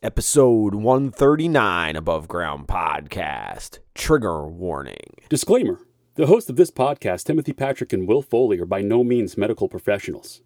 episode 0.00 0.76
139 0.76 1.96
Above 1.96 2.28
Ground 2.28 2.68
Podcast. 2.68 3.80
Trigger 3.94 4.46
warning. 4.46 5.16
Disclaimer 5.28 5.80
The 6.14 6.28
hosts 6.28 6.48
of 6.48 6.54
this 6.54 6.70
podcast, 6.70 7.24
Timothy 7.24 7.52
Patrick 7.52 7.92
and 7.92 8.06
Will 8.06 8.22
Foley, 8.22 8.60
are 8.60 8.64
by 8.64 8.80
no 8.80 9.02
means 9.02 9.36
medical 9.36 9.68
professionals. 9.68 10.42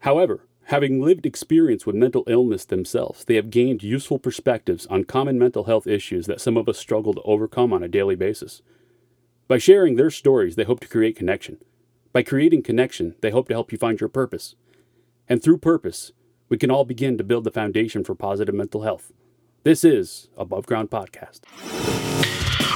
However, 0.00 0.48
having 0.64 1.02
lived 1.02 1.26
experience 1.26 1.84
with 1.84 1.94
mental 1.94 2.24
illness 2.26 2.64
themselves, 2.64 3.26
they 3.26 3.34
have 3.34 3.50
gained 3.50 3.82
useful 3.82 4.18
perspectives 4.18 4.86
on 4.86 5.04
common 5.04 5.38
mental 5.38 5.64
health 5.64 5.86
issues 5.86 6.24
that 6.26 6.40
some 6.40 6.56
of 6.56 6.66
us 6.66 6.78
struggle 6.78 7.12
to 7.12 7.22
overcome 7.22 7.70
on 7.70 7.82
a 7.82 7.88
daily 7.88 8.16
basis. 8.16 8.62
By 9.46 9.58
sharing 9.58 9.96
their 9.96 10.10
stories, 10.10 10.56
they 10.56 10.64
hope 10.64 10.80
to 10.80 10.88
create 10.88 11.16
connection. 11.16 11.58
By 12.14 12.22
creating 12.22 12.62
connection, 12.62 13.14
they 13.20 13.30
hope 13.30 13.48
to 13.48 13.54
help 13.54 13.72
you 13.72 13.78
find 13.78 14.00
your 14.00 14.08
purpose. 14.08 14.54
And 15.28 15.42
through 15.42 15.58
purpose, 15.58 16.12
we 16.48 16.56
can 16.58 16.70
all 16.70 16.84
begin 16.84 17.18
to 17.18 17.24
build 17.24 17.44
the 17.44 17.50
foundation 17.50 18.04
for 18.04 18.14
positive 18.14 18.54
mental 18.54 18.82
health. 18.82 19.12
This 19.62 19.84
is 19.84 20.28
Above 20.36 20.66
Ground 20.66 20.90
Podcast. 20.90 21.40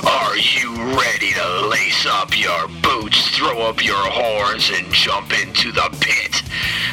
Are 0.06 0.36
you 0.36 0.74
ready 0.98 1.32
to 1.32 1.68
lace 1.68 2.06
up 2.06 2.38
your 2.38 2.68
boots, 2.82 3.28
throw 3.36 3.60
up 3.62 3.84
your 3.84 3.96
horns, 3.96 4.70
and 4.70 4.90
jump 4.92 5.32
into 5.42 5.70
the 5.72 5.88
pit? 6.00 6.42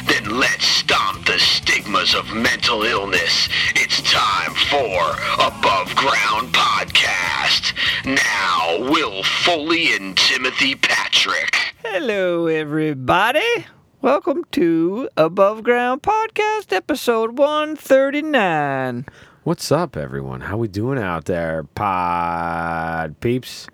Then 0.06 0.38
let's 0.38 0.66
stomp 0.66 1.26
the 1.26 1.38
stigmas 1.38 2.14
of 2.14 2.32
mental 2.34 2.82
illness. 2.82 3.48
It's 3.74 4.02
time 4.02 4.52
for 4.68 5.16
Above 5.46 5.94
Ground 5.94 6.52
Podcast. 6.52 7.72
Now, 8.04 8.90
Will 8.90 9.22
Foley 9.22 9.94
and 9.94 10.16
Timothy 10.16 10.74
Patrick. 10.74 11.56
Hello, 11.82 12.46
everybody. 12.46 13.66
Welcome 14.06 14.44
to 14.52 15.08
Above 15.16 15.64
Ground 15.64 16.00
Podcast, 16.02 16.72
episode 16.72 17.36
139. 17.38 19.04
What's 19.42 19.72
up, 19.72 19.96
everyone? 19.96 20.42
How 20.42 20.56
we 20.58 20.68
doing 20.68 20.96
out 20.96 21.24
there, 21.24 21.64
pod 21.74 23.18
peeps? 23.18 23.66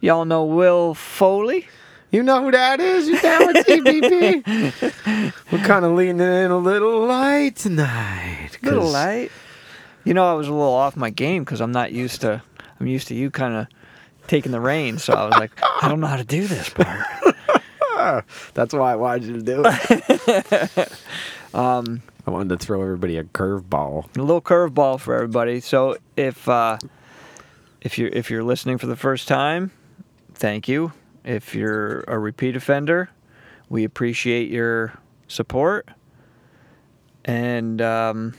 Y'all 0.00 0.24
know 0.24 0.44
Will 0.44 0.92
Foley? 0.94 1.68
You 2.10 2.24
know 2.24 2.42
who 2.42 2.50
that 2.50 2.80
is? 2.80 3.06
You 3.06 3.20
down 3.20 3.46
with 3.46 3.64
TBP? 3.64 5.32
We're 5.52 5.64
kind 5.64 5.84
of 5.84 5.92
leaning 5.92 6.18
in 6.18 6.50
a 6.50 6.58
little 6.58 7.06
light 7.06 7.54
tonight. 7.54 8.58
'cause- 8.60 8.72
Little 8.72 8.90
light. 8.90 9.30
You 10.02 10.14
know, 10.14 10.28
I 10.28 10.32
was 10.34 10.48
a 10.48 10.52
little 10.52 10.66
off 10.74 10.96
my 10.96 11.10
game 11.10 11.44
because 11.44 11.60
I'm 11.60 11.70
not 11.72 11.92
used 11.92 12.22
to. 12.22 12.42
I'm 12.80 12.88
used 12.88 13.06
to 13.06 13.14
you 13.14 13.30
kind 13.30 13.54
of 13.54 13.68
taking 14.26 14.50
the 14.50 14.58
reins, 14.60 15.04
so 15.04 15.12
I 15.12 15.24
was 15.26 15.34
like, 15.38 15.52
I 15.80 15.86
don't 15.88 16.00
know 16.00 16.08
how 16.08 16.16
to 16.16 16.24
do 16.24 16.48
this 16.48 16.70
part. 16.70 17.06
That's 18.54 18.72
why 18.74 18.92
I 18.92 18.96
wanted 18.96 19.24
you 19.24 19.32
to 19.34 19.42
do 19.42 19.62
it. 19.64 20.92
um, 21.54 22.02
I 22.26 22.30
wanted 22.30 22.58
to 22.58 22.64
throw 22.64 22.82
everybody 22.82 23.16
a 23.18 23.24
curveball. 23.24 24.16
a 24.16 24.20
little 24.20 24.40
curveball 24.40 25.00
for 25.00 25.14
everybody. 25.14 25.60
So 25.60 25.96
if 26.16 26.48
uh, 26.48 26.78
if 27.80 27.98
you're 27.98 28.08
if 28.08 28.30
you're 28.30 28.44
listening 28.44 28.78
for 28.78 28.86
the 28.86 28.96
first 28.96 29.28
time, 29.28 29.70
thank 30.34 30.68
you. 30.68 30.92
If 31.24 31.54
you're 31.54 32.00
a 32.08 32.18
repeat 32.18 32.56
offender, 32.56 33.10
we 33.68 33.84
appreciate 33.84 34.48
your 34.50 34.92
support. 35.28 35.88
And 37.24 37.80
um, 37.82 38.34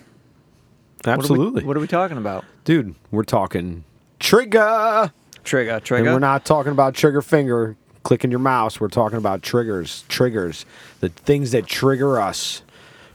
what 1.03 1.07
are 1.07 1.11
we- 1.11 1.13
Absolutely, 1.13 1.63
what 1.65 1.75
are, 1.75 1.79
we, 1.81 1.87
talking 1.87 2.17
about? 2.17 2.45
dude. 2.63 2.95
We're 3.11 3.23
talking 3.23 3.83
trigger. 4.19 5.11
Trigger, 5.43 5.71
And 5.71 5.83
trigger. 5.83 6.11
we're 6.13 6.19
not 6.19 6.43
talking 6.45 6.71
about 6.73 6.93
trigger 6.93 7.21
finger 7.21 7.77
clicking 8.07 8.31
your 8.31 8.39
mouse. 8.39 8.79
We're 8.79 8.87
talking 8.87 9.17
about 9.17 9.41
triggers, 9.41 10.05
triggers, 10.07 10.65
the 11.01 11.09
things 11.09 11.51
that 11.51 11.65
trigger 11.67 12.21
us. 12.21 12.61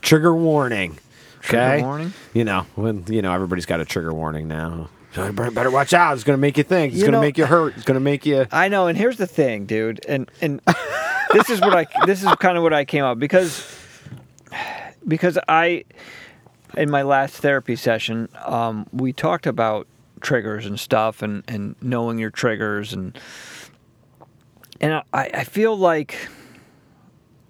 Trigger 0.03 0.37
warning. 0.37 0.98
Trigger 1.41 1.62
Okay. 1.62 1.83
warning? 1.83 2.12
You 2.35 2.45
know 2.45 2.67
when 2.75 3.05
you 3.09 3.23
know 3.23 3.33
everybody's 3.33 3.65
got 3.65 3.81
a 3.81 3.87
trigger 3.87 4.13
warning 4.13 4.48
now. 4.48 4.91
So 5.15 5.33
better 5.33 5.51
better 5.51 5.70
watch 5.70 5.95
out. 5.95 6.13
It's 6.15 6.25
gonna 6.25 6.37
make 6.37 6.59
you 6.59 6.63
think. 6.63 6.93
It's 6.93 7.01
You 7.01 7.07
gonna 7.07 7.17
know- 7.17 7.23
make 7.23 7.39
you 7.39 7.47
hurt. 7.47 7.75
It's 7.75 7.85
gonna 7.87 8.01
make 8.01 8.27
you. 8.27 8.47
I 8.53 8.69
know, 8.69 8.87
and 8.87 8.98
here's 8.98 9.17
the 9.17 9.27
thing, 9.27 9.65
dude, 9.65 10.05
and 10.07 10.31
and 10.43 10.61
this 11.33 11.48
is 11.48 11.61
what 11.63 11.74
I 11.74 11.86
this 12.05 12.23
is 12.23 12.29
kind 12.35 12.59
of 12.59 12.63
what 12.63 12.74
I 12.74 12.85
came 12.85 13.05
up 13.05 13.19
because 13.19 13.67
because 15.09 15.39
I 15.48 15.85
in 16.77 16.91
my 16.91 17.01
last 17.03 17.36
therapy 17.36 17.77
session 17.77 18.29
um, 18.45 18.86
we 18.92 19.14
talked 19.14 19.47
about 19.47 19.86
triggers 20.20 20.67
and 20.67 20.79
stuff 20.79 21.23
and 21.23 21.42
and 21.48 21.77
knowing 21.80 22.19
your 22.19 22.30
triggers 22.30 22.92
and 22.92 23.19
and 24.83 25.03
I, 25.13 25.31
I 25.33 25.45
feel 25.45 25.77
like 25.77 26.17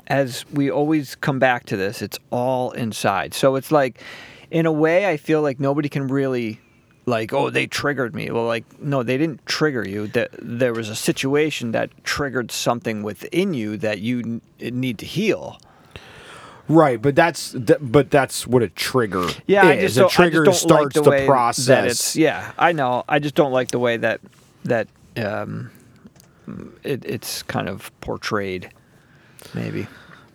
as 0.06 0.44
we 0.52 0.70
always 0.70 1.14
come 1.16 1.38
back 1.38 1.64
to 1.66 1.76
this, 1.76 2.02
it's 2.02 2.18
all 2.30 2.70
inside. 2.72 3.34
So 3.34 3.56
it's 3.56 3.72
like, 3.72 4.00
in 4.50 4.66
a 4.66 4.72
way, 4.72 5.08
I 5.08 5.16
feel 5.16 5.40
like 5.40 5.58
nobody 5.58 5.88
can 5.88 6.06
really, 6.08 6.60
like, 7.06 7.32
oh, 7.32 7.48
they 7.50 7.66
triggered 7.66 8.14
me. 8.14 8.30
Well, 8.30 8.44
like, 8.44 8.64
no, 8.80 9.02
they 9.02 9.16
didn't 9.16 9.46
trigger 9.46 9.88
you. 9.88 10.08
That 10.08 10.30
there 10.40 10.74
was 10.74 10.88
a 10.88 10.94
situation 10.96 11.72
that 11.72 11.90
triggered 12.04 12.50
something 12.52 13.02
within 13.02 13.54
you 13.54 13.76
that 13.78 14.00
you 14.00 14.40
need 14.60 14.98
to 14.98 15.06
heal. 15.06 15.58
Right, 16.68 17.00
but 17.02 17.16
that's 17.16 17.52
th- 17.52 17.78
but 17.80 18.10
that's 18.10 18.46
what 18.46 18.62
a 18.62 18.68
trigger 18.68 19.26
Yeah, 19.46 19.66
I 19.66 19.72
is. 19.74 19.96
just 19.96 19.98
a 19.98 20.04
I 20.06 20.08
trigger 20.08 20.44
just 20.44 20.66
don't 20.68 20.78
starts 20.92 20.96
like 20.96 21.04
the 21.04 21.10
the 21.22 21.26
process. 21.26 22.14
Yeah, 22.16 22.52
I 22.56 22.72
know. 22.72 23.04
I 23.08 23.18
just 23.18 23.34
don't 23.34 23.52
like 23.52 23.72
the 23.72 23.78
way 23.80 23.96
that 23.96 24.20
that 24.64 24.86
um, 25.16 25.70
it, 26.82 27.04
it's 27.04 27.42
kind 27.42 27.68
of 27.68 27.90
portrayed. 28.00 28.70
Maybe. 29.54 29.86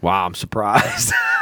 wow, 0.01 0.25
I'm 0.25 0.33
surprised. 0.33 1.13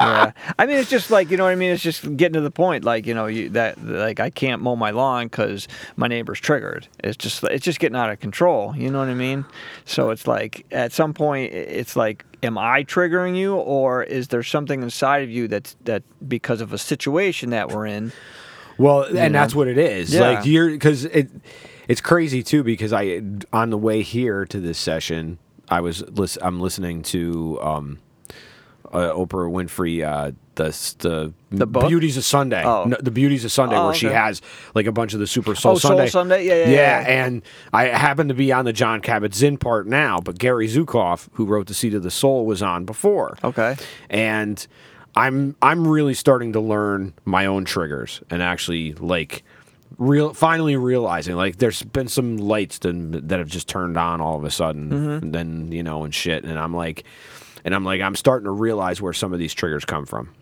yeah. 0.00 0.32
I 0.58 0.66
mean, 0.66 0.78
it's 0.78 0.90
just 0.90 1.10
like 1.10 1.30
you 1.30 1.36
know 1.36 1.44
what 1.44 1.50
I 1.50 1.56
mean. 1.56 1.70
It's 1.72 1.82
just 1.82 2.16
getting 2.16 2.34
to 2.34 2.40
the 2.40 2.50
point, 2.50 2.84
like 2.84 3.06
you 3.06 3.14
know, 3.14 3.26
you, 3.26 3.50
that 3.50 3.82
like 3.84 4.20
I 4.20 4.30
can't 4.30 4.62
mow 4.62 4.76
my 4.76 4.90
lawn 4.90 5.26
because 5.26 5.68
my 5.96 6.08
neighbor's 6.08 6.40
triggered. 6.40 6.88
It's 7.04 7.16
just 7.16 7.44
it's 7.44 7.64
just 7.64 7.78
getting 7.78 7.96
out 7.96 8.10
of 8.10 8.18
control. 8.20 8.74
You 8.76 8.90
know 8.90 8.98
what 8.98 9.08
I 9.08 9.14
mean? 9.14 9.44
So 9.84 10.10
it's 10.10 10.26
like 10.26 10.66
at 10.70 10.92
some 10.92 11.12
point, 11.12 11.52
it's 11.52 11.96
like, 11.96 12.24
am 12.42 12.56
I 12.56 12.84
triggering 12.84 13.36
you, 13.36 13.56
or 13.56 14.02
is 14.02 14.28
there 14.28 14.42
something 14.42 14.82
inside 14.82 15.22
of 15.22 15.30
you 15.30 15.48
that's 15.48 15.76
that 15.84 16.02
because 16.26 16.60
of 16.60 16.72
a 16.72 16.78
situation 16.78 17.50
that 17.50 17.70
we're 17.70 17.86
in? 17.86 18.12
Well, 18.78 19.02
and 19.14 19.34
that's 19.34 19.54
what 19.54 19.68
it 19.68 19.76
is. 19.76 20.14
Yeah. 20.14 20.20
Like 20.30 20.46
you're 20.46 20.70
because 20.70 21.04
it 21.04 21.28
it's 21.90 22.00
crazy 22.00 22.42
too 22.42 22.62
because 22.62 22.92
I 22.92 23.20
on 23.52 23.70
the 23.70 23.78
way 23.78 24.02
here 24.02 24.46
to 24.46 24.60
this 24.60 24.78
session 24.78 25.38
I 25.68 25.80
was 25.80 26.02
lis- 26.08 26.38
I'm 26.40 26.60
listening 26.60 27.02
to 27.14 27.58
um 27.60 27.98
uh, 28.92 29.10
Oprah 29.14 29.48
Winfrey 29.50 30.02
uh 30.04 30.32
the 30.56 30.70
the, 30.98 31.32
The? 31.56 31.66
Beauties 31.66 32.16
of 32.18 32.24
Sunday. 32.24 32.62
Oh. 32.64 32.84
No, 32.84 32.96
the 33.00 33.10
Beauties 33.10 33.44
of 33.46 33.52
Sunday 33.52 33.76
Oh, 33.76 33.86
where 33.86 33.94
she 33.94 34.06
has 34.08 34.42
like 34.74 34.84
a 34.86 34.92
bunch 34.92 35.14
of 35.14 35.20
the 35.20 35.26
Super 35.26 35.54
Soul 35.54 35.72
Oh, 35.72 35.78
Soul 35.78 35.90
Sunday. 35.92 36.06
Sunday? 36.08 36.44
Yeah, 36.46 36.54
yeah, 36.54 36.66
yeah, 36.66 37.00
yeah. 37.08 37.24
and 37.24 37.42
I 37.72 37.84
happen 37.84 38.28
to 38.28 38.34
be 38.34 38.52
on 38.52 38.64
the 38.66 38.72
John 38.72 39.00
Kabat-Zinn 39.00 39.56
part 39.58 39.86
now, 39.86 40.18
but 40.18 40.38
Gary 40.38 40.68
Zukav, 40.68 41.28
who 41.34 41.46
wrote 41.46 41.66
The 41.68 41.72
Seat 41.74 41.94
of 41.94 42.02
the 42.02 42.10
Soul, 42.10 42.44
was 42.46 42.60
on 42.62 42.84
before 42.84 43.38
Okay. 43.42 43.76
and 44.10 44.66
I'm 45.16 45.56
I'm 45.62 45.86
really 45.88 46.14
starting 46.14 46.52
to 46.52 46.60
learn 46.60 47.14
my 47.24 47.46
own 47.46 47.64
triggers 47.64 48.20
and 48.28 48.42
actually 48.42 48.92
like 48.94 49.42
real 50.00 50.32
finally 50.32 50.76
realizing 50.76 51.36
like 51.36 51.58
there's 51.58 51.82
been 51.82 52.08
some 52.08 52.38
lights 52.38 52.78
that, 52.78 53.28
that 53.28 53.38
have 53.38 53.48
just 53.48 53.68
turned 53.68 53.98
on 53.98 54.18
all 54.18 54.34
of 54.38 54.44
a 54.44 54.50
sudden 54.50 54.90
and 54.90 55.34
then 55.34 55.70
you 55.70 55.82
know 55.82 56.04
and 56.04 56.14
shit 56.14 56.42
and 56.42 56.58
I'm 56.58 56.74
like 56.74 57.04
and 57.66 57.74
I'm 57.74 57.84
like 57.84 58.00
I'm 58.00 58.16
starting 58.16 58.46
to 58.46 58.50
realize 58.50 59.02
where 59.02 59.12
some 59.12 59.34
of 59.34 59.38
these 59.38 59.52
triggers 59.52 59.84
come 59.84 60.06
from. 60.06 60.32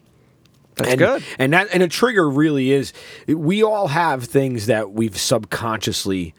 That's 0.76 0.90
and, 0.90 0.98
good. 0.98 1.24
And 1.40 1.52
that 1.54 1.68
and 1.74 1.82
a 1.82 1.88
trigger 1.88 2.30
really 2.30 2.70
is 2.70 2.92
we 3.26 3.64
all 3.64 3.88
have 3.88 4.24
things 4.24 4.66
that 4.66 4.92
we've 4.92 5.18
subconsciously 5.18 6.34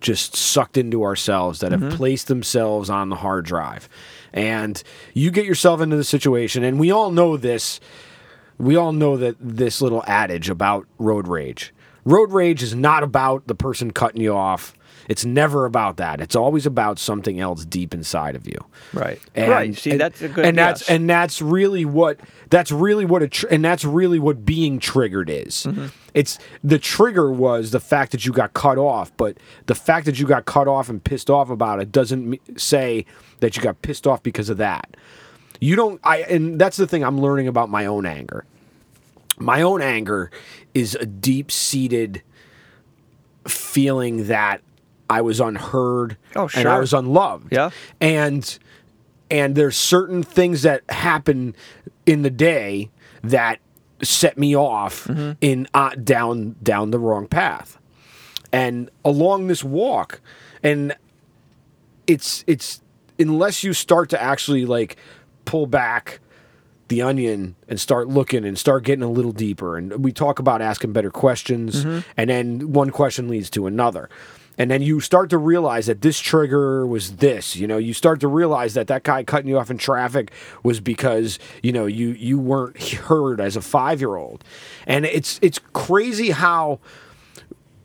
just 0.00 0.34
sucked 0.34 0.76
into 0.76 1.04
ourselves 1.04 1.60
that 1.60 1.70
Mm-hmm. 1.70 1.90
have 1.90 1.96
placed 1.96 2.26
themselves 2.26 2.90
on 2.90 3.08
the 3.08 3.16
hard 3.16 3.44
drive. 3.44 3.88
And 4.32 4.82
you 5.14 5.30
get 5.30 5.46
yourself 5.46 5.80
into 5.80 5.96
the 5.96 6.02
situation 6.02 6.64
and 6.64 6.80
we 6.80 6.90
all 6.90 7.12
know 7.12 7.36
this 7.36 7.78
we 8.58 8.76
all 8.76 8.92
know 8.92 9.16
that 9.16 9.36
this 9.40 9.80
little 9.80 10.02
adage 10.06 10.48
about 10.50 10.86
road 10.98 11.28
rage. 11.28 11.72
Road 12.04 12.32
rage 12.32 12.62
is 12.62 12.74
not 12.74 13.02
about 13.02 13.46
the 13.46 13.54
person 13.54 13.90
cutting 13.90 14.20
you 14.20 14.34
off. 14.34 14.74
It's 15.08 15.24
never 15.24 15.66
about 15.66 15.98
that. 15.98 16.20
It's 16.20 16.36
always 16.36 16.66
about 16.66 16.98
something 16.98 17.38
else 17.38 17.64
deep 17.64 17.92
inside 17.92 18.36
of 18.36 18.46
you. 18.46 18.56
Right. 18.92 19.20
And, 19.34 19.50
right. 19.50 19.76
See, 19.76 19.92
and- 19.92 20.00
that's 20.00 20.22
a 20.22 20.28
good. 20.28 20.46
And 20.46 20.56
that's 20.56 20.88
and 20.88 21.08
that's 21.08 21.42
really 21.42 21.84
what 21.84 22.18
that's 22.50 22.70
really 22.70 23.04
what 23.04 23.22
a 23.22 23.28
tr- 23.28 23.46
and 23.50 23.64
that's 23.64 23.84
really 23.84 24.18
what 24.18 24.44
being 24.44 24.78
triggered 24.78 25.28
is. 25.28 25.64
Mm-hmm. 25.64 25.86
It's 26.14 26.38
the 26.62 26.78
trigger 26.78 27.30
was 27.30 27.70
the 27.70 27.80
fact 27.80 28.12
that 28.12 28.24
you 28.24 28.32
got 28.32 28.54
cut 28.54 28.78
off, 28.78 29.14
but 29.16 29.36
the 29.66 29.74
fact 29.74 30.06
that 30.06 30.18
you 30.18 30.26
got 30.26 30.44
cut 30.44 30.68
off 30.68 30.88
and 30.88 31.02
pissed 31.02 31.28
off 31.28 31.50
about 31.50 31.80
it 31.80 31.92
doesn't 31.92 32.38
say 32.58 33.04
that 33.40 33.56
you 33.56 33.62
got 33.62 33.82
pissed 33.82 34.06
off 34.06 34.22
because 34.22 34.48
of 34.48 34.58
that. 34.58 34.96
You 35.60 35.76
don't 35.76 36.00
I 36.04 36.18
and 36.22 36.58
that's 36.58 36.76
the 36.76 36.86
thing 36.86 37.04
I'm 37.04 37.20
learning 37.20 37.48
about 37.48 37.68
my 37.68 37.86
own 37.86 38.06
anger. 38.06 38.44
My 39.38 39.62
own 39.62 39.82
anger 39.82 40.30
is 40.74 40.94
a 40.94 41.06
deep-seated 41.06 42.22
feeling 43.46 44.28
that 44.28 44.60
I 45.10 45.20
was 45.20 45.40
unheard 45.40 46.16
Oh, 46.34 46.48
and 46.54 46.66
I 46.68 46.78
was 46.78 46.92
unloved. 46.92 47.52
Yeah. 47.52 47.70
And 48.00 48.58
and 49.30 49.54
there's 49.54 49.76
certain 49.76 50.22
things 50.22 50.62
that 50.62 50.82
happen 50.90 51.54
in 52.06 52.22
the 52.22 52.30
day 52.30 52.90
that 53.22 53.58
set 54.02 54.36
me 54.38 54.54
off 54.56 55.08
in 55.40 55.66
uh, 55.74 55.90
down 55.96 56.56
down 56.62 56.90
the 56.90 56.98
wrong 56.98 57.26
path. 57.26 57.78
And 58.52 58.90
along 59.04 59.48
this 59.48 59.64
walk, 59.64 60.20
and 60.62 60.94
it's 62.06 62.44
it's 62.46 62.80
unless 63.18 63.64
you 63.64 63.72
start 63.72 64.10
to 64.10 64.22
actually 64.22 64.64
like 64.66 64.96
pull 65.44 65.66
back 65.66 66.20
the 66.88 67.02
onion 67.02 67.56
and 67.68 67.80
start 67.80 68.08
looking 68.08 68.44
and 68.44 68.58
start 68.58 68.84
getting 68.84 69.02
a 69.02 69.10
little 69.10 69.32
deeper. 69.32 69.76
And 69.76 70.04
we 70.04 70.12
talk 70.12 70.38
about 70.38 70.60
asking 70.60 70.92
better 70.92 71.10
questions 71.10 71.84
mm-hmm. 71.84 72.00
and 72.16 72.30
then 72.30 72.72
one 72.72 72.90
question 72.90 73.28
leads 73.28 73.50
to 73.50 73.66
another. 73.66 74.08
And 74.56 74.70
then 74.70 74.82
you 74.82 75.00
start 75.00 75.30
to 75.30 75.38
realize 75.38 75.86
that 75.86 76.00
this 76.00 76.20
trigger 76.20 76.86
was 76.86 77.16
this 77.16 77.56
you 77.56 77.66
know? 77.66 77.78
You 77.78 77.94
start 77.94 78.20
to 78.20 78.28
realize 78.28 78.74
that 78.74 78.86
that 78.88 79.02
guy 79.02 79.24
cutting 79.24 79.48
you 79.48 79.58
off 79.58 79.70
in 79.70 79.78
traffic 79.78 80.32
was 80.62 80.80
because 80.80 81.38
you 81.62 81.72
know 81.72 81.86
you 81.86 82.10
you 82.10 82.38
weren't 82.38 82.80
heard 82.92 83.40
as 83.40 83.56
a 83.56 83.60
5-year-old 83.60 84.44
and 84.86 85.04
it's 85.04 85.38
it's 85.42 85.58
crazy 85.72 86.30
how 86.30 86.78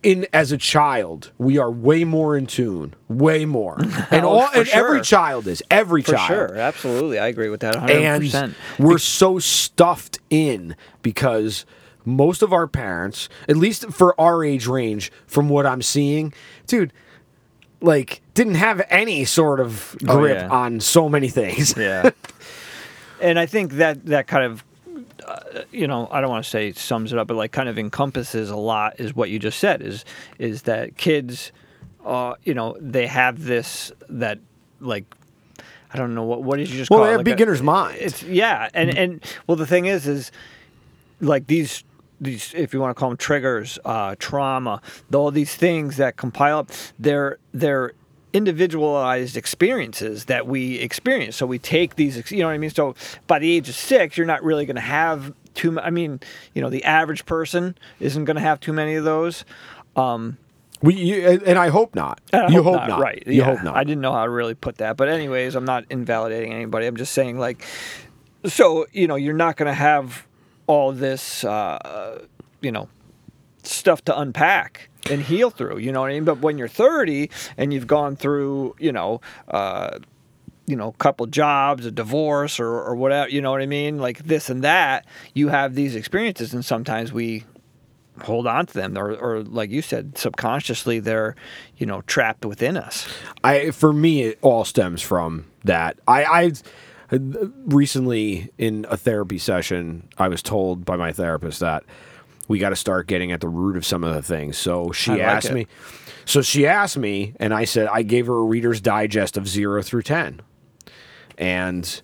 in 0.02 0.26
as 0.34 0.52
a 0.52 0.58
child, 0.58 1.32
we 1.38 1.58
are 1.58 1.70
way 1.70 2.04
more 2.04 2.38
in 2.38 2.46
tune, 2.46 2.94
way 3.08 3.46
more, 3.46 3.78
oh, 3.84 4.08
and 4.12 4.26
all 4.26 4.48
and 4.56 4.68
every 4.70 5.02
child 5.02 5.48
is 5.48 5.62
every 5.70 6.02
For 6.02 6.14
child, 6.14 6.28
sure, 6.28 6.56
absolutely, 6.58 7.20
I 7.20 7.28
agree 7.28 7.50
with 7.50 7.60
that. 7.62 7.76
100%. 7.76 8.34
and 8.44 8.56
we're 8.80 8.98
so 8.98 9.40
stuffed 9.40 10.20
in 10.30 10.76
because 11.02 11.66
most 12.06 12.42
of 12.42 12.54
our 12.54 12.66
parents, 12.68 13.28
at 13.50 13.58
least 13.58 13.86
for 13.92 14.20
our 14.20 14.44
age 14.44 14.68
range, 14.68 15.12
from 15.28 15.50
what 15.50 15.66
I'm 15.66 15.82
seeing, 15.82 16.34
dude, 16.66 16.94
like 17.82 18.22
didn't 18.34 18.56
have 18.56 18.82
any 18.90 19.26
sort 19.26 19.60
of 19.60 19.96
Oh, 20.08 20.18
grip 20.20 20.38
yeah. 20.38 20.48
on 20.50 20.80
so 20.80 21.10
many 21.10 21.28
things. 21.30 21.76
yeah. 21.78 22.10
and 23.22 23.38
I 23.38 23.46
think 23.46 23.74
that 23.74 24.06
that 24.08 24.28
kind 24.28 24.46
of, 24.46 24.64
uh, 25.26 25.64
you 25.72 25.88
know, 25.88 26.08
I 26.12 26.22
don't 26.22 26.30
want 26.30 26.44
to 26.44 26.50
say 26.50 26.72
sums 26.74 27.12
it 27.14 27.20
up, 27.20 27.28
but 27.28 27.38
like 27.38 27.52
kind 27.52 27.70
of 27.70 27.78
encompasses 27.80 28.50
a 28.50 28.56
lot. 28.56 29.00
Is 29.00 29.16
what 29.16 29.30
you 29.30 29.40
just 29.40 29.60
said. 29.60 29.82
Is 29.82 30.06
is 30.38 30.64
that 30.64 30.98
kids, 30.98 31.52
uh, 32.06 32.36
you 32.44 32.54
know, 32.54 32.78
they 32.80 33.08
have 33.08 33.44
this 33.44 33.92
that 34.10 34.40
like. 34.80 35.06
I 35.92 35.98
don't 35.98 36.14
know 36.14 36.24
what 36.24 36.44
what 36.44 36.58
did 36.58 36.70
you 36.70 36.78
just 36.78 36.92
Well, 36.92 37.00
call 37.00 37.08
they 37.08 37.14
it? 37.14 37.18
Like 37.18 37.28
a- 37.28 37.32
beginner's 37.32 37.64
mind. 37.64 37.98
It's 38.00 38.22
yeah, 38.22 38.70
and 38.76 38.96
and 38.96 39.24
well, 39.48 39.56
the 39.56 39.66
thing 39.66 39.86
is, 39.86 40.06
is 40.08 40.32
like 41.20 41.48
these 41.48 41.84
these 42.22 42.54
if 42.56 42.74
you 42.76 42.80
want 42.80 42.96
to 42.96 43.00
call 43.00 43.10
them 43.10 43.18
triggers, 43.18 43.80
uh, 43.86 44.16
trauma, 44.20 44.82
all 45.14 45.32
these 45.32 45.56
things 45.56 45.98
that 45.98 46.16
compile 46.16 46.60
up, 46.60 46.70
they're 47.00 47.40
they're 47.54 47.94
individualized 48.34 49.36
experiences 49.38 50.26
that 50.26 50.46
we 50.48 50.76
experience. 50.76 51.36
So 51.36 51.46
we 51.46 51.60
take 51.60 51.96
these, 51.96 52.32
you 52.32 52.40
know 52.40 52.48
what 52.48 52.54
I 52.54 52.58
mean. 52.58 52.70
So 52.70 52.96
by 53.28 53.40
the 53.40 53.52
age 53.52 53.70
of 53.70 53.76
six, 53.76 54.18
you're 54.18 54.28
not 54.28 54.44
really 54.44 54.66
going 54.66 54.76
to 54.76 54.82
have 54.82 55.34
too. 55.56 55.72
ma- 55.72 55.82
I 55.82 55.90
mean, 55.90 56.20
you 56.54 56.62
know, 56.62 56.70
the 56.70 56.84
average 56.84 57.26
person 57.26 57.76
isn't 58.00 58.26
going 58.26 58.36
to 58.36 58.42
have 58.42 58.60
too 58.60 58.74
many 58.74 58.96
of 58.96 59.04
those. 59.04 59.46
Um, 59.96 60.38
We 60.82 60.96
you, 60.96 61.42
and 61.46 61.58
I 61.58 61.70
hope 61.70 61.96
not. 61.96 62.22
I 62.32 62.48
you 62.50 62.64
hope, 62.64 62.88
not. 62.88 63.00
right? 63.02 63.22
You 63.26 63.34
yeah. 63.34 63.44
hope 63.46 63.64
not. 63.64 63.76
I 63.76 63.84
didn't 63.84 64.02
know 64.02 64.14
how 64.14 64.24
to 64.24 64.30
really 64.30 64.56
put 64.56 64.78
that, 64.78 64.96
but 64.96 65.10
anyways, 65.10 65.56
I'm 65.56 65.66
not 65.66 65.86
invalidating 65.90 66.54
anybody. 66.54 66.86
I'm 66.86 66.96
just 66.96 67.14
saying, 67.14 67.38
like, 67.38 67.66
so 68.46 68.86
you 68.94 69.08
know, 69.08 69.16
you're 69.16 69.34
not 69.34 69.58
going 69.58 69.68
to 69.68 69.74
have 69.74 70.26
all 70.68 70.94
this, 70.94 71.44
uh, 71.44 72.24
you 72.62 72.72
know, 72.72 72.88
stuff 73.64 74.06
to 74.06 74.18
unpack 74.18 74.90
and 75.10 75.22
heal 75.22 75.50
through. 75.50 75.78
You 75.78 75.92
know 75.92 76.02
what 76.02 76.12
I 76.12 76.14
mean? 76.14 76.26
But 76.26 76.40
when 76.40 76.58
you're 76.58 76.68
30 76.68 77.30
and 77.58 77.74
you've 77.74 77.88
gone 77.88 78.16
through, 78.16 78.76
you 78.80 78.92
know. 78.92 79.22
Uh, 79.48 80.00
you 80.66 80.76
know, 80.76 80.92
couple 80.92 81.26
jobs, 81.26 81.84
a 81.88 81.90
divorce, 81.90 82.60
or, 82.60 82.68
or 82.68 82.94
whatever, 82.96 83.28
you 83.28 83.42
know 83.42 83.50
what 83.50 83.60
I 83.60 83.66
mean? 83.66 83.98
Like 83.98 84.20
this 84.20 84.52
and 84.52 84.64
that, 84.64 85.08
you 85.34 85.48
have 85.48 85.74
these 85.74 85.96
experiences, 85.96 86.54
and 86.54 86.64
sometimes 86.64 87.12
we 87.12 87.44
hold 88.22 88.46
on 88.46 88.68
to 88.68 88.74
them, 88.74 88.96
or, 88.96 89.16
or 89.16 89.42
like 89.42 89.72
you 89.72 89.82
said, 89.82 90.16
subconsciously 90.16 91.00
they're, 91.00 91.36
you 91.78 91.88
know, 91.88 92.02
trapped 92.02 92.46
within 92.46 92.78
us. 92.78 93.08
I 93.44 93.72
for 93.72 93.92
me 93.92 94.24
it 94.24 94.40
all 94.42 94.64
stems 94.64 95.02
from 95.02 95.46
that. 95.64 95.98
I 96.08 96.24
I 96.24 96.52
recently 97.66 98.52
in 98.58 98.86
a 98.90 98.98
therapy 98.98 99.40
session 99.40 100.08
I 100.18 100.28
was 100.28 100.44
told 100.44 100.86
by 100.86 100.96
my 100.96 101.12
therapist 101.12 101.60
that 101.62 101.84
we 102.50 102.60
got 102.60 102.70
to 102.72 102.76
start 102.76 103.08
getting 103.08 103.32
at 103.32 103.40
the 103.40 103.48
root 103.48 103.78
of 103.78 103.86
some 103.86 104.04
of 104.04 104.14
the 104.14 104.22
things. 104.22 104.58
So 104.58 104.92
she 104.92 105.12
like 105.12 105.22
asked 105.22 105.50
it. 105.50 105.54
me 105.54 105.68
so 106.26 106.42
she 106.42 106.68
asked 106.68 106.98
me 106.98 107.34
and 107.40 107.54
I 107.54 107.64
said 107.64 107.88
I 107.88 108.02
gave 108.02 108.28
her 108.28 108.36
a 108.36 108.44
reader's 108.44 108.82
digest 108.82 109.38
of 109.38 109.48
0 109.48 109.82
through 109.82 110.02
10. 110.02 110.42
And 111.38 112.02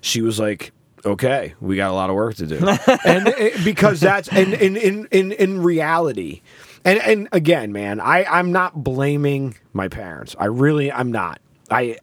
she 0.00 0.22
was 0.22 0.38
like 0.38 0.72
Okay, 1.04 1.54
we 1.60 1.76
got 1.76 1.90
a 1.90 1.94
lot 1.94 2.10
of 2.10 2.16
work 2.16 2.34
to 2.36 2.46
do, 2.46 2.56
and 3.06 3.28
it, 3.28 3.64
because 3.64 4.00
that's 4.00 4.28
and 4.28 4.52
in 4.52 4.76
in 4.76 5.08
in 5.10 5.32
in 5.32 5.62
reality, 5.62 6.42
and 6.84 6.98
and 6.98 7.28
again, 7.32 7.72
man, 7.72 8.00
I 8.00 8.24
I'm 8.24 8.52
not 8.52 8.84
blaming 8.84 9.56
my 9.72 9.88
parents. 9.88 10.36
I 10.38 10.44
really 10.46 10.92
I'm 10.92 11.10
not. 11.10 11.40
I 11.70 11.96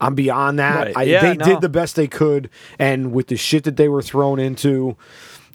I'm 0.00 0.14
beyond 0.14 0.60
that. 0.60 0.86
Right. 0.86 0.96
I, 0.96 1.02
Yeah, 1.02 1.22
they 1.22 1.34
no. 1.34 1.44
did 1.44 1.60
the 1.60 1.68
best 1.68 1.96
they 1.96 2.06
could, 2.06 2.48
and 2.78 3.12
with 3.12 3.26
the 3.26 3.36
shit 3.36 3.64
that 3.64 3.76
they 3.76 3.88
were 3.88 4.02
thrown 4.02 4.38
into, 4.38 4.96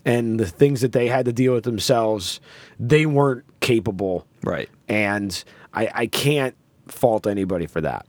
and 0.06 0.39
the 0.39 0.45
things 0.48 0.81
that 0.81 0.92
they 0.92 1.07
had 1.07 1.25
to 1.25 1.33
deal 1.33 1.53
with 1.53 1.63
themselves, 1.63 2.39
they 2.80 3.06
weren't 3.06 3.44
capable. 3.59 4.25
Right. 4.44 4.69
And 4.88 5.44
I 5.74 5.89
I 5.94 6.07
can't 6.07 6.56
fault 6.88 7.27
anybody 7.27 7.68
for 7.68 7.81
that 7.81 8.06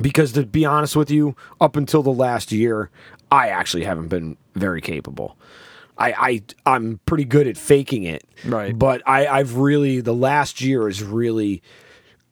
because 0.00 0.32
to 0.32 0.44
be 0.44 0.64
honest 0.64 0.96
with 0.96 1.10
you, 1.10 1.36
up 1.60 1.76
until 1.76 2.02
the 2.02 2.12
last 2.12 2.52
year, 2.52 2.90
I 3.30 3.48
actually 3.48 3.84
haven't 3.84 4.08
been 4.08 4.36
very 4.54 4.80
capable. 4.80 5.36
I, 5.98 6.12
I 6.12 6.42
I'm 6.66 7.00
pretty 7.06 7.24
good 7.24 7.46
at 7.46 7.56
faking 7.56 8.02
it, 8.02 8.24
Right. 8.44 8.78
But 8.78 9.02
I 9.06 9.26
I've 9.26 9.56
really 9.56 10.00
the 10.00 10.14
last 10.14 10.60
year 10.60 10.88
is 10.88 11.02
really 11.02 11.62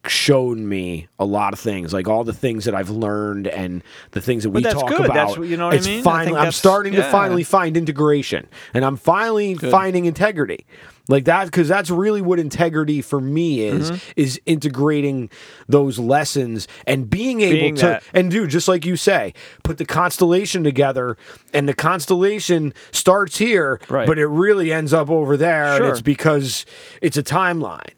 shown 0.09 0.67
me 0.67 1.07
a 1.19 1.25
lot 1.25 1.53
of 1.53 1.59
things, 1.59 1.93
like 1.93 2.07
all 2.07 2.23
the 2.23 2.33
things 2.33 2.65
that 2.65 2.75
I've 2.75 2.89
learned 2.89 3.47
and 3.47 3.83
the 4.11 4.21
things 4.21 4.43
that 4.43 4.49
we 4.51 4.61
that's 4.63 4.75
talk 4.75 4.89
good. 4.89 5.05
about. 5.05 5.35
That's 5.35 5.37
you 5.49 5.57
know 5.57 5.65
what 5.65 5.73
I 5.73 5.77
it's 5.77 5.87
mean? 5.87 5.99
I 5.99 6.03
Finally, 6.03 6.25
think 6.25 6.37
I'm 6.37 6.41
that's- 6.41 6.55
starting 6.57 6.93
to 6.93 7.03
finally 7.11 7.43
find 7.43 7.77
integration, 7.77 8.47
and 8.73 8.83
I'm 8.85 8.97
finally 8.97 9.55
finding 9.55 10.05
integrity. 10.05 10.65
Like 11.07 11.25
that, 11.25 11.45
because 11.45 11.67
that's 11.67 11.91
really 11.91 12.21
what 12.23 12.39
integrity 12.39 12.99
for 13.03 13.21
me 13.21 13.61
is: 13.61 13.91
Mm-hmm. 13.91 14.11
is 14.15 14.41
integrating 14.47 15.29
those 15.67 15.99
lessons 15.99 16.67
and 16.87 17.07
being 17.07 17.41
able 17.41 17.59
Being 17.59 17.75
to 17.75 17.85
that- 17.85 18.03
and 18.13 18.31
dude, 18.31 18.49
just 18.49 18.67
like 18.67 18.85
you 18.87 18.95
say, 18.95 19.33
put 19.63 19.77
the 19.77 19.85
constellation 19.85 20.63
together, 20.63 21.15
and 21.53 21.69
the 21.69 21.75
constellation 21.75 22.73
starts 22.91 23.37
here, 23.37 23.79
Right. 23.87 24.07
but 24.07 24.17
it 24.17 24.25
really 24.25 24.73
ends 24.73 24.93
up 24.93 25.11
over 25.11 25.37
there, 25.37 25.65
and 25.75 25.77
Sure. 25.77 25.89
it's 25.91 26.01
because 26.01 26.65
it's 27.03 27.17
a 27.17 27.23
timeline. 27.23 27.89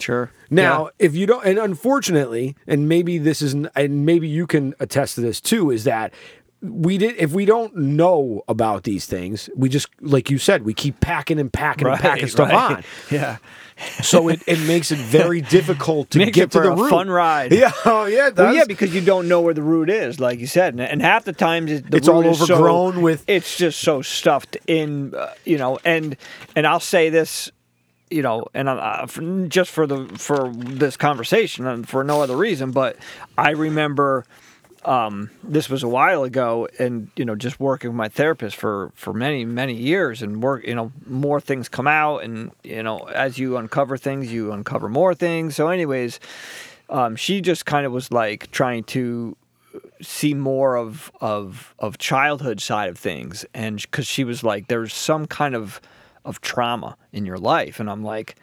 Sure. 0.00 0.30
Now, 0.50 0.90
if 0.98 1.14
you 1.14 1.26
don't, 1.26 1.44
and 1.44 1.58
unfortunately, 1.58 2.56
and 2.66 2.88
maybe 2.88 3.18
this 3.18 3.42
is, 3.42 3.54
and 3.54 4.06
maybe 4.06 4.28
you 4.28 4.46
can 4.46 4.74
attest 4.80 5.16
to 5.16 5.20
this 5.20 5.40
too, 5.40 5.70
is 5.70 5.84
that 5.84 6.12
we 6.60 6.98
did. 6.98 7.16
If 7.16 7.32
we 7.32 7.44
don't 7.44 7.76
know 7.76 8.42
about 8.48 8.82
these 8.82 9.06
things, 9.06 9.48
we 9.54 9.68
just, 9.68 9.88
like 10.00 10.28
you 10.30 10.38
said, 10.38 10.64
we 10.64 10.74
keep 10.74 11.00
packing 11.00 11.38
and 11.38 11.52
packing 11.52 11.86
yeah. 11.86 11.92
and 11.94 12.02
packing 12.02 12.28
stuff 12.28 12.48
right. 12.50 12.76
on. 12.76 12.84
Yeah. 13.10 13.36
So 14.02 14.26
it, 14.28 14.42
it 14.48 14.58
makes 14.66 14.90
it 14.90 14.98
very 14.98 15.40
difficult 15.56 16.10
to 16.10 16.18
get 16.18 16.36
it 16.36 16.50
to 16.50 16.60
the 16.60 16.72
root. 16.72 16.90
fun 16.90 17.08
ride. 17.08 17.52
Yeah, 17.52 17.70
oh 17.84 18.06
yeah, 18.06 18.26
it 18.26 18.36
Well, 18.36 18.52
yeah, 18.52 18.64
because 18.64 18.92
you 18.92 19.00
don't 19.00 19.28
know 19.28 19.40
where 19.40 19.54
the 19.54 19.62
root 19.62 19.88
is, 19.88 20.18
like 20.18 20.40
you 20.40 20.48
said, 20.48 20.74
and, 20.74 20.80
and 20.80 21.00
half 21.00 21.24
the 21.24 21.32
times 21.32 21.70
it, 21.70 21.88
the 21.88 21.98
It's 21.98 22.08
all 22.08 22.26
is 22.26 22.38
so- 22.44 22.54
overgrown 22.54 23.02
with- 23.02 23.24
It's 23.28 23.56
just 23.56 23.80
so 23.80 24.02
stuffed 24.02 24.56
in, 24.66 25.14
uh, 25.14 25.32
you 25.44 25.58
know. 25.58 25.78
And 25.84 26.16
and 26.56 26.66
I'll 26.66 26.80
say 26.80 27.08
this, 27.08 27.52
you 28.10 28.22
know, 28.22 28.46
and 28.54 29.50
just 29.50 29.70
for 29.70 29.86
the 29.86 30.06
for 30.18 30.52
this 30.52 30.96
conversation 30.96 31.66
and 31.66 31.88
for 31.88 32.04
no 32.04 32.22
other 32.22 32.36
reason, 32.36 32.70
but 32.70 32.96
I 33.36 33.50
remember 33.50 34.24
um, 34.84 35.30
this 35.42 35.68
was 35.68 35.82
a 35.82 35.88
while 35.88 36.24
ago, 36.24 36.68
and 36.78 37.10
you 37.16 37.24
know, 37.24 37.34
just 37.34 37.58
working 37.60 37.90
with 37.90 37.96
my 37.96 38.08
therapist 38.08 38.56
for 38.56 38.92
for 38.94 39.12
many 39.12 39.44
many 39.44 39.74
years, 39.74 40.22
and 40.22 40.42
work, 40.42 40.66
you 40.66 40.74
know, 40.74 40.92
more 41.06 41.40
things 41.40 41.68
come 41.68 41.86
out, 41.86 42.22
and 42.22 42.52
you 42.62 42.82
know, 42.82 43.00
as 43.08 43.38
you 43.38 43.56
uncover 43.56 43.96
things, 43.96 44.32
you 44.32 44.52
uncover 44.52 44.88
more 44.88 45.14
things. 45.14 45.56
So, 45.56 45.68
anyways, 45.68 46.20
um, 46.88 47.16
she 47.16 47.40
just 47.40 47.66
kind 47.66 47.86
of 47.86 47.92
was 47.92 48.12
like 48.12 48.50
trying 48.50 48.84
to 48.84 49.36
see 50.00 50.34
more 50.34 50.76
of 50.76 51.10
of 51.20 51.74
of 51.78 51.98
childhood 51.98 52.60
side 52.60 52.88
of 52.88 52.98
things, 52.98 53.44
and 53.52 53.80
because 53.82 54.06
she 54.06 54.24
was 54.24 54.44
like, 54.44 54.68
there's 54.68 54.94
some 54.94 55.26
kind 55.26 55.54
of 55.54 55.80
of 56.28 56.40
trauma 56.40 56.96
in 57.12 57.26
your 57.26 57.38
life, 57.38 57.80
and 57.80 57.90
I'm 57.90 58.02
like. 58.04 58.36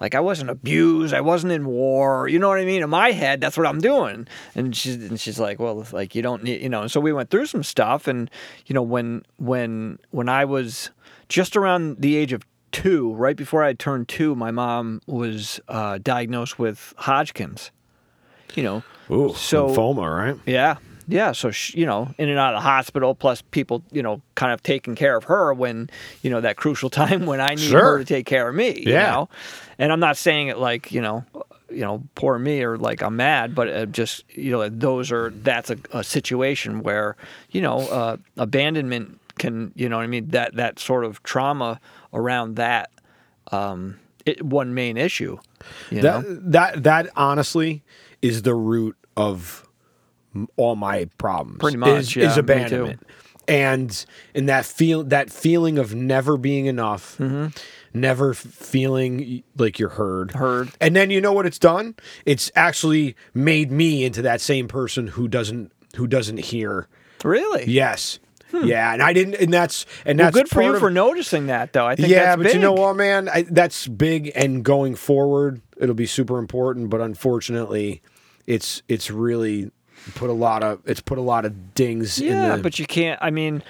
Like 0.00 0.16
I 0.16 0.20
wasn't 0.20 0.50
abused, 0.50 1.14
I 1.14 1.20
wasn't 1.20 1.52
in 1.52 1.64
war. 1.64 2.26
You 2.26 2.40
know 2.40 2.48
what 2.48 2.58
I 2.58 2.64
mean? 2.64 2.82
In 2.82 2.90
my 2.90 3.12
head, 3.12 3.40
that's 3.40 3.56
what 3.56 3.68
I'm 3.68 3.80
doing. 3.80 4.26
And 4.52 4.74
she's 4.74 4.96
and 4.96 5.20
she's 5.20 5.38
like, 5.38 5.60
well, 5.60 5.86
like 5.92 6.16
you 6.16 6.22
don't 6.22 6.42
need, 6.42 6.60
you 6.60 6.68
know. 6.68 6.80
And 6.82 6.90
so 6.90 6.98
we 6.98 7.12
went 7.12 7.30
through 7.30 7.46
some 7.46 7.62
stuff, 7.62 8.08
and 8.08 8.28
you 8.66 8.74
know, 8.74 8.82
when 8.82 9.22
when 9.36 10.00
when 10.10 10.28
I 10.28 10.44
was 10.44 10.90
just 11.28 11.56
around 11.56 11.98
the 12.00 12.16
age 12.16 12.32
of 12.32 12.42
two, 12.72 13.14
right 13.14 13.36
before 13.36 13.62
I 13.62 13.74
turned 13.74 14.08
two, 14.08 14.34
my 14.34 14.50
mom 14.50 15.02
was 15.06 15.60
uh, 15.68 15.98
diagnosed 16.02 16.58
with 16.58 16.94
Hodgkin's. 16.96 17.70
You 18.56 18.64
know, 18.64 18.82
Ooh, 19.08 19.34
so 19.34 19.68
lymphoma, 19.68 20.18
right? 20.18 20.36
yeah, 20.46 20.78
yeah, 21.08 21.32
so 21.32 21.50
sh 21.50 21.74
you 21.74 21.86
know, 21.86 22.14
in 22.18 22.28
and 22.28 22.38
out 22.38 22.54
of 22.54 22.58
the 22.58 22.62
hospital, 22.68 23.14
plus 23.14 23.42
people, 23.50 23.82
you 23.92 24.02
know, 24.02 24.20
kind 24.34 24.52
of 24.52 24.62
taking 24.62 24.94
care 24.94 25.16
of 25.16 25.24
her 25.24 25.52
when, 25.54 25.90
you 26.22 26.30
know, 26.30 26.40
that 26.40 26.56
crucial 26.56 26.90
time 27.02 27.26
when 27.26 27.40
I 27.40 27.54
need 27.54 27.70
Sure. 27.70 27.80
her 27.82 27.98
to 27.98 28.04
take 28.04 28.26
care 28.26 28.48
of 28.48 28.54
me. 28.54 28.78
You 28.80 28.92
Yeah. 28.92 29.10
know? 29.10 29.28
And 29.78 29.92
I'm 29.92 30.00
not 30.00 30.16
saying 30.16 30.48
it 30.48 30.58
like, 30.58 30.92
you 30.92 31.00
know, 31.00 31.24
you 31.70 31.80
know, 31.80 32.02
poor 32.14 32.38
me 32.38 32.62
or 32.62 32.76
like 32.76 33.02
I'm 33.02 33.16
mad, 33.16 33.54
but 33.54 33.68
uh, 33.68 33.86
just 33.86 34.24
you 34.36 34.50
know, 34.52 34.68
those 34.68 35.10
are 35.10 35.30
that's 35.30 35.70
a, 35.70 35.78
a 35.92 36.04
situation 36.04 36.82
where 36.82 37.16
you 37.50 37.62
know 37.62 37.78
uh, 37.88 38.16
abandonment 38.36 39.18
can, 39.38 39.72
you 39.74 39.88
know, 39.88 39.96
what 39.96 40.02
I 40.02 40.06
mean 40.08 40.28
that 40.28 40.54
that 40.56 40.78
sort 40.78 41.04
of 41.06 41.22
trauma 41.22 41.80
around 42.12 42.56
that, 42.56 42.90
um, 43.50 43.98
it, 44.26 44.44
one 44.44 44.74
main 44.74 44.98
issue. 44.98 45.38
You 45.90 46.02
know? 46.02 46.20
That 46.20 46.52
that 46.52 46.82
that 46.82 47.08
honestly 47.16 47.82
is 48.20 48.42
the 48.42 48.54
root 48.54 48.94
of 49.16 49.61
all 50.56 50.76
my 50.76 51.06
problems. 51.18 51.58
Pretty 51.60 51.76
much, 51.76 51.90
is, 52.00 52.16
yeah, 52.16 52.30
is 52.30 52.36
abandonment, 52.38 53.06
and 53.48 54.04
and 54.34 54.48
that 54.48 54.64
feel 54.64 55.02
that 55.04 55.30
feeling 55.30 55.78
of 55.78 55.94
never 55.94 56.36
being 56.36 56.66
enough, 56.66 57.18
never 57.94 58.34
feeling 58.34 59.42
like 59.56 59.78
you're 59.78 59.90
heard, 59.90 60.28
Mm-hmm. 60.30 60.38
Heard. 60.38 60.70
and 60.80 60.96
then 60.96 61.10
you 61.10 61.20
know 61.20 61.32
what 61.32 61.46
it's 61.46 61.58
done? 61.58 61.94
It's 62.24 62.50
actually 62.54 63.16
made 63.34 63.70
me 63.70 64.04
into 64.04 64.22
that 64.22 64.40
same 64.40 64.68
person 64.68 65.08
who 65.08 65.28
doesn't 65.28 65.72
who 65.96 66.06
doesn't 66.06 66.38
hear. 66.38 66.88
really? 67.24 67.64
Yes. 67.66 68.18
Yeah, 68.64 68.92
and 68.92 69.02
I 69.02 69.14
didn't, 69.14 69.36
and 69.36 69.50
that's 69.50 69.86
and 70.04 70.18
Well, 70.18 70.26
that's 70.30 70.36
good 70.36 70.48
for 70.50 70.62
you 70.62 70.74
of- 70.74 70.78
for 70.80 70.90
noticing 70.90 71.46
that, 71.46 71.72
though. 71.72 71.86
I 71.86 71.96
think 71.96 72.08
yeah, 72.08 72.24
that's 72.24 72.36
but 72.36 72.42
big. 72.44 72.54
you 72.56 72.60
know 72.60 72.74
what, 72.74 72.96
man? 72.96 73.30
I, 73.30 73.42
that's 73.48 73.88
big, 73.88 74.30
and 74.34 74.62
going 74.62 74.94
forward, 74.94 75.62
it'll 75.78 75.94
be 75.94 76.04
super 76.04 76.36
important. 76.38 76.90
But 76.90 77.00
unfortunately, 77.00 78.02
it's 78.46 78.82
it's 78.88 79.10
really 79.10 79.70
put 80.14 80.30
a 80.30 80.32
lot 80.34 80.62
of 80.62 80.80
it's 80.86 81.00
put 81.00 81.18
a 81.18 81.22
lot 81.22 81.44
of 81.44 81.74
dings 81.74 82.18
Yeah, 82.20 82.52
in 82.52 82.56
the 82.56 82.62
but 82.62 82.78
you 82.78 82.86
can't. 82.86 83.18
I 83.22 83.30
mean, 83.30 83.62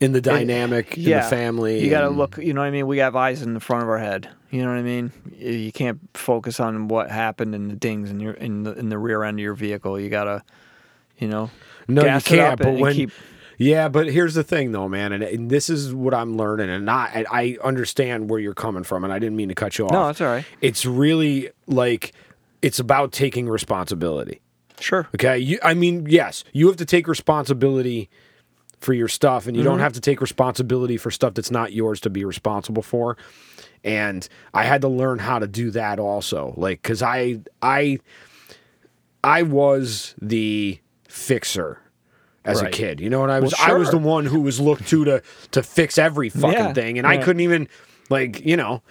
in 0.00 0.12
the 0.12 0.20
dynamic 0.20 0.96
in 0.96 1.04
yeah, 1.04 1.22
the 1.22 1.28
family. 1.30 1.82
You 1.82 1.90
got 1.90 2.02
to 2.02 2.10
look. 2.10 2.38
You 2.38 2.52
know 2.52 2.60
what 2.60 2.66
I 2.66 2.70
mean? 2.70 2.86
We 2.86 2.98
have 2.98 3.16
eyes 3.16 3.42
in 3.42 3.54
the 3.54 3.60
front 3.60 3.82
of 3.82 3.88
our 3.88 3.98
head. 3.98 4.28
You 4.50 4.62
know 4.62 4.68
what 4.68 4.78
I 4.78 4.82
mean? 4.82 5.12
You 5.38 5.72
can't 5.72 5.98
focus 6.14 6.60
on 6.60 6.88
what 6.88 7.10
happened 7.10 7.54
in 7.54 7.68
the 7.68 7.74
dings 7.76 8.10
in 8.10 8.20
your 8.20 8.32
in 8.34 8.62
the 8.62 8.72
in 8.78 8.88
the 8.90 8.98
rear 8.98 9.22
end 9.24 9.38
of 9.38 9.42
your 9.42 9.54
vehicle. 9.54 9.98
You 9.98 10.08
gotta, 10.08 10.42
you 11.18 11.28
know, 11.28 11.50
No, 11.88 12.02
you 12.04 12.20
can't. 12.20 12.58
But 12.58 12.74
when 12.74 12.94
keep. 12.94 13.10
yeah, 13.58 13.88
but 13.88 14.06
here's 14.06 14.34
the 14.34 14.44
thing, 14.44 14.72
though, 14.72 14.88
man, 14.88 15.12
and, 15.12 15.22
and 15.24 15.50
this 15.50 15.68
is 15.68 15.92
what 15.94 16.14
I'm 16.14 16.36
learning, 16.36 16.70
and 16.70 16.88
I 16.90 17.24
I 17.30 17.56
understand 17.64 18.30
where 18.30 18.38
you're 18.38 18.54
coming 18.54 18.84
from, 18.84 19.02
and 19.02 19.12
I 19.12 19.18
didn't 19.18 19.36
mean 19.36 19.48
to 19.48 19.54
cut 19.54 19.78
you 19.78 19.86
off. 19.86 19.92
No, 19.92 20.06
that's 20.06 20.20
all 20.20 20.28
right. 20.28 20.44
It's 20.60 20.86
really 20.86 21.50
like 21.66 22.12
it's 22.62 22.78
about 22.78 23.12
taking 23.12 23.48
responsibility. 23.48 24.40
Sure. 24.80 25.08
Okay. 25.14 25.38
You, 25.38 25.58
I 25.62 25.74
mean, 25.74 26.06
yes, 26.08 26.44
you 26.52 26.66
have 26.68 26.76
to 26.76 26.84
take 26.84 27.08
responsibility 27.08 28.08
for 28.80 28.92
your 28.92 29.08
stuff, 29.08 29.46
and 29.46 29.56
you 29.56 29.62
Mm-hmm. 29.62 29.70
don't 29.70 29.78
have 29.80 29.94
to 29.94 30.00
take 30.00 30.20
responsibility 30.20 30.96
for 30.98 31.10
stuff 31.10 31.34
that's 31.34 31.50
not 31.50 31.72
yours 31.72 32.00
to 32.02 32.10
be 32.10 32.24
responsible 32.24 32.82
for. 32.82 33.16
And 33.82 34.28
I 34.52 34.64
had 34.64 34.82
to 34.82 34.88
learn 34.88 35.18
how 35.18 35.38
to 35.38 35.46
do 35.46 35.70
that 35.70 35.98
also, 35.98 36.52
like 36.56 36.82
because 36.82 37.02
I 37.02 37.40
I 37.62 37.98
I 39.24 39.42
was 39.42 40.14
the 40.20 40.78
fixer 41.08 41.80
as 42.44 42.60
Right. 42.62 42.68
a 42.68 42.70
kid. 42.76 43.00
You 43.00 43.10
know 43.10 43.20
what 43.20 43.30
I 43.30 43.40
was? 43.40 43.54
Well, 43.58 43.70
I 43.70 43.74
was 43.74 43.90
the 43.90 43.98
one 43.98 44.26
who 44.26 44.40
was 44.40 44.60
looked 44.60 44.88
to 44.88 45.04
to 45.04 45.22
to 45.52 45.62
fix 45.62 45.98
every 45.98 46.28
fucking 46.28 46.52
Yeah, 46.52 46.72
thing, 46.74 46.98
and 46.98 47.06
I 47.06 47.16
couldn't 47.18 47.40
even 47.40 47.68
like 48.10 48.44
you 48.44 48.56
know, 48.56 48.82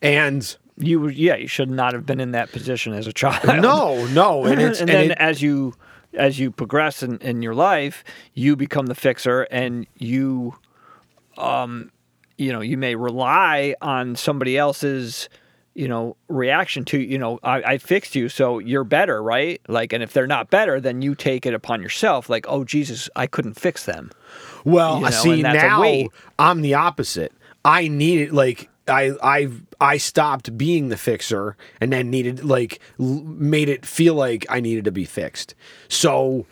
and. 0.00 0.56
You 0.78 1.00
were- 1.00 1.10
yeah. 1.10 1.36
You 1.36 1.48
should 1.48 1.70
not 1.70 1.92
have 1.94 2.04
been 2.06 2.20
in 2.20 2.32
that 2.32 2.52
position 2.52 2.92
as 2.92 3.06
a 3.06 3.12
child. 3.12 3.60
No, 3.62 4.06
no, 4.08 4.44
and 4.46 4.60
it's 4.60 4.80
and, 4.80 4.90
and 4.90 4.98
then 4.98 5.10
it- 5.12 5.18
as 5.18 5.40
you 5.42 5.74
as 6.14 6.38
you 6.38 6.50
progress 6.50 7.02
in, 7.02 7.18
in 7.18 7.42
your 7.42 7.54
life, 7.54 8.02
you 8.34 8.56
become 8.56 8.86
the 8.86 8.94
fixer, 8.94 9.42
and 9.50 9.86
you, 9.98 10.54
um, 11.36 11.90
you 12.38 12.52
know, 12.52 12.60
you 12.60 12.76
may 12.78 12.94
rely 12.94 13.74
on 13.82 14.16
somebody 14.16 14.56
else's, 14.56 15.28
you 15.74 15.88
know, 15.88 16.16
reaction 16.28 16.84
to 16.86 16.98
you 16.98 17.18
know, 17.18 17.38
I, 17.42 17.62
I 17.62 17.78
fixed 17.78 18.14
you, 18.14 18.28
so 18.28 18.58
you're 18.58 18.84
better, 18.84 19.22
right? 19.22 19.60
Like, 19.68 19.92
and 19.92 20.02
if 20.02 20.12
they're 20.12 20.26
not 20.26 20.48
better, 20.50 20.80
then 20.80 21.02
you 21.02 21.14
take 21.14 21.44
it 21.44 21.52
upon 21.54 21.82
yourself, 21.82 22.30
like, 22.30 22.46
oh 22.48 22.64
Jesus, 22.64 23.10
I 23.16 23.26
couldn't 23.26 23.54
fix 23.60 23.84
them. 23.84 24.10
Well, 24.64 24.96
you 24.96 25.04
know, 25.04 25.10
see 25.10 25.32
and 25.32 25.44
that's 25.44 25.56
a 25.56 25.66
now. 25.68 25.80
I'm 26.38 26.62
the 26.62 26.74
opposite. 26.74 27.32
I 27.64 27.88
needed 27.88 28.32
like 28.32 28.70
I 28.88 29.12
I 29.22 29.48
I 29.80 29.96
stopped 29.96 30.56
being 30.56 30.88
the 30.88 30.96
fixer 30.96 31.56
and 31.80 31.92
then 31.92 32.10
needed 32.10 32.44
like 32.44 32.80
l- 33.00 33.22
made 33.24 33.68
it 33.68 33.84
feel 33.86 34.14
like 34.14 34.46
I 34.48 34.60
needed 34.60 34.84
to 34.84 34.92
be 34.92 35.04
fixed. 35.04 35.54
So 35.88 36.46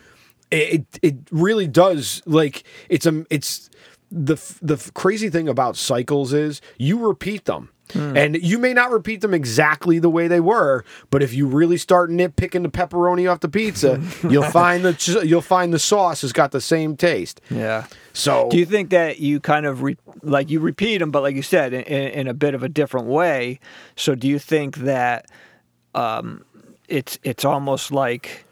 it 0.50 0.84
it 1.02 1.16
really 1.30 1.66
does 1.66 2.22
like 2.26 2.64
it's 2.88 3.06
a 3.06 3.24
it's 3.30 3.70
the 4.10 4.36
the 4.62 4.90
crazy 4.94 5.30
thing 5.30 5.48
about 5.48 5.76
cycles 5.76 6.32
is 6.32 6.60
you 6.78 6.98
repeat 7.06 7.44
them. 7.46 7.70
Hmm. 7.92 8.16
And 8.16 8.36
you 8.36 8.58
may 8.58 8.72
not 8.72 8.90
repeat 8.90 9.20
them 9.20 9.34
exactly 9.34 9.98
the 9.98 10.08
way 10.08 10.26
they 10.26 10.40
were, 10.40 10.84
but 11.10 11.22
if 11.22 11.34
you 11.34 11.46
really 11.46 11.76
start 11.76 12.10
nitpicking 12.10 12.62
the 12.62 12.70
pepperoni 12.70 13.30
off 13.30 13.40
the 13.40 13.48
pizza, 13.48 14.00
you'll 14.28 14.42
find 14.44 14.84
the 14.84 14.94
ch- 14.94 15.22
you'll 15.24 15.42
find 15.42 15.72
the 15.72 15.78
sauce 15.78 16.22
has 16.22 16.32
got 16.32 16.50
the 16.50 16.60
same 16.60 16.96
taste. 16.96 17.40
Yeah. 17.50 17.86
So 18.14 18.48
Do 18.48 18.56
you 18.56 18.64
think 18.64 18.90
that 18.90 19.20
you 19.20 19.38
kind 19.38 19.66
of 19.66 19.82
re- 19.82 19.98
like 20.22 20.48
you 20.48 20.60
repeat 20.60 20.98
them, 20.98 21.10
but 21.10 21.22
like 21.22 21.36
you 21.36 21.42
said, 21.42 21.72
in, 21.74 21.82
in, 21.82 22.08
in 22.20 22.28
a 22.28 22.34
bit 22.34 22.54
of 22.54 22.62
a 22.62 22.68
different 22.68 23.06
way? 23.06 23.60
So 23.96 24.14
do 24.14 24.28
you 24.28 24.38
think 24.38 24.78
that 24.78 25.30
um, 25.94 26.44
it's 26.88 27.18
it's 27.22 27.44
almost 27.44 27.92
like 27.92 28.44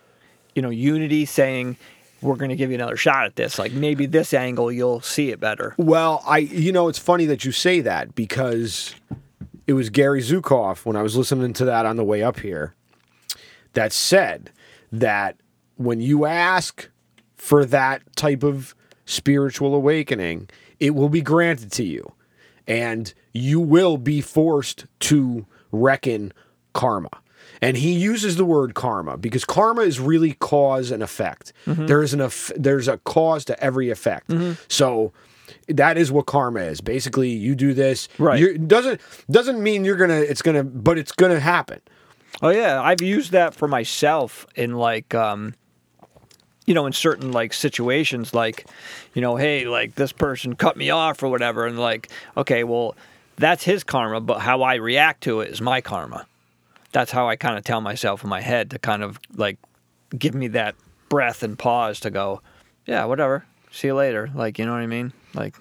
you 0.55 0.63
know 0.63 0.71
unity 0.71 1.25
saying 1.25 1.77
we're 2.21 2.37
going 2.37 2.51
to 2.51 2.57
give 2.57 2.71
you 2.71 2.77
another 2.77 2.97
shot 2.97 3.25
at 3.25 3.37
this? 3.37 3.59
Like 3.59 3.73
maybe 3.73 4.07
this 4.07 4.35
angle 4.35 4.71
you'll 4.71 5.01
see 5.01 5.31
it 5.31 5.41
better. 5.41 5.75
Well, 5.79 6.23
I 6.27 6.39
you 6.39 6.71
know 6.73 6.89
it's 6.89 6.99
funny 6.99 7.25
that 7.27 7.45
you 7.45 7.53
say 7.53 7.81
that 7.81 8.15
because 8.15 8.95
it 9.67 9.75
was 9.75 9.91
Gary 9.91 10.21
Zukav 10.21 10.85
when 10.85 10.97
I 10.97 11.03
was 11.03 11.17
listening 11.17 11.53
to 11.55 11.65
that 11.65 11.87
on 11.87 11.97
the 11.97 12.05
way 12.05 12.23
up 12.23 12.41
here 12.41 12.75
that 13.75 13.93
said 13.93 14.51
that 14.91 15.37
when 15.77 16.01
you 16.01 16.27
ask 16.27 16.89
for 17.37 17.65
that 17.65 18.03
type 18.17 18.43
of 18.43 18.75
spiritual 19.05 19.75
awakening, 19.75 20.49
it 20.79 20.95
will 20.95 21.09
be 21.09 21.23
granted 21.23 21.73
to 21.73 21.85
you 21.85 22.13
and 22.67 23.15
you 23.33 23.61
will 23.61 23.97
be 23.97 24.21
forced 24.21 24.87
to 25.01 25.47
reckon 25.71 26.33
karma. 26.73 27.11
And 27.61 27.77
he 27.77 27.93
uses 27.93 28.37
the 28.37 28.45
word 28.45 28.75
karma 28.75 29.17
because 29.17 29.45
karma 29.45 29.83
is 29.83 30.01
really 30.01 30.35
cause 30.35 30.91
and 30.91 31.03
effect. 31.03 31.53
Mm-hmm. 31.67 31.87
There 31.87 32.03
is 32.03 32.13
an 32.13 32.21
eff- 32.21 32.53
there's 32.57 32.89
a 32.89 32.99
cause 32.99 33.45
to 33.47 33.63
every 33.63 33.91
effect. 33.91 34.29
Mm-hmm. 34.29 34.61
So 34.69 35.13
that 35.69 35.97
is 35.99 36.11
what 36.11 36.27
karma 36.27 36.61
is. 36.61 36.81
Basically, 36.81 37.31
you 37.31 37.55
do 37.55 37.75
this. 37.75 38.09
Right. 38.19 38.39
You, 38.39 38.59
doesn't 38.59 39.01
doesn't 39.31 39.63
mean 39.63 39.85
you're 39.85 39.97
gonna. 39.97 40.21
It's 40.21 40.43
gonna, 40.43 40.65
but 40.65 40.99
it's 40.99 41.13
gonna 41.13 41.41
happen. 41.41 41.81
Oh 42.41 42.49
yeah, 42.49 42.81
I've 42.81 43.03
used 43.03 43.33
that 43.33 43.55
for 43.55 43.69
myself 43.69 44.47
in 44.57 44.75
like 44.75 45.15
um 45.15 45.55
you 46.67 46.75
know 46.75 46.87
in 46.87 46.93
certain 46.93 47.33
like 47.33 47.53
situations 47.53 48.33
like 48.33 48.67
you 49.15 49.23
know 49.23 49.37
hey 49.37 49.67
like 49.67 49.95
this 49.97 50.13
person 50.13 50.55
cut 50.55 50.77
me 50.77 50.91
off 50.91 51.23
or 51.23 51.29
whatever 51.29 51.67
and 51.67 51.79
like 51.79 52.09
okay 52.37 52.63
well 52.63 52.95
that's 53.37 53.65
his 53.65 53.83
karma 53.83 54.21
but 54.21 54.39
how 54.39 54.63
I 54.63 54.77
react 54.77 55.23
to 55.25 55.41
it 55.41 55.51
is 55.51 55.61
my 55.61 55.81
karma. 55.81 56.27
That's 56.93 57.11
how 57.11 57.29
I 57.29 57.37
kind 57.37 57.57
of 57.57 57.65
tell 57.65 57.81
myself 57.81 58.23
in 58.23 58.29
my 58.31 58.43
head 58.43 58.71
to 58.71 58.79
kind 58.79 59.03
of 59.03 59.19
like 59.35 59.59
give 60.17 60.35
me 60.35 60.49
that 60.49 60.75
breath 61.09 61.43
and 61.43 61.59
pause 61.59 62.01
to 62.01 62.11
go 62.11 62.41
yeah 62.87 63.05
whatever 63.05 63.45
see 63.71 63.89
you 63.89 63.95
later 63.95 64.31
like 64.35 64.59
you 64.59 64.67
know 64.67 64.73
what 64.73 64.81
I 64.81 64.87
mean 64.87 65.13
like 65.35 65.57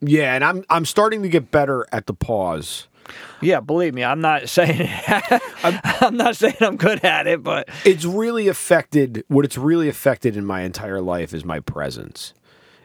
Yeah, 0.00 0.34
and 0.34 0.44
I'm 0.44 0.64
I'm 0.70 0.84
starting 0.84 1.22
to 1.22 1.28
get 1.28 1.50
better 1.50 1.86
at 1.92 2.06
the 2.06 2.14
pause. 2.14 2.88
yeah 3.40 3.60
believe 3.60 3.94
me 3.94 4.04
I'm 4.04 4.20
not 4.20 4.48
saying 4.56 4.88
I'm 5.62 6.16
not 6.16 6.36
saying 6.36 6.56
I'm 6.60 6.76
good 6.76 7.04
at 7.04 7.26
it 7.26 7.42
but 7.42 7.68
it's 7.84 8.04
really 8.04 8.48
affected 8.48 9.24
what 9.28 9.44
it's 9.44 9.58
really 9.58 9.88
affected 9.88 10.36
in 10.36 10.44
my 10.44 10.62
entire 10.62 11.00
life 11.00 11.34
is 11.34 11.44
my 11.44 11.60
presence. 11.60 12.32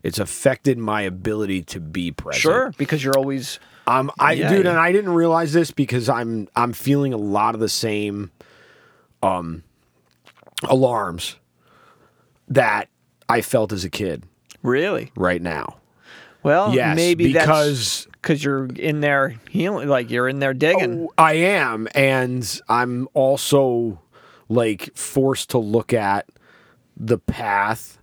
It's 0.03 0.19
affected 0.19 0.77
my 0.77 1.01
ability 1.01 1.63
to 1.63 1.79
be 1.79 2.11
present. 2.11 2.41
Sure 2.41 2.73
because 2.77 3.03
you're 3.03 3.17
always 3.17 3.59
um 3.87 4.11
i 4.19 4.33
Yeah, 4.33 4.49
dude 4.49 4.65
yeah. 4.65 4.71
and 4.71 4.79
i 4.79 4.91
didn't 4.91 5.11
realize 5.13 5.53
this 5.53 5.71
because 5.71 6.09
i'm 6.09 6.47
i'm 6.55 6.73
feeling 6.73 7.13
a 7.13 7.17
lot 7.17 7.55
of 7.55 7.61
the 7.61 7.69
same 7.69 8.31
um 9.23 9.63
alarms 10.63 11.35
that 12.47 12.89
i 13.29 13.41
felt 13.41 13.71
as 13.71 13.83
a 13.85 13.89
kid. 13.89 14.23
Really? 14.63 15.11
Right 15.15 15.41
now 15.41 15.77
Well, 16.47 16.73
yes 16.73 16.95
maybe 16.95 17.31
because 17.33 18.07
because 18.13 18.43
you're 18.43 18.65
in 18.67 19.01
there 19.01 19.35
healing, 19.49 19.87
like 19.87 20.09
you're 20.09 20.27
in 20.27 20.39
there 20.39 20.53
digging. 20.53 21.07
Oh, 21.09 21.13
I 21.17 21.33
am, 21.33 21.87
and 21.93 22.61
I'm 22.67 23.07
also 23.13 24.01
like 24.49 24.95
forced 24.95 25.49
to 25.51 25.57
look 25.57 25.93
at 25.93 26.27
the 26.95 27.17
path 27.17 27.99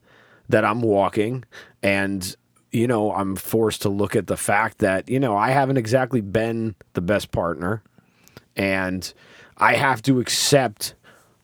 that 0.48 0.64
I'm 0.64 0.82
walking, 0.82 1.44
and 1.82 2.36
you 2.70 2.86
know, 2.86 3.12
I'm 3.12 3.36
forced 3.36 3.82
to 3.82 3.88
look 3.88 4.14
at 4.16 4.26
the 4.26 4.36
fact 4.36 4.78
that 4.78 5.08
you 5.08 5.18
know 5.18 5.36
I 5.36 5.50
haven't 5.50 5.76
exactly 5.76 6.20
been 6.20 6.74
the 6.92 7.00
best 7.00 7.30
partner, 7.30 7.82
and 8.56 9.12
I 9.56 9.74
have 9.74 10.02
to 10.02 10.20
accept 10.20 10.94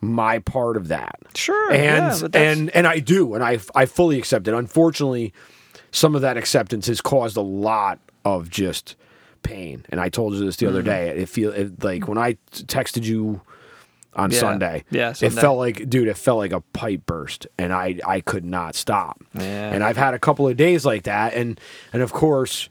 my 0.01 0.39
part 0.39 0.77
of 0.77 0.89
that. 0.89 1.19
Sure, 1.35 1.73
And 1.73 2.35
yeah, 2.35 2.41
and 2.41 2.71
and 2.71 2.87
I 2.87 2.99
do, 2.99 3.35
and 3.35 3.45
I 3.45 3.59
I 3.75 3.87
fully 3.87 4.19
accept 4.19 4.49
it. 4.49 4.55
Unfortunately, 4.55 5.33
some 5.93 6.15
of 6.15 6.23
that 6.23 6.37
acceptance 6.37 6.87
has 6.87 7.01
caused 7.01 7.37
a 7.37 7.41
lot 7.43 7.99
of 8.25 8.49
just 8.51 8.97
pain. 9.43 9.85
And 9.89 10.01
I 10.01 10.09
told 10.09 10.35
you 10.35 10.41
this 10.45 10.57
the 10.57 10.67
Mm-hmm. 10.67 10.75
other 10.75 10.83
day. 10.83 11.09
It 11.11 11.29
feel 11.29 11.53
it, 11.53 11.83
like 11.83 12.07
when 12.09 12.19
I 12.19 12.33
t- 12.53 12.65
texted 12.65 13.05
you 13.05 13.41
on 14.15 14.31
Yeah. 14.33 14.39
Sunday. 14.41 14.85
Yeah, 14.91 15.15
It 15.21 15.31
felt 15.31 15.57
like, 15.59 15.89
dude, 15.89 16.09
it 16.09 16.17
felt 16.17 16.39
like 16.39 16.53
a 16.53 16.61
pipe 16.61 17.07
burst, 17.07 17.47
and 17.59 17.73
I 17.73 17.99
I 18.07 18.21
could 18.21 18.45
not 18.45 18.75
stop. 18.75 19.23
Yeah. 19.35 19.73
And 19.73 19.85
I've 19.85 19.97
had 19.97 20.15
a 20.15 20.19
couple 20.19 20.49
of 20.49 20.57
days 20.57 20.85
like 20.85 21.05
that, 21.05 21.33
and 21.35 21.61
and 21.93 22.03
of 22.03 22.13
course, 22.13 22.69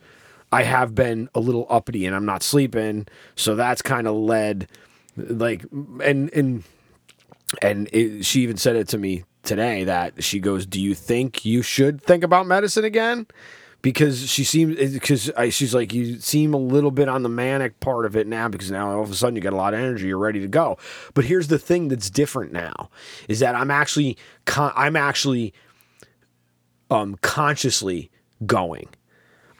I 0.51 0.63
have 0.63 0.93
been 0.95 1.29
a 1.33 1.39
little 1.39 1.65
uppity, 1.69 2.05
and 2.05 2.13
I'm 2.15 2.25
not 2.25 2.43
sleeping, 2.43 3.07
so 3.35 3.55
that's 3.55 3.81
kind 3.81 4.05
of 4.07 4.15
led, 4.15 4.67
like, 5.15 5.63
and 6.03 6.29
and 6.33 6.63
and 7.61 7.87
it, 7.93 8.25
she 8.25 8.41
even 8.41 8.57
said 8.57 8.75
it 8.75 8.87
to 8.89 8.97
me 8.97 9.23
today 9.43 9.83
that 9.83 10.23
she 10.23 10.39
goes, 10.39 10.65
"Do 10.65 10.81
you 10.81 10.95
think 10.95 11.45
you 11.45 11.61
should 11.61 12.01
think 12.01 12.23
about 12.23 12.47
medicine 12.47 12.85
again?" 12.85 13.27
Because 13.81 14.29
she 14.29 14.43
seems 14.43 14.75
because 14.93 15.31
she's 15.51 15.73
like 15.73 15.93
you 15.93 16.19
seem 16.19 16.53
a 16.53 16.57
little 16.57 16.91
bit 16.91 17.07
on 17.07 17.23
the 17.23 17.29
manic 17.29 17.79
part 17.79 18.05
of 18.05 18.15
it 18.17 18.27
now 18.27 18.49
because 18.49 18.69
now 18.69 18.91
all 18.91 19.03
of 19.03 19.09
a 19.09 19.15
sudden 19.15 19.37
you 19.37 19.41
got 19.41 19.53
a 19.53 19.55
lot 19.55 19.73
of 19.73 19.79
energy 19.79 20.07
you're 20.07 20.17
ready 20.17 20.41
to 20.41 20.49
go. 20.49 20.77
But 21.13 21.23
here's 21.23 21.47
the 21.47 21.59
thing 21.59 21.87
that's 21.87 22.09
different 22.09 22.51
now 22.51 22.89
is 23.29 23.39
that 23.39 23.55
I'm 23.55 23.71
actually 23.71 24.17
I'm 24.57 24.97
actually 24.97 25.53
um 26.91 27.17
consciously 27.21 28.11
going. 28.45 28.89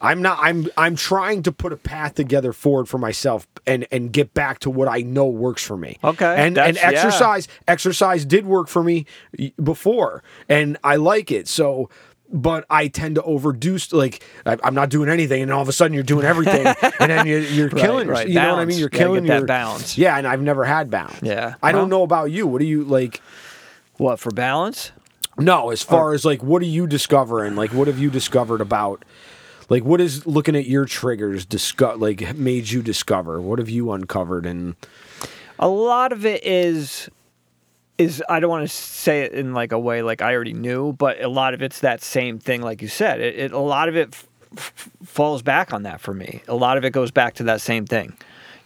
I'm 0.02 0.22
not 0.22 0.38
I'm 0.40 0.66
I'm 0.76 0.96
trying 0.96 1.42
to 1.44 1.52
put 1.52 1.72
a 1.72 1.76
path 1.76 2.14
together 2.14 2.52
forward 2.52 2.88
for 2.88 2.98
myself 2.98 3.46
and 3.66 3.86
and 3.92 4.12
get 4.12 4.32
back 4.34 4.60
to 4.60 4.70
what 4.70 4.88
I 4.88 5.02
know 5.02 5.26
works 5.26 5.62
for 5.62 5.76
me. 5.76 5.98
Okay, 6.02 6.24
And 6.26 6.56
and 6.56 6.56
that's- 6.56 6.76
yeah. 6.76 6.88
exercise 6.90 7.48
exercise 7.68 8.24
did 8.24 8.46
work 8.46 8.68
for 8.68 8.82
me 8.82 9.06
before 9.62 10.22
and 10.48 10.76
I 10.84 10.96
like 10.96 11.30
it. 11.30 11.48
So 11.48 11.90
but 12.32 12.64
I 12.70 12.86
tend 12.86 13.16
to 13.16 13.22
overdo 13.24 13.76
like 13.90 14.22
I, 14.46 14.56
I'm 14.62 14.74
not 14.74 14.88
doing 14.88 15.08
anything, 15.08 15.42
and 15.42 15.52
all 15.52 15.62
of 15.62 15.68
a 15.68 15.72
sudden 15.72 15.94
you're 15.94 16.04
doing 16.04 16.24
everything, 16.24 16.64
and 17.00 17.10
then 17.10 17.26
you're, 17.26 17.40
you're 17.40 17.68
killing. 17.68 18.06
right. 18.06 18.28
yourself. 18.28 18.28
You 18.28 18.34
know 18.36 18.52
what 18.54 18.60
I 18.60 18.64
mean? 18.66 18.78
You're 18.78 18.88
killing 18.88 19.24
get 19.24 19.30
that 19.30 19.38
your 19.38 19.46
balance. 19.46 19.98
Yeah, 19.98 20.16
and 20.16 20.28
I've 20.28 20.40
never 20.40 20.64
had 20.64 20.90
balance. 20.90 21.20
Yeah. 21.22 21.56
I 21.60 21.72
don't 21.72 21.88
know 21.88 22.04
about 22.04 22.30
you. 22.30 22.46
What 22.46 22.60
do 22.60 22.66
you 22.66 22.84
like? 22.84 23.20
what 23.96 24.20
for 24.20 24.30
balance? 24.30 24.92
No, 25.38 25.70
as 25.70 25.82
far 25.82 26.14
as 26.14 26.24
like, 26.24 26.40
what 26.42 26.62
are 26.62 26.66
you 26.66 26.86
discovering? 26.86 27.56
Like, 27.56 27.72
what 27.72 27.88
have 27.88 27.98
you 27.98 28.10
discovered 28.10 28.60
about? 28.60 29.04
Like, 29.70 29.84
what 29.84 30.00
is 30.00 30.26
looking 30.26 30.56
at 30.56 30.66
your 30.66 30.84
triggers 30.84 31.46
disco- 31.46 31.96
like 31.96 32.36
made 32.36 32.68
you 32.70 32.82
discover? 32.82 33.40
What 33.40 33.58
have 33.60 33.70
you 33.70 33.92
uncovered? 33.92 34.44
And 34.44 34.74
A 35.58 35.68
lot 35.68 36.12
of 36.12 36.26
it 36.26 36.44
is 36.44 37.08
is 37.96 38.22
I 38.28 38.40
don't 38.40 38.50
want 38.50 38.68
to 38.68 38.74
say 38.74 39.22
it 39.22 39.32
in 39.32 39.54
like 39.54 39.72
a 39.72 39.78
way 39.78 40.02
like 40.02 40.22
I 40.22 40.34
already 40.34 40.54
knew, 40.54 40.92
but 40.92 41.22
a 41.22 41.28
lot 41.28 41.54
of 41.54 41.62
it's 41.62 41.80
that 41.80 42.02
same 42.02 42.38
thing, 42.38 42.62
like 42.62 42.82
you 42.82 42.88
said. 42.88 43.20
It, 43.20 43.38
it 43.38 43.52
a 43.52 43.58
lot 43.58 43.88
of 43.88 43.96
it 43.96 44.08
f- 44.12 44.26
f- 44.56 44.88
falls 45.04 45.42
back 45.42 45.72
on 45.72 45.84
that 45.84 46.00
for 46.00 46.14
me. 46.14 46.42
A 46.48 46.54
lot 46.54 46.76
of 46.76 46.84
it 46.84 46.90
goes 46.90 47.10
back 47.10 47.34
to 47.34 47.44
that 47.44 47.60
same 47.60 47.86
thing. 47.86 48.16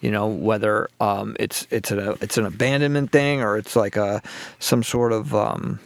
You 0.01 0.11
know, 0.11 0.29
whether 0.29 0.89
um, 1.01 1.37
it's 1.41 1.67
it's 1.71 1.91
an 1.91 2.17
it's 2.21 2.39
an 2.39 2.47
abandonment 2.47 3.11
thing 3.11 3.43
or 3.43 3.59
it's 3.59 3.75
like 3.77 3.97
a 3.97 4.23
some 4.59 4.83
sort 4.83 5.13
of 5.13 5.35
um, 5.35 5.81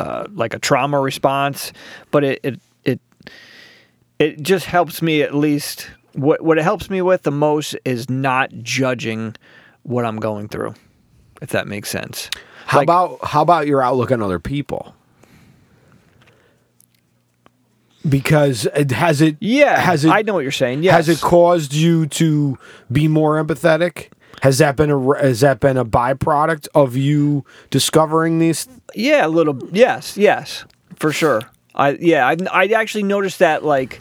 uh, 0.00 0.26
like 0.32 0.54
a 0.54 0.58
trauma 0.58 0.98
response, 0.98 1.72
but 2.10 2.24
it 2.24 2.40
it 2.42 2.60
it 4.18 4.42
just 4.42 4.66
helps 4.66 5.00
me 5.02 5.22
at 5.22 5.34
least. 5.34 5.90
What 6.14 6.42
what 6.42 6.58
it 6.58 6.62
helps 6.64 6.90
me 6.90 7.02
with 7.02 7.22
the 7.22 7.30
most 7.30 7.76
is 7.84 8.08
not 8.10 8.50
judging 8.62 9.36
what 9.82 10.04
I'm 10.04 10.16
going 10.18 10.48
through, 10.48 10.74
if 11.40 11.50
that 11.50 11.66
makes 11.68 11.88
sense. 11.90 12.30
how 12.66 12.78
Like- 12.78 12.86
about 12.86 13.18
how 13.24 13.42
about 13.42 13.66
your 13.66 13.82
outlook 13.82 14.10
on 14.10 14.22
other 14.22 14.38
people? 14.38 14.94
Because 18.08 18.66
it, 18.74 18.92
has 18.92 19.20
it? 19.20 19.36
Yeah, 19.40 19.78
Has 19.78 20.04
it? 20.04 20.10
I 20.10 20.22
know 20.22 20.34
what 20.34 20.40
you're 20.40 20.52
saying. 20.52 20.82
Yes. 20.82 20.94
Has 20.94 21.08
it 21.08 21.20
caused 21.20 21.74
you 21.74 22.06
to 22.06 22.56
be 22.90 23.08
more 23.08 23.42
empathetic? 23.42 24.08
Has 24.42 24.58
that 24.58 24.76
been 24.76 24.90
a 24.90 25.18
has 25.20 25.40
that 25.40 25.58
been 25.58 25.76
a 25.76 25.84
byproduct 25.84 26.68
of 26.74 26.96
you 26.96 27.44
discovering 27.70 28.38
these? 28.38 28.68
Yeah, 28.94 29.26
a 29.26 29.28
little. 29.28 29.58
Yes, 29.72 30.16
yes, 30.16 30.64
for 30.96 31.10
sure. 31.12 31.42
I 31.78 31.90
yeah, 32.00 32.26
I 32.26 32.36
I 32.50 32.66
actually 32.66 33.04
noticed 33.04 33.38
that 33.38 33.64
like 33.64 34.00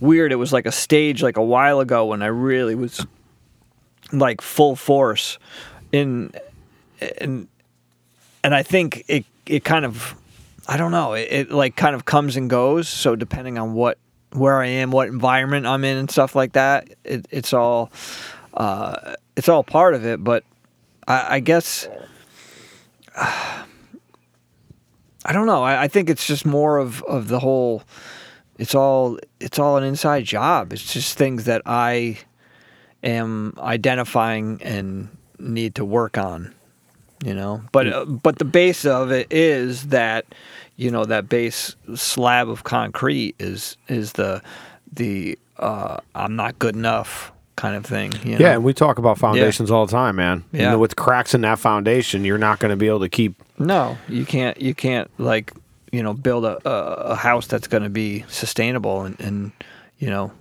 weird. 0.00 0.32
It 0.32 0.36
was 0.36 0.52
like 0.52 0.66
a 0.66 0.72
stage 0.72 1.22
like 1.22 1.36
a 1.36 1.42
while 1.42 1.80
ago 1.80 2.06
when 2.06 2.22
I 2.22 2.26
really 2.26 2.76
was 2.76 3.04
like 4.12 4.40
full 4.40 4.76
force 4.76 5.38
in 5.92 6.32
and 7.18 7.48
and 8.44 8.54
I 8.54 8.62
think 8.62 9.04
it 9.08 9.26
it 9.44 9.64
kind 9.64 9.84
of 9.84 10.14
I 10.68 10.76
don't 10.76 10.92
know 10.92 11.14
it, 11.14 11.28
it 11.30 11.50
like 11.50 11.74
kind 11.74 11.96
of 11.96 12.04
comes 12.04 12.36
and 12.36 12.48
goes. 12.48 12.88
So 12.88 13.16
depending 13.16 13.58
on 13.58 13.74
what 13.74 13.98
where 14.32 14.60
I 14.60 14.66
am, 14.66 14.90
what 14.90 15.08
environment 15.08 15.66
I'm 15.66 15.84
in, 15.84 15.96
and 15.96 16.10
stuff 16.10 16.34
like 16.34 16.52
that, 16.52 16.88
it, 17.04 17.26
it's 17.30 17.52
all 17.52 17.90
uh, 18.54 19.14
it's 19.36 19.48
all 19.48 19.64
part 19.64 19.94
of 19.94 20.04
it. 20.04 20.22
But 20.22 20.44
I, 21.08 21.36
I 21.36 21.40
guess. 21.40 21.88
I 25.26 25.32
don't 25.32 25.46
know. 25.46 25.64
I, 25.64 25.82
I 25.82 25.88
think 25.88 26.08
it's 26.08 26.24
just 26.24 26.46
more 26.46 26.78
of, 26.78 27.02
of 27.02 27.26
the 27.26 27.40
whole. 27.40 27.82
It's 28.58 28.74
all 28.74 29.18
it's 29.40 29.58
all 29.58 29.76
an 29.76 29.82
inside 29.82 30.24
job. 30.24 30.72
It's 30.72 30.92
just 30.92 31.18
things 31.18 31.44
that 31.44 31.62
I 31.66 32.18
am 33.02 33.54
identifying 33.58 34.62
and 34.62 35.08
need 35.40 35.74
to 35.74 35.84
work 35.84 36.16
on. 36.16 36.54
You 37.24 37.34
know, 37.34 37.62
but 37.72 37.88
uh, 37.88 38.04
but 38.04 38.38
the 38.38 38.44
base 38.44 38.84
of 38.84 39.10
it 39.10 39.26
is 39.30 39.88
that 39.88 40.26
you 40.76 40.90
know 40.90 41.04
that 41.04 41.28
base 41.28 41.74
slab 41.96 42.48
of 42.48 42.62
concrete 42.62 43.34
is 43.40 43.76
is 43.88 44.12
the 44.12 44.42
the 44.92 45.38
uh, 45.58 45.98
I'm 46.14 46.36
not 46.36 46.58
good 46.60 46.76
enough 46.76 47.32
kind 47.56 47.74
of 47.74 47.84
thing. 47.84 48.12
You 48.24 48.38
know? 48.38 48.44
Yeah, 48.44 48.52
and 48.54 48.64
we 48.64 48.72
talk 48.74 48.98
about 48.98 49.18
foundations 49.18 49.70
all 49.70 49.86
the 49.86 49.92
time, 49.92 50.16
man. 50.16 50.44
You 50.52 50.60
Yeah. 50.60 50.70
know, 50.72 50.78
with 50.78 50.94
cracks 50.96 51.34
in 51.34 51.40
that 51.40 51.58
foundation, 51.58 52.24
you're 52.24 52.38
not 52.38 52.58
going 52.58 52.70
to 52.70 52.76
be 52.76 52.86
able 52.86 53.00
to 53.00 53.08
keep. 53.08 53.42
No, 53.58 53.98
you 54.08 54.24
can't. 54.24 54.60
You 54.60 54.74
can't 54.74 55.10
like 55.18 55.52
you 55.92 56.02
know 56.02 56.12
build 56.14 56.44
a 56.44 56.58
a, 56.68 57.12
a 57.12 57.14
house 57.16 57.46
that's 57.46 57.66
going 57.66 57.82
to 57.82 57.88
be 57.90 58.24
sustainable 58.28 59.02
and, 59.02 59.18
and 59.20 59.52
you 59.98 60.10
know 60.10 60.32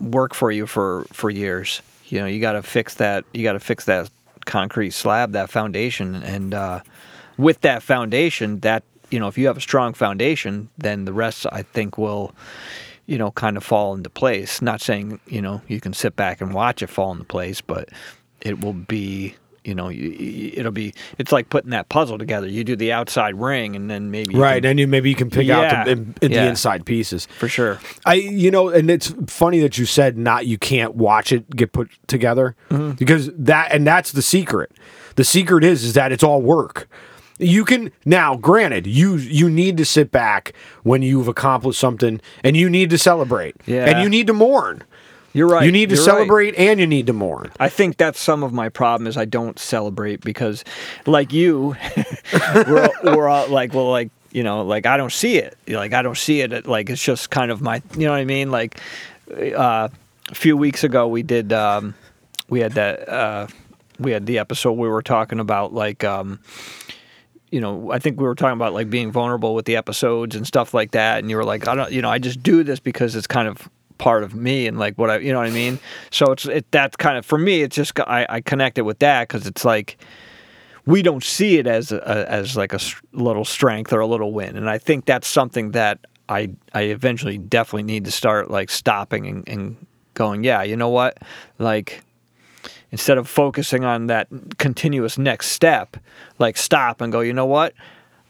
work 0.00 0.34
for 0.34 0.50
you 0.50 0.66
for 0.66 1.06
for 1.12 1.30
years. 1.30 1.80
You 2.06 2.20
know, 2.20 2.26
you 2.26 2.40
got 2.40 2.52
to 2.52 2.62
fix 2.62 2.94
that. 2.94 3.24
You 3.32 3.42
got 3.42 3.52
to 3.52 3.60
fix 3.60 3.84
that 3.84 4.10
concrete 4.46 4.90
slab, 4.92 5.32
that 5.32 5.50
foundation, 5.50 6.14
and 6.16 6.54
uh, 6.54 6.80
with 7.36 7.60
that 7.60 7.82
foundation, 7.82 8.60
that 8.60 8.82
you 9.10 9.18
know, 9.20 9.28
if 9.28 9.38
you 9.38 9.46
have 9.46 9.56
a 9.56 9.60
strong 9.60 9.94
foundation, 9.94 10.68
then 10.78 11.04
the 11.04 11.12
rest 11.12 11.46
I 11.52 11.62
think 11.62 11.96
will 11.98 12.34
you 13.08 13.18
know, 13.18 13.32
kind 13.32 13.56
of 13.56 13.64
fall 13.64 13.94
into 13.94 14.10
place. 14.10 14.62
Not 14.62 14.80
saying, 14.80 15.18
you 15.26 15.42
know, 15.42 15.62
you 15.66 15.80
can 15.80 15.92
sit 15.94 16.14
back 16.14 16.40
and 16.40 16.54
watch 16.54 16.82
it 16.82 16.86
fall 16.88 17.10
into 17.10 17.24
place, 17.24 17.60
but 17.60 17.88
it 18.42 18.60
will 18.60 18.74
be, 18.74 19.34
you 19.64 19.74
know, 19.74 19.90
it'll 19.90 20.70
be, 20.72 20.94
it's 21.18 21.32
like 21.32 21.48
putting 21.50 21.70
that 21.70 21.88
puzzle 21.88 22.18
together. 22.18 22.46
You 22.46 22.64
do 22.64 22.76
the 22.76 22.92
outside 22.92 23.34
ring 23.34 23.74
and 23.74 23.90
then 23.90 24.10
maybe. 24.10 24.34
Right, 24.36 24.62
can- 24.62 24.70
and 24.72 24.78
you 24.80 24.86
maybe 24.86 25.08
you 25.08 25.16
can 25.16 25.30
pick 25.30 25.48
out 25.48 25.86
the, 25.86 25.90
in, 25.92 26.14
in 26.22 26.30
the 26.32 26.36
yeah. 26.36 26.48
inside 26.48 26.84
pieces. 26.86 27.26
for 27.38 27.48
sure. 27.48 27.80
I, 28.06 28.14
you 28.14 28.50
know, 28.50 28.68
and 28.68 28.90
it's 28.90 29.12
funny 29.26 29.58
that 29.60 29.78
you 29.78 29.86
said 29.86 30.16
not 30.18 30.46
you 30.46 30.58
can't 30.58 30.94
watch 30.94 31.32
it 31.32 31.48
get 31.56 31.72
put 31.72 31.88
together 32.06 32.54
Mm-hmm. 32.70 32.92
because 32.92 33.30
that 33.34 33.72
and 33.72 33.86
that's 33.86 34.12
the 34.12 34.22
secret. 34.22 34.70
The 35.16 35.24
secret 35.24 35.64
is 35.64 35.82
is 35.82 35.94
that 35.94 36.12
it's 36.12 36.22
all 36.22 36.40
work. 36.42 36.88
You 37.38 37.64
can 37.64 37.92
now, 38.04 38.36
granted, 38.36 38.86
you 38.86 39.16
you 39.16 39.48
need 39.50 39.76
to 39.78 39.84
sit 39.84 40.10
back 40.10 40.52
when 40.82 41.02
you've 41.02 41.28
accomplished 41.28 41.78
something, 41.80 42.20
and 42.42 42.56
you 42.56 42.68
need 42.68 42.90
to 42.90 42.98
celebrate, 42.98 43.56
Yeah. 43.66 43.84
and 43.86 44.02
you 44.02 44.08
need 44.08 44.26
to 44.26 44.32
mourn. 44.32 44.82
You're 45.34 45.46
right. 45.48 45.64
You 45.64 45.70
need 45.70 45.90
to 45.90 45.94
You're 45.94 46.04
right. 46.04 46.10
celebrate, 46.12 46.54
and 46.56 46.80
you 46.80 46.86
need 46.86 47.06
to 47.06 47.12
mourn. 47.12 47.52
I 47.60 47.68
think 47.68 47.96
that's 47.96 48.18
some 48.18 48.42
of 48.42 48.52
my 48.52 48.68
problem 48.70 49.06
is 49.06 49.16
I 49.16 49.24
don't 49.26 49.58
celebrate 49.58 50.20
because, 50.22 50.64
like 51.06 51.32
you, 51.32 51.76
we're, 52.66 52.88
we're 53.04 53.28
all 53.28 53.46
like, 53.48 53.72
well, 53.74 53.90
like 53.90 54.10
you 54.32 54.42
know, 54.42 54.62
like 54.62 54.84
I 54.86 54.96
don't 54.96 55.12
see 55.12 55.36
it. 55.36 55.56
Like 55.68 55.92
I 55.94 56.02
don't 56.02 56.16
see 56.18 56.40
it. 56.40 56.66
Like 56.66 56.90
it's 56.90 57.02
just 57.02 57.30
kind 57.30 57.50
of 57.50 57.60
my, 57.60 57.82
you 57.94 58.06
know 58.06 58.10
what 58.10 58.20
I 58.20 58.24
mean? 58.24 58.50
Like 58.50 58.80
uh, 59.30 59.88
a 60.30 60.34
few 60.34 60.56
weeks 60.56 60.82
ago 60.82 61.06
we 61.06 61.22
did, 61.22 61.52
um, 61.52 61.94
we 62.48 62.60
had 62.60 62.72
that, 62.72 63.08
uh, 63.08 63.46
we 63.98 64.12
had 64.12 64.26
the 64.26 64.38
episode 64.38 64.72
we 64.72 64.88
were 64.88 65.02
talking 65.02 65.38
about 65.40 65.72
like. 65.72 66.02
Um, 66.04 66.40
you 67.50 67.60
know, 67.60 67.90
I 67.90 67.98
think 67.98 68.20
we 68.20 68.26
were 68.26 68.34
talking 68.34 68.56
about 68.56 68.74
like 68.74 68.90
being 68.90 69.10
vulnerable 69.10 69.54
with 69.54 69.64
the 69.64 69.76
episodes 69.76 70.36
and 70.36 70.46
stuff 70.46 70.74
like 70.74 70.90
that. 70.92 71.18
And 71.18 71.30
you 71.30 71.36
were 71.36 71.44
like, 71.44 71.66
I 71.66 71.74
don't, 71.74 71.90
you 71.90 72.02
know, 72.02 72.10
I 72.10 72.18
just 72.18 72.42
do 72.42 72.62
this 72.62 72.80
because 72.80 73.16
it's 73.16 73.26
kind 73.26 73.48
of 73.48 73.68
part 73.96 74.22
of 74.22 74.34
me 74.34 74.66
and 74.66 74.78
like 74.78 74.96
what 74.96 75.10
I, 75.10 75.18
you 75.18 75.32
know 75.32 75.38
what 75.38 75.48
I 75.48 75.52
mean? 75.52 75.80
So 76.10 76.32
it's, 76.32 76.46
it, 76.46 76.70
that's 76.70 76.96
kind 76.96 77.18
of, 77.18 77.26
for 77.26 77.38
me, 77.38 77.62
it's 77.62 77.74
just, 77.74 77.98
I, 78.00 78.26
I 78.28 78.40
connect 78.40 78.78
it 78.78 78.82
with 78.82 78.98
that 79.00 79.28
because 79.28 79.46
it's 79.46 79.64
like, 79.64 79.98
we 80.86 81.02
don't 81.02 81.24
see 81.24 81.58
it 81.58 81.66
as 81.66 81.92
a, 81.92 82.26
as 82.30 82.56
like 82.56 82.72
a 82.72 82.80
little 83.12 83.44
strength 83.44 83.92
or 83.92 84.00
a 84.00 84.06
little 84.06 84.32
win. 84.32 84.56
And 84.56 84.70
I 84.70 84.78
think 84.78 85.04
that's 85.04 85.26
something 85.26 85.72
that 85.72 85.98
I, 86.28 86.50
I 86.72 86.82
eventually 86.82 87.38
definitely 87.38 87.82
need 87.82 88.04
to 88.04 88.10
start 88.10 88.50
like 88.50 88.70
stopping 88.70 89.26
and, 89.26 89.48
and 89.48 89.86
going, 90.14 90.44
yeah, 90.44 90.62
you 90.62 90.76
know 90.76 90.88
what? 90.88 91.18
Like, 91.58 92.02
instead 92.90 93.18
of 93.18 93.28
focusing 93.28 93.84
on 93.84 94.06
that 94.08 94.28
continuous 94.58 95.18
next 95.18 95.48
step, 95.48 95.96
like 96.38 96.56
stop 96.56 97.00
and 97.00 97.12
go, 97.12 97.20
you 97.20 97.32
know 97.32 97.46
what? 97.46 97.74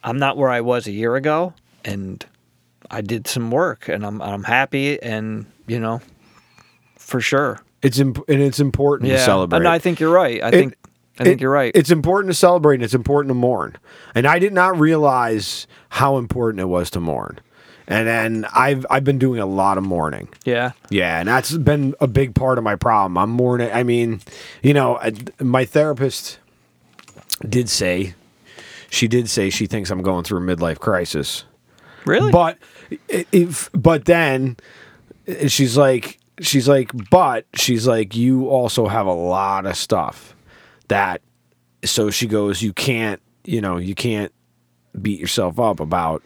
I'm 0.05 0.18
not 0.18 0.37
where 0.37 0.51
I 0.51 0.61
was 0.61 0.87
a 0.87 0.92
year 0.92 1.16
ago, 1.16 1.55
and 1.85 2.25
I 2.90 3.01
did 3.01 3.27
some 3.27 3.51
work, 3.51 3.88
and 3.88 4.05
I'm 4.07 4.21
I'm 4.23 4.44
happy, 4.44 5.01
and 5.03 5.47
you 5.66 5.79
know, 5.81 6.01
for 6.97 7.21
sure. 7.21 7.61
It's 7.83 7.99
imp- 7.99 8.29
and 8.29 8.40
it's 8.42 8.59
important 8.61 9.11
to 9.11 9.18
celebrate. 9.18 9.59
and 9.59 9.68
I 9.68 9.79
think 9.79 10.01
you're 10.01 10.12
right. 10.12 10.42
I 10.42 10.51
think 10.51 10.75
I 11.21 11.25
think 11.25 11.37
It- 11.38 11.40
you're 11.42 11.51
right. 11.53 11.73
It's 11.75 11.90
important 11.90 12.31
to 12.31 12.35
celebrate 12.35 12.77
and 12.77 12.85
it's 12.85 12.94
important 12.94 13.31
to 13.31 13.35
mourn. 13.35 13.77
And 14.14 14.27
I 14.27 14.38
did 14.38 14.53
not 14.53 14.79
realize 14.79 15.66
how 15.90 16.16
important 16.18 16.61
it 16.61 16.66
was 16.66 16.90
to 16.90 17.01
mourn. 17.01 17.38
And 17.90 18.07
then 18.07 18.46
I've 18.55 18.85
I've 18.90 19.03
been 19.05 19.18
doing 19.18 19.40
a 19.40 19.46
lot 19.46 19.79
of 19.79 19.85
mourning. 19.85 20.29
yeah, 20.44 20.72
Yeah, 20.90 21.20
and 21.20 21.29
that's 21.29 21.57
been 21.57 21.94
a 22.01 22.07
big 22.07 22.35
part 22.35 22.59
of 22.59 22.64
my 22.64 22.77
problem. 22.77 23.16
I'm 23.16 23.31
mourning. 23.31 23.70
I 23.72 23.83
mean, 23.83 24.20
you 24.62 24.74
know, 24.74 24.98
I, 24.98 25.14
my 25.40 25.64
therapist 25.64 26.38
did 27.48 27.70
say, 27.70 28.14
she 28.90 29.09
did 29.09 29.31
say 29.31 29.48
she 29.48 29.66
thinks 29.66 29.90
I'm 29.90 30.03
going 30.03 30.24
through 30.24 30.38
a 30.38 30.57
midlife 30.57 30.79
crisis. 30.79 31.44
really. 32.05 32.31
But 32.31 32.59
if 33.09 33.70
but 33.72 34.05
then 34.05 34.59
eh, 35.27 35.48
she's 35.48 35.77
like 35.77 36.18
she's 36.40 36.68
like 36.68 36.90
but 37.11 37.46
she's 37.55 37.87
like 37.87 38.14
you 38.14 38.48
also 38.48 38.87
have 38.87 39.07
a 39.07 39.12
lot 39.12 39.66
of 39.66 39.77
stuff 39.77 40.37
that 40.88 41.20
so 41.85 42.11
she 42.11 42.27
goes 42.27 42.62
you 42.62 42.72
can't 42.72 43.20
you 43.44 43.61
know 43.61 43.77
you 43.77 43.94
can't 43.94 44.33
beat 45.01 45.20
yourself 45.20 45.59
up 45.59 45.81
about 45.81 46.22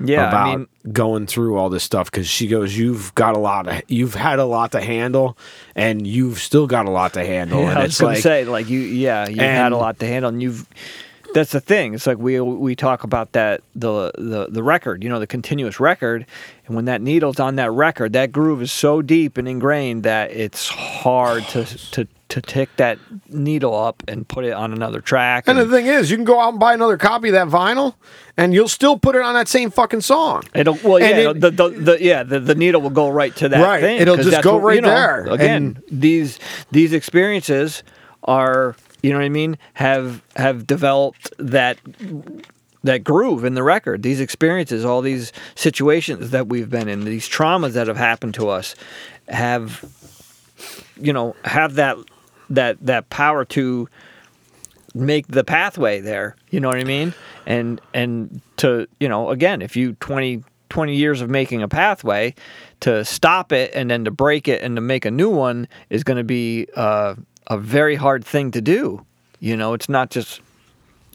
yeah, 0.00 0.28
about 0.28 0.46
I 0.46 0.56
mean, 0.56 0.66
going 0.92 1.26
through 1.26 1.56
all 1.56 1.68
this 1.68 1.84
stuff 1.84 2.10
because 2.10 2.26
she 2.28 2.46
goes 2.46 2.76
you've 2.76 3.14
got 3.14 3.36
a 3.36 3.38
lot 3.38 3.68
of 3.68 3.82
you've 3.88 4.14
had 4.14 4.38
a 4.38 4.44
lot 4.44 4.72
to 4.72 4.80
handle 4.80 5.36
and 5.74 6.06
you've 6.06 6.38
still 6.38 6.66
got 6.66 6.86
a 6.86 6.90
lot 6.90 7.14
to 7.14 7.24
handle 7.24 7.60
Yeah, 7.60 7.70
and 7.70 7.78
I 7.78 7.82
was 7.82 7.92
it's 7.92 8.00
gonna 8.00 8.16
say 8.16 8.44
like 8.44 8.68
you, 8.68 8.80
yeah, 8.80 9.28
you've 9.28 9.38
had 9.38 9.72
a 9.72 9.76
lot 9.76 9.98
to 10.00 10.06
handle, 10.06 10.30
and 10.30 10.42
you've. 10.42 10.68
That's 11.32 11.50
the 11.50 11.60
thing. 11.60 11.94
It's 11.94 12.06
like 12.06 12.18
we 12.18 12.40
we 12.40 12.76
talk 12.76 13.02
about 13.02 13.32
that 13.32 13.62
the 13.74 14.12
the 14.16 14.46
the 14.48 14.62
record, 14.62 15.02
you 15.02 15.08
know, 15.08 15.18
the 15.18 15.26
continuous 15.26 15.80
record, 15.80 16.26
and 16.66 16.76
when 16.76 16.84
that 16.84 17.02
needle's 17.02 17.40
on 17.40 17.56
that 17.56 17.72
record, 17.72 18.12
that 18.12 18.30
groove 18.30 18.62
is 18.62 18.70
so 18.70 19.02
deep 19.02 19.36
and 19.36 19.48
ingrained 19.48 20.04
that 20.04 20.30
it's 20.30 20.68
hard 20.68 21.42
to 21.48 21.64
to 21.64 22.06
to 22.28 22.40
take 22.40 22.74
that 22.76 22.98
needle 23.28 23.74
up 23.74 24.02
and 24.08 24.26
put 24.26 24.44
it 24.44 24.52
on 24.52 24.72
another 24.72 25.00
track. 25.00 25.44
and 25.46 25.58
and 25.58 25.70
the 25.70 25.76
thing 25.76 25.86
is 25.86 26.10
you 26.10 26.16
can 26.16 26.24
go 26.24 26.40
out 26.40 26.50
and 26.50 26.58
buy 26.60 26.74
another 26.74 26.96
copy 26.96 27.28
of 27.28 27.34
that 27.34 27.48
vinyl 27.48 27.94
and 28.36 28.52
you'll 28.54 28.66
still 28.68 28.98
put 28.98 29.14
it 29.14 29.22
on 29.22 29.34
that 29.34 29.46
same 29.48 29.70
fucking 29.70 30.00
song 30.00 30.42
It'll 30.54 30.78
well, 30.82 30.98
yeah, 30.98 31.08
it'll- 31.10 31.34
the, 31.34 31.50
the, 31.50 31.68
the 31.68 31.98
yeah 32.02 32.22
the, 32.22 32.40
the 32.40 32.54
needle 32.54 32.80
will 32.80 32.90
go 32.90 33.08
right 33.08 33.34
to 33.36 33.48
that 33.50 33.62
Right, 33.62 33.80
thing. 33.80 34.00
It'll 34.00 34.16
just 34.16 34.42
go 34.42 34.58
right 34.58 34.76
you 34.76 34.80
know, 34.80 34.88
there, 34.88 35.26
Again, 35.26 35.82
these 35.90 36.38
these 36.70 36.92
experiences 36.92 37.82
are 38.24 38.74
you 39.02 39.10
know 39.10 39.18
what 39.18 39.24
I 39.26 39.28
mean 39.28 39.58
have 39.74 40.22
have 40.36 40.66
developed 40.66 41.30
that 41.38 41.78
that 42.82 43.02
groove 43.04 43.44
in 43.44 43.54
the 43.54 43.62
record. 43.62 44.02
These 44.02 44.20
experiences, 44.20 44.84
all 44.84 45.00
these 45.00 45.32
situations 45.54 46.30
that 46.30 46.48
we've 46.48 46.68
been 46.68 46.86
in, 46.88 47.04
these 47.04 47.26
traumas 47.28 47.72
that 47.72 47.86
have 47.86 47.96
happened 47.96 48.34
to 48.34 48.48
us, 48.48 48.74
have 49.28 49.84
you 51.00 51.12
know 51.12 51.34
have 51.44 51.74
that 51.74 51.96
that 52.54 52.76
that 52.84 53.08
power 53.10 53.44
to 53.44 53.88
make 54.94 55.26
the 55.26 55.42
pathway 55.42 56.00
there 56.00 56.36
you 56.50 56.60
know 56.60 56.68
what 56.68 56.78
i 56.78 56.84
mean 56.84 57.12
and 57.46 57.80
and 57.92 58.40
to 58.56 58.86
you 59.00 59.08
know 59.08 59.30
again 59.30 59.60
if 59.60 59.76
you 59.76 59.94
20 59.94 60.42
20 60.68 60.96
years 60.96 61.20
of 61.20 61.30
making 61.30 61.62
a 61.62 61.68
pathway 61.68 62.34
to 62.80 63.04
stop 63.04 63.52
it 63.52 63.70
and 63.74 63.90
then 63.90 64.04
to 64.04 64.10
break 64.10 64.48
it 64.48 64.62
and 64.62 64.76
to 64.76 64.80
make 64.80 65.04
a 65.04 65.10
new 65.10 65.30
one 65.30 65.68
is 65.90 66.02
going 66.02 66.16
to 66.16 66.24
be 66.24 66.66
uh, 66.74 67.14
a 67.46 67.58
very 67.58 67.94
hard 67.94 68.24
thing 68.24 68.50
to 68.50 68.60
do 68.60 69.04
you 69.40 69.56
know 69.56 69.74
it's 69.74 69.88
not 69.88 70.10
just 70.10 70.40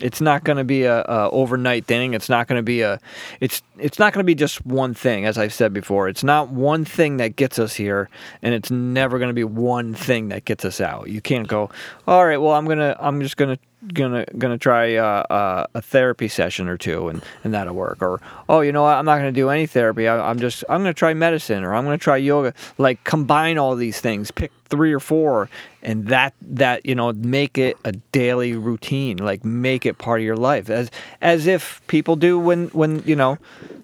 it's 0.01 0.21
not 0.21 0.43
going 0.43 0.57
to 0.57 0.63
be 0.63 0.83
a, 0.83 1.01
a 1.01 1.29
overnight 1.31 1.85
thing. 1.85 2.13
It's 2.13 2.29
not 2.29 2.47
going 2.47 2.59
to 2.59 2.63
be 2.63 2.81
a 2.81 2.99
it's 3.39 3.61
it's 3.79 3.99
not 3.99 4.13
going 4.13 4.23
to 4.23 4.27
be 4.27 4.35
just 4.35 4.65
one 4.65 4.93
thing 4.93 5.25
as 5.25 5.37
I've 5.37 5.53
said 5.53 5.73
before. 5.73 6.07
It's 6.07 6.23
not 6.23 6.49
one 6.49 6.85
thing 6.85 7.17
that 7.17 7.35
gets 7.35 7.59
us 7.59 7.75
here 7.75 8.09
and 8.41 8.53
it's 8.53 8.71
never 8.71 9.19
going 9.19 9.29
to 9.29 9.33
be 9.33 9.43
one 9.43 9.93
thing 9.93 10.29
that 10.29 10.45
gets 10.45 10.65
us 10.65 10.81
out. 10.81 11.09
You 11.09 11.21
can't 11.21 11.47
go, 11.47 11.69
"All 12.07 12.25
right, 12.25 12.37
well, 12.37 12.53
I'm 12.53 12.65
going 12.65 12.79
to 12.79 12.97
I'm 12.99 13.21
just 13.21 13.37
going 13.37 13.55
to 13.55 13.63
gonna 13.93 14.25
gonna 14.37 14.57
try 14.57 14.95
uh, 14.95 15.23
uh, 15.29 15.65
a 15.73 15.81
therapy 15.81 16.27
session 16.27 16.67
or 16.67 16.77
two 16.77 17.07
and, 17.07 17.23
and 17.43 17.53
that'll 17.53 17.73
work. 17.73 18.01
Or 18.01 18.19
oh 18.49 18.61
you 18.61 18.71
know 18.71 18.83
what? 18.83 18.95
I'm 18.95 19.05
not 19.05 19.17
gonna 19.17 19.31
do 19.31 19.49
any 19.49 19.65
therapy. 19.67 20.07
I, 20.07 20.29
I'm 20.29 20.39
just 20.39 20.63
I'm 20.67 20.81
gonna 20.81 20.93
try 20.93 21.13
medicine 21.13 21.63
or 21.63 21.73
I'm 21.73 21.85
gonna 21.85 21.97
try 21.97 22.17
yoga. 22.17 22.53
Like 22.77 23.03
combine 23.03 23.57
all 23.57 23.75
these 23.75 24.01
things. 24.01 24.31
Pick 24.31 24.51
three 24.65 24.93
or 24.93 24.99
four 24.99 25.49
and 25.81 26.07
that 26.07 26.33
that 26.41 26.85
you 26.85 26.93
know 26.93 27.13
make 27.13 27.57
it 27.57 27.77
a 27.85 27.93
daily 28.11 28.53
routine. 28.53 29.17
Like 29.17 29.45
make 29.45 29.85
it 29.85 29.97
part 29.97 30.19
of 30.19 30.25
your 30.25 30.37
life. 30.37 30.69
As 30.69 30.91
as 31.21 31.47
if 31.47 31.81
people 31.87 32.15
do 32.17 32.37
when 32.37 32.67
when 32.69 33.01
you 33.05 33.15
know 33.15 33.37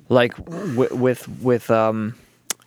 like 0.10 0.36
w- 0.46 0.96
with 0.96 1.28
with 1.42 1.70
um 1.72 2.16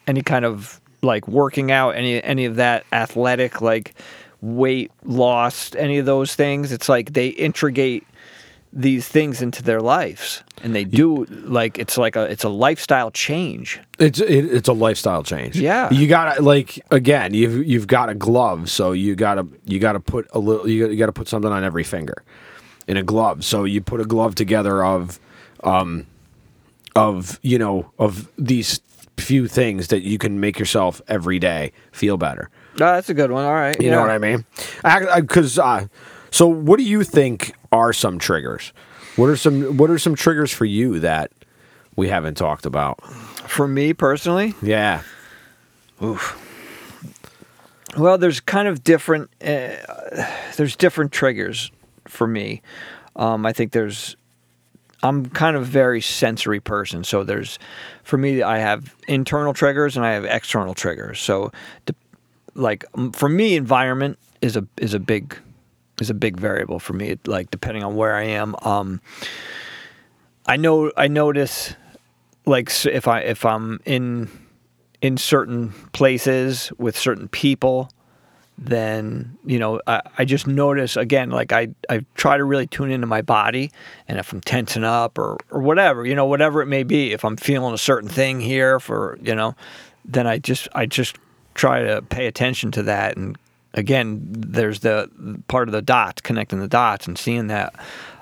any 0.06 0.22
kind 0.22 0.44
of 0.44 0.80
like 1.02 1.28
working 1.28 1.70
out 1.70 1.90
any 1.90 2.22
any 2.22 2.44
of 2.44 2.56
that 2.56 2.84
athletic 2.92 3.60
like 3.60 3.94
weight 4.40 4.90
loss 5.04 5.74
any 5.74 5.98
of 5.98 6.06
those 6.06 6.34
things 6.34 6.72
it's 6.72 6.88
like 6.88 7.12
they 7.12 7.28
integrate 7.28 8.04
these 8.72 9.08
things 9.08 9.40
into 9.40 9.62
their 9.62 9.80
lives 9.80 10.42
and 10.62 10.74
they 10.74 10.84
do 10.84 11.24
like 11.26 11.78
it's 11.78 11.96
like 11.96 12.16
a 12.16 12.24
it's 12.24 12.44
a 12.44 12.48
lifestyle 12.50 13.10
change 13.10 13.80
It's 13.98 14.20
it, 14.20 14.44
it's 14.44 14.68
a 14.68 14.72
lifestyle 14.74 15.22
change. 15.22 15.56
Yeah. 15.56 15.90
you 15.90 16.06
gotta 16.06 16.42
like 16.42 16.78
again. 16.90 17.32
You've 17.32 17.66
you've 17.66 17.86
got 17.86 18.10
a 18.10 18.14
glove, 18.14 18.68
so 18.68 18.92
you 18.92 19.14
gotta 19.16 19.46
you 19.64 19.78
gotta 19.78 20.00
put 20.00 20.28
a 20.32 20.38
little. 20.38 20.68
You 20.68 20.82
gotta, 20.82 20.92
you 20.92 20.98
gotta 20.98 21.12
put 21.12 21.28
something 21.28 21.50
on 21.50 21.64
every 21.64 21.82
finger 21.84 22.22
in 22.86 22.96
a 22.98 23.02
glove. 23.02 23.42
So 23.44 23.64
you 23.64 23.80
put 23.80 24.00
a 24.00 24.04
glove 24.04 24.34
together 24.34 24.84
of, 24.84 25.18
um, 25.64 26.06
of 26.98 27.38
you 27.42 27.58
know 27.58 27.90
of 27.98 28.28
these 28.38 28.80
few 29.16 29.48
things 29.48 29.88
that 29.88 30.02
you 30.02 30.16
can 30.18 30.38
make 30.40 30.58
yourself 30.58 31.02
every 31.08 31.38
day 31.38 31.72
feel 31.92 32.16
better. 32.16 32.50
oh, 32.74 32.78
that's 32.78 33.08
a 33.10 33.14
good 33.14 33.30
one 33.32 33.44
all 33.44 33.52
right 33.54 33.80
You 33.80 33.90
know 33.90 34.00
what 34.00 34.10
I 34.10 34.18
mean? 34.18 34.44
Because 35.16 35.58
uh, 35.58 35.86
so 36.30 36.46
what 36.46 36.78
do 36.78 36.84
you 36.84 37.02
think 37.04 37.52
are 37.72 37.92
some 37.92 38.18
triggers? 38.18 38.72
What 39.16 39.28
are 39.28 39.36
some 39.36 39.76
what 39.76 39.90
are 39.90 39.98
some 39.98 40.14
triggers 40.14 40.52
for 40.52 40.64
you 40.64 41.00
that 41.00 41.32
we 41.96 42.08
haven't 42.08 42.36
talked 42.36 42.66
about? 42.66 43.02
for 43.48 43.66
me 43.66 43.92
personally 43.94 44.54
Yeah. 44.62 45.02
Oof. 46.02 46.36
Well, 47.96 48.18
there's 48.18 48.40
kind 48.40 48.68
of 48.68 48.84
different. 48.84 49.30
Uh, 49.42 49.70
there's 50.56 50.76
different 50.76 51.10
triggers 51.10 51.72
for 52.06 52.26
me. 52.26 52.62
Um, 53.16 53.44
I 53.46 53.52
think 53.52 53.72
there's. 53.72 54.16
I'm 55.02 55.26
kind 55.26 55.56
of 55.56 55.66
very 55.66 56.00
sensory 56.00 56.60
person, 56.60 57.04
so 57.04 57.22
there's, 57.22 57.58
for 58.02 58.18
me, 58.18 58.42
I 58.42 58.58
have 58.58 58.96
internal 59.06 59.54
triggers 59.54 59.96
and 59.96 60.04
I 60.04 60.12
have 60.12 60.24
external 60.24 60.74
triggers. 60.74 61.20
So, 61.20 61.52
de- 61.86 61.94
like 62.54 62.84
for 63.12 63.28
me, 63.28 63.54
environment 63.54 64.18
is 64.42 64.56
a 64.56 64.66
is 64.76 64.94
a 64.94 64.98
big 64.98 65.36
is 66.00 66.10
a 66.10 66.14
big 66.14 66.38
variable 66.38 66.78
for 66.78 66.92
me. 66.92 67.16
Like 67.26 67.50
depending 67.50 67.84
on 67.84 67.94
where 67.94 68.16
I 68.16 68.24
am, 68.24 68.56
um, 68.62 69.00
I 70.46 70.56
know 70.56 70.90
I 70.96 71.06
notice 71.06 71.74
like 72.46 72.70
if 72.86 73.06
I 73.06 73.20
if 73.20 73.44
I'm 73.44 73.80
in 73.84 74.28
in 75.00 75.16
certain 75.16 75.70
places 75.92 76.72
with 76.78 76.96
certain 76.98 77.28
people, 77.28 77.90
then 78.60 79.38
you 79.46 79.58
know 79.58 79.80
I, 79.86 80.02
I 80.18 80.24
just 80.24 80.46
notice 80.46 80.96
again 80.96 81.30
like 81.30 81.52
I, 81.52 81.68
I 81.88 82.04
try 82.16 82.36
to 82.36 82.44
really 82.44 82.66
tune 82.66 82.90
into 82.90 83.06
my 83.06 83.22
body 83.22 83.70
and 84.08 84.18
if 84.18 84.32
I'm 84.32 84.40
tensing 84.40 84.84
up 84.84 85.16
or, 85.16 85.38
or 85.50 85.62
whatever 85.62 86.04
you 86.04 86.14
know 86.14 86.26
whatever 86.26 86.60
it 86.60 86.66
may 86.66 86.82
be 86.82 87.12
if 87.12 87.24
I'm 87.24 87.36
feeling 87.36 87.72
a 87.72 87.78
certain 87.78 88.08
thing 88.08 88.40
here 88.40 88.80
for 88.80 89.16
you 89.22 89.34
know 89.34 89.54
then 90.04 90.26
I 90.26 90.38
just 90.38 90.68
I 90.74 90.86
just 90.86 91.16
try 91.54 91.82
to 91.82 92.02
pay 92.02 92.26
attention 92.26 92.70
to 92.72 92.82
that. 92.84 93.16
And 93.16 93.36
again 93.74 94.20
there's 94.30 94.80
the 94.80 95.10
part 95.48 95.68
of 95.68 95.72
the 95.72 95.82
dots 95.82 96.22
connecting 96.22 96.60
the 96.60 96.68
dots 96.68 97.06
and 97.06 97.18
seeing 97.18 97.48
that. 97.48 97.74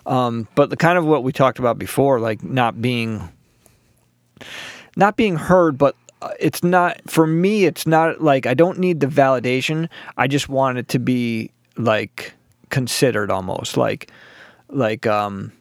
Um, 0.05 0.49
but 0.55 0.71
the 0.71 0.77
kind 0.77 0.99
of 0.99 1.07
what 1.07 1.23
we 1.23 1.33
talked 1.33 1.59
about 1.59 1.79
before 1.79 2.21
like 2.21 2.43
not 2.43 2.81
being 2.83 3.33
not 4.97 5.17
being 5.17 5.37
heard, 5.37 5.79
but 5.79 5.95
it's 6.41 6.63
not 6.63 7.01
for 7.09 7.27
me. 7.27 7.65
It's 7.65 7.87
not 7.87 8.23
like 8.23 8.47
I 8.47 8.55
don't 8.55 8.79
need 8.79 9.01
the 9.01 9.07
validation. 9.07 9.89
I 10.17 10.27
just 10.27 10.49
want 10.49 10.79
it 10.79 10.89
to 10.89 10.99
be 10.99 11.51
like 11.77 12.35
considered 12.71 13.31
almost 13.31 13.77
like 13.77 14.11
like 14.69 15.07
um 15.07 15.53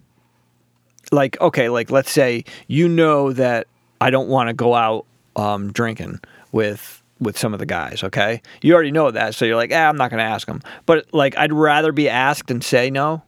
like 1.11 1.39
okay 1.39 1.69
like 1.69 1.91
let's 1.91 2.11
say 2.11 2.43
you 2.67 2.87
know 2.87 3.31
that 3.31 3.67
I 4.01 4.09
don't 4.09 4.27
want 4.27 4.49
to 4.49 4.53
go 4.53 4.73
out 4.73 5.05
um 5.35 5.71
drinking 5.71 6.19
with 6.51 7.01
with 7.19 7.37
some 7.37 7.53
of 7.53 7.59
the 7.59 7.65
guys 7.65 8.03
okay 8.03 8.41
you 8.61 8.73
already 8.73 8.91
know 8.91 9.11
that 9.11 9.35
so 9.35 9.45
you're 9.45 9.55
like 9.55 9.71
ah, 9.71 9.87
I'm 9.87 9.97
not 9.97 10.09
gonna 10.09 10.23
ask 10.23 10.47
them 10.47 10.61
but 10.85 11.05
like 11.13 11.37
I'd 11.37 11.53
rather 11.53 11.91
be 11.91 12.09
asked 12.09 12.49
and 12.49 12.63
say 12.63 12.89
no 12.89 13.21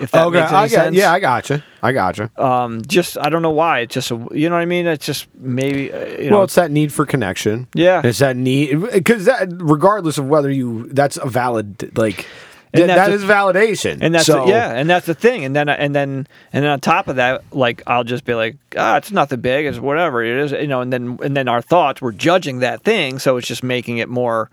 if 0.00 0.10
that 0.10 0.26
okay, 0.26 0.40
makes 0.40 0.52
any 0.52 0.58
I 0.58 0.68
got, 0.68 0.70
sense 0.70 0.96
yeah, 0.96 1.12
I 1.12 1.20
gotcha. 1.20 1.64
I 1.82 1.92
gotcha. 1.92 2.30
um, 2.42 2.82
just 2.82 3.18
I 3.18 3.28
don't 3.28 3.42
know 3.42 3.50
why. 3.50 3.80
It's 3.80 3.94
just 3.94 4.10
a, 4.10 4.26
you 4.32 4.48
know 4.48 4.56
what 4.56 4.62
I 4.62 4.66
mean. 4.66 4.86
It's 4.86 5.04
just 5.06 5.28
maybe 5.38 5.92
uh, 5.92 6.06
you 6.06 6.30
well, 6.30 6.40
know. 6.40 6.42
it's 6.42 6.54
that 6.54 6.70
need 6.70 6.92
for 6.92 7.06
connection. 7.06 7.68
Yeah. 7.74 8.02
it's 8.04 8.18
that 8.18 8.36
need 8.36 8.80
because 8.92 9.26
that 9.26 9.48
regardless 9.50 10.18
of 10.18 10.28
whether 10.28 10.50
you 10.50 10.88
that's 10.88 11.16
a 11.16 11.26
valid 11.26 11.96
like 11.96 12.26
Th- 12.74 12.88
that's 12.88 12.98
that 12.98 13.10
a- 13.10 13.14
is 13.14 13.22
validation. 13.22 13.98
And 14.00 14.14
that's 14.14 14.26
so, 14.26 14.44
the, 14.44 14.50
yeah, 14.50 14.72
and 14.72 14.90
that's 14.90 15.06
the 15.06 15.14
thing. 15.14 15.44
And 15.44 15.54
then 15.54 15.68
and 15.68 15.94
then 15.94 16.26
and 16.52 16.64
then 16.64 16.70
on 16.72 16.80
top 16.80 17.06
of 17.06 17.16
that, 17.16 17.44
like 17.52 17.82
I'll 17.86 18.04
just 18.04 18.24
be 18.24 18.34
like, 18.34 18.56
ah, 18.76 18.96
it's 18.96 19.12
nothing 19.12 19.40
big, 19.40 19.66
it's 19.66 19.78
whatever 19.78 20.24
it 20.24 20.44
is, 20.44 20.52
you 20.52 20.66
know. 20.66 20.80
And 20.80 20.92
then 20.92 21.18
and 21.22 21.36
then 21.36 21.46
our 21.46 21.62
thoughts, 21.62 22.02
we're 22.02 22.12
judging 22.12 22.58
that 22.60 22.82
thing, 22.82 23.20
so 23.20 23.36
it's 23.36 23.46
just 23.46 23.62
making 23.62 23.98
it 23.98 24.08
more. 24.08 24.50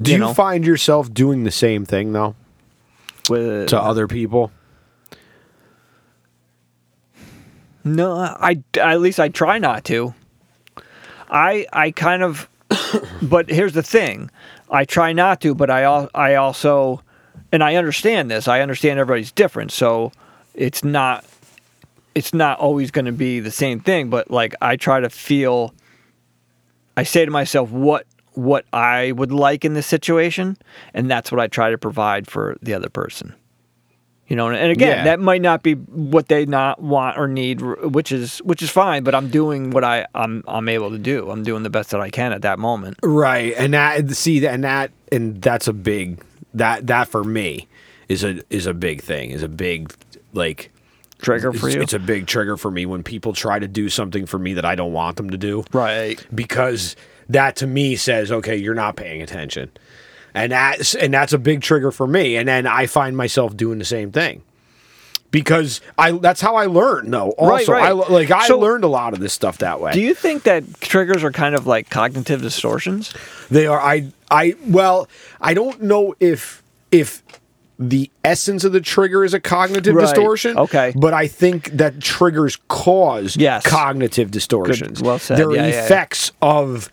Do 0.00 0.12
you, 0.12 0.18
know. 0.18 0.32
find 0.32 0.64
yourself 0.64 1.12
doing 1.12 1.44
the 1.44 1.50
same 1.50 1.84
thing 1.84 2.12
though 2.12 2.34
With, 3.28 3.68
to 3.68 3.80
other 3.80 4.06
people? 4.06 4.50
No, 7.84 8.14
I 8.14 8.62
at 8.78 9.00
least 9.00 9.18
I 9.18 9.28
try 9.28 9.58
not 9.58 9.84
to. 9.86 10.14
I 11.30 11.66
I 11.72 11.90
kind 11.92 12.22
of, 12.22 12.48
but 13.22 13.48
here's 13.48 13.72
the 13.72 13.82
thing, 13.82 14.30
I 14.70 14.84
try 14.84 15.12
not 15.12 15.40
to, 15.42 15.54
but 15.54 15.70
I 15.70 15.84
I 16.14 16.34
also, 16.34 17.02
and 17.52 17.62
I 17.62 17.76
understand 17.76 18.30
this. 18.30 18.48
I 18.48 18.60
understand 18.60 18.98
everybody's 18.98 19.32
different, 19.32 19.72
so 19.72 20.12
it's 20.54 20.84
not 20.84 21.24
it's 22.14 22.34
not 22.34 22.58
always 22.58 22.90
going 22.90 23.04
to 23.04 23.12
be 23.12 23.40
the 23.40 23.50
same 23.50 23.80
thing. 23.80 24.10
But 24.10 24.30
like 24.30 24.54
I 24.60 24.76
try 24.76 25.00
to 25.00 25.10
feel, 25.10 25.74
I 26.96 27.04
say 27.04 27.24
to 27.24 27.30
myself 27.30 27.70
what 27.70 28.06
what 28.32 28.64
I 28.72 29.12
would 29.12 29.32
like 29.32 29.64
in 29.64 29.74
this 29.74 29.86
situation, 29.86 30.56
and 30.94 31.10
that's 31.10 31.30
what 31.32 31.40
I 31.40 31.46
try 31.48 31.70
to 31.70 31.78
provide 31.78 32.26
for 32.28 32.56
the 32.62 32.74
other 32.74 32.88
person. 32.88 33.34
You 34.28 34.36
know, 34.36 34.48
and 34.48 34.70
again, 34.70 34.98
Yeah. 34.98 35.04
that 35.04 35.18
might 35.18 35.42
not 35.42 35.64
be 35.64 35.72
what 35.74 36.28
they 36.28 36.46
not 36.46 36.80
want 36.80 37.18
or 37.18 37.26
need, 37.26 37.60
which 37.60 38.12
is 38.12 38.38
which 38.38 38.62
is 38.62 38.70
fine. 38.70 39.02
But 39.02 39.12
I'm 39.16 39.28
doing 39.28 39.70
what 39.70 39.82
I 39.82 40.06
I'm 40.14 40.44
I'm 40.46 40.68
able 40.68 40.90
to 40.90 40.98
do. 40.98 41.30
I'm 41.30 41.42
doing 41.42 41.64
the 41.64 41.70
best 41.70 41.90
that 41.90 42.00
I 42.00 42.10
can 42.10 42.32
at 42.32 42.42
that 42.42 42.60
moment. 42.60 42.98
Right, 43.02 43.52
and 43.58 43.74
that 43.74 44.10
see, 44.12 44.38
that 44.38 44.54
and 44.54 44.62
that 44.62 44.92
and 45.10 45.42
that's 45.42 45.66
a 45.66 45.72
big 45.72 46.22
that 46.54 46.86
that 46.86 47.08
for 47.08 47.24
me 47.24 47.66
is 48.08 48.22
a 48.22 48.40
is 48.50 48.66
a 48.66 48.74
big 48.74 49.02
thing. 49.02 49.32
Is 49.32 49.42
a 49.42 49.48
big 49.48 49.92
like 50.32 50.70
Trigger 51.20 51.52
for 51.52 51.66
it's, 51.66 51.74
you, 51.74 51.82
it's 51.82 51.92
a 51.92 51.98
big 51.98 52.26
trigger 52.28 52.56
for 52.56 52.70
me 52.70 52.86
when 52.86 53.02
people 53.02 53.32
try 53.34 53.58
to 53.58 53.66
do 53.68 53.88
something 53.90 54.24
for 54.26 54.38
me 54.38 54.54
that 54.54 54.64
I 54.64 54.74
don't 54.76 54.92
want 54.92 55.16
them 55.18 55.28
to 55.30 55.36
do. 55.36 55.64
right? 55.72 56.24
because 56.34 56.94
that 57.30 57.56
to 57.56 57.66
me 57.66 57.96
says 57.96 58.30
okay 58.30 58.56
you're 58.56 58.74
not 58.74 58.96
paying 58.96 59.22
attention 59.22 59.70
and 60.34 60.52
that's 60.52 60.94
and 60.94 61.12
that's 61.14 61.32
a 61.32 61.38
big 61.38 61.60
trigger 61.62 61.90
for 61.90 62.06
me 62.06 62.36
and 62.36 62.48
then 62.48 62.66
i 62.66 62.86
find 62.86 63.16
myself 63.16 63.56
doing 63.56 63.78
the 63.78 63.84
same 63.84 64.10
thing 64.12 64.42
because 65.30 65.80
i 65.98 66.10
that's 66.12 66.40
how 66.40 66.56
i 66.56 66.66
learned 66.66 67.12
though 67.12 67.30
also 67.32 67.72
right. 67.72 67.84
i 67.84 67.90
like 67.92 68.30
i 68.30 68.46
So- 68.46 68.58
learned 68.58 68.84
a 68.84 68.88
lot 68.88 69.12
of 69.12 69.20
this 69.20 69.32
stuff 69.32 69.58
that 69.58 69.80
way 69.80 69.92
Do 69.92 70.00
you 70.00 70.14
think 70.14 70.42
that 70.44 70.80
triggers 70.80 71.22
are 71.24 71.32
kind 71.32 71.54
of 71.54 71.66
like 71.66 71.88
cognitive 71.90 72.42
distortions? 72.42 73.12
they 73.50 73.66
are 73.66 73.80
i 73.80 74.10
i 74.30 74.54
well 74.66 75.08
i 75.40 75.54
don't 75.54 75.82
know 75.82 76.14
if 76.20 76.62
if 76.90 77.22
the 77.78 78.10
essence 78.24 78.64
of 78.64 78.72
the 78.72 78.80
trigger 78.82 79.24
is 79.24 79.32
a 79.32 79.40
cognitive 79.40 79.94
Right. 79.94 80.02
distortion. 80.02 80.58
Okay. 80.58 80.92
But 80.94 81.14
I 81.14 81.26
think 81.28 81.70
that 81.78 81.98
triggers 81.98 82.58
cause 82.68 83.38
Yes. 83.38 83.64
cognitive 83.64 84.30
distortions. 84.30 85.00
Well 85.00 85.18
said. 85.18 85.38
They're 85.38 85.50
Yeah, 85.50 85.62
yeah, 85.66 85.68
yeah. 85.72 85.84
effects 85.86 86.30
of 86.42 86.90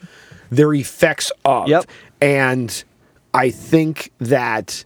they're 0.50 0.74
effects 0.74 1.32
of. 1.46 1.68
Yep. 1.68 1.86
And 2.22 2.84
I 3.34 3.50
think 3.50 4.12
that 4.20 4.86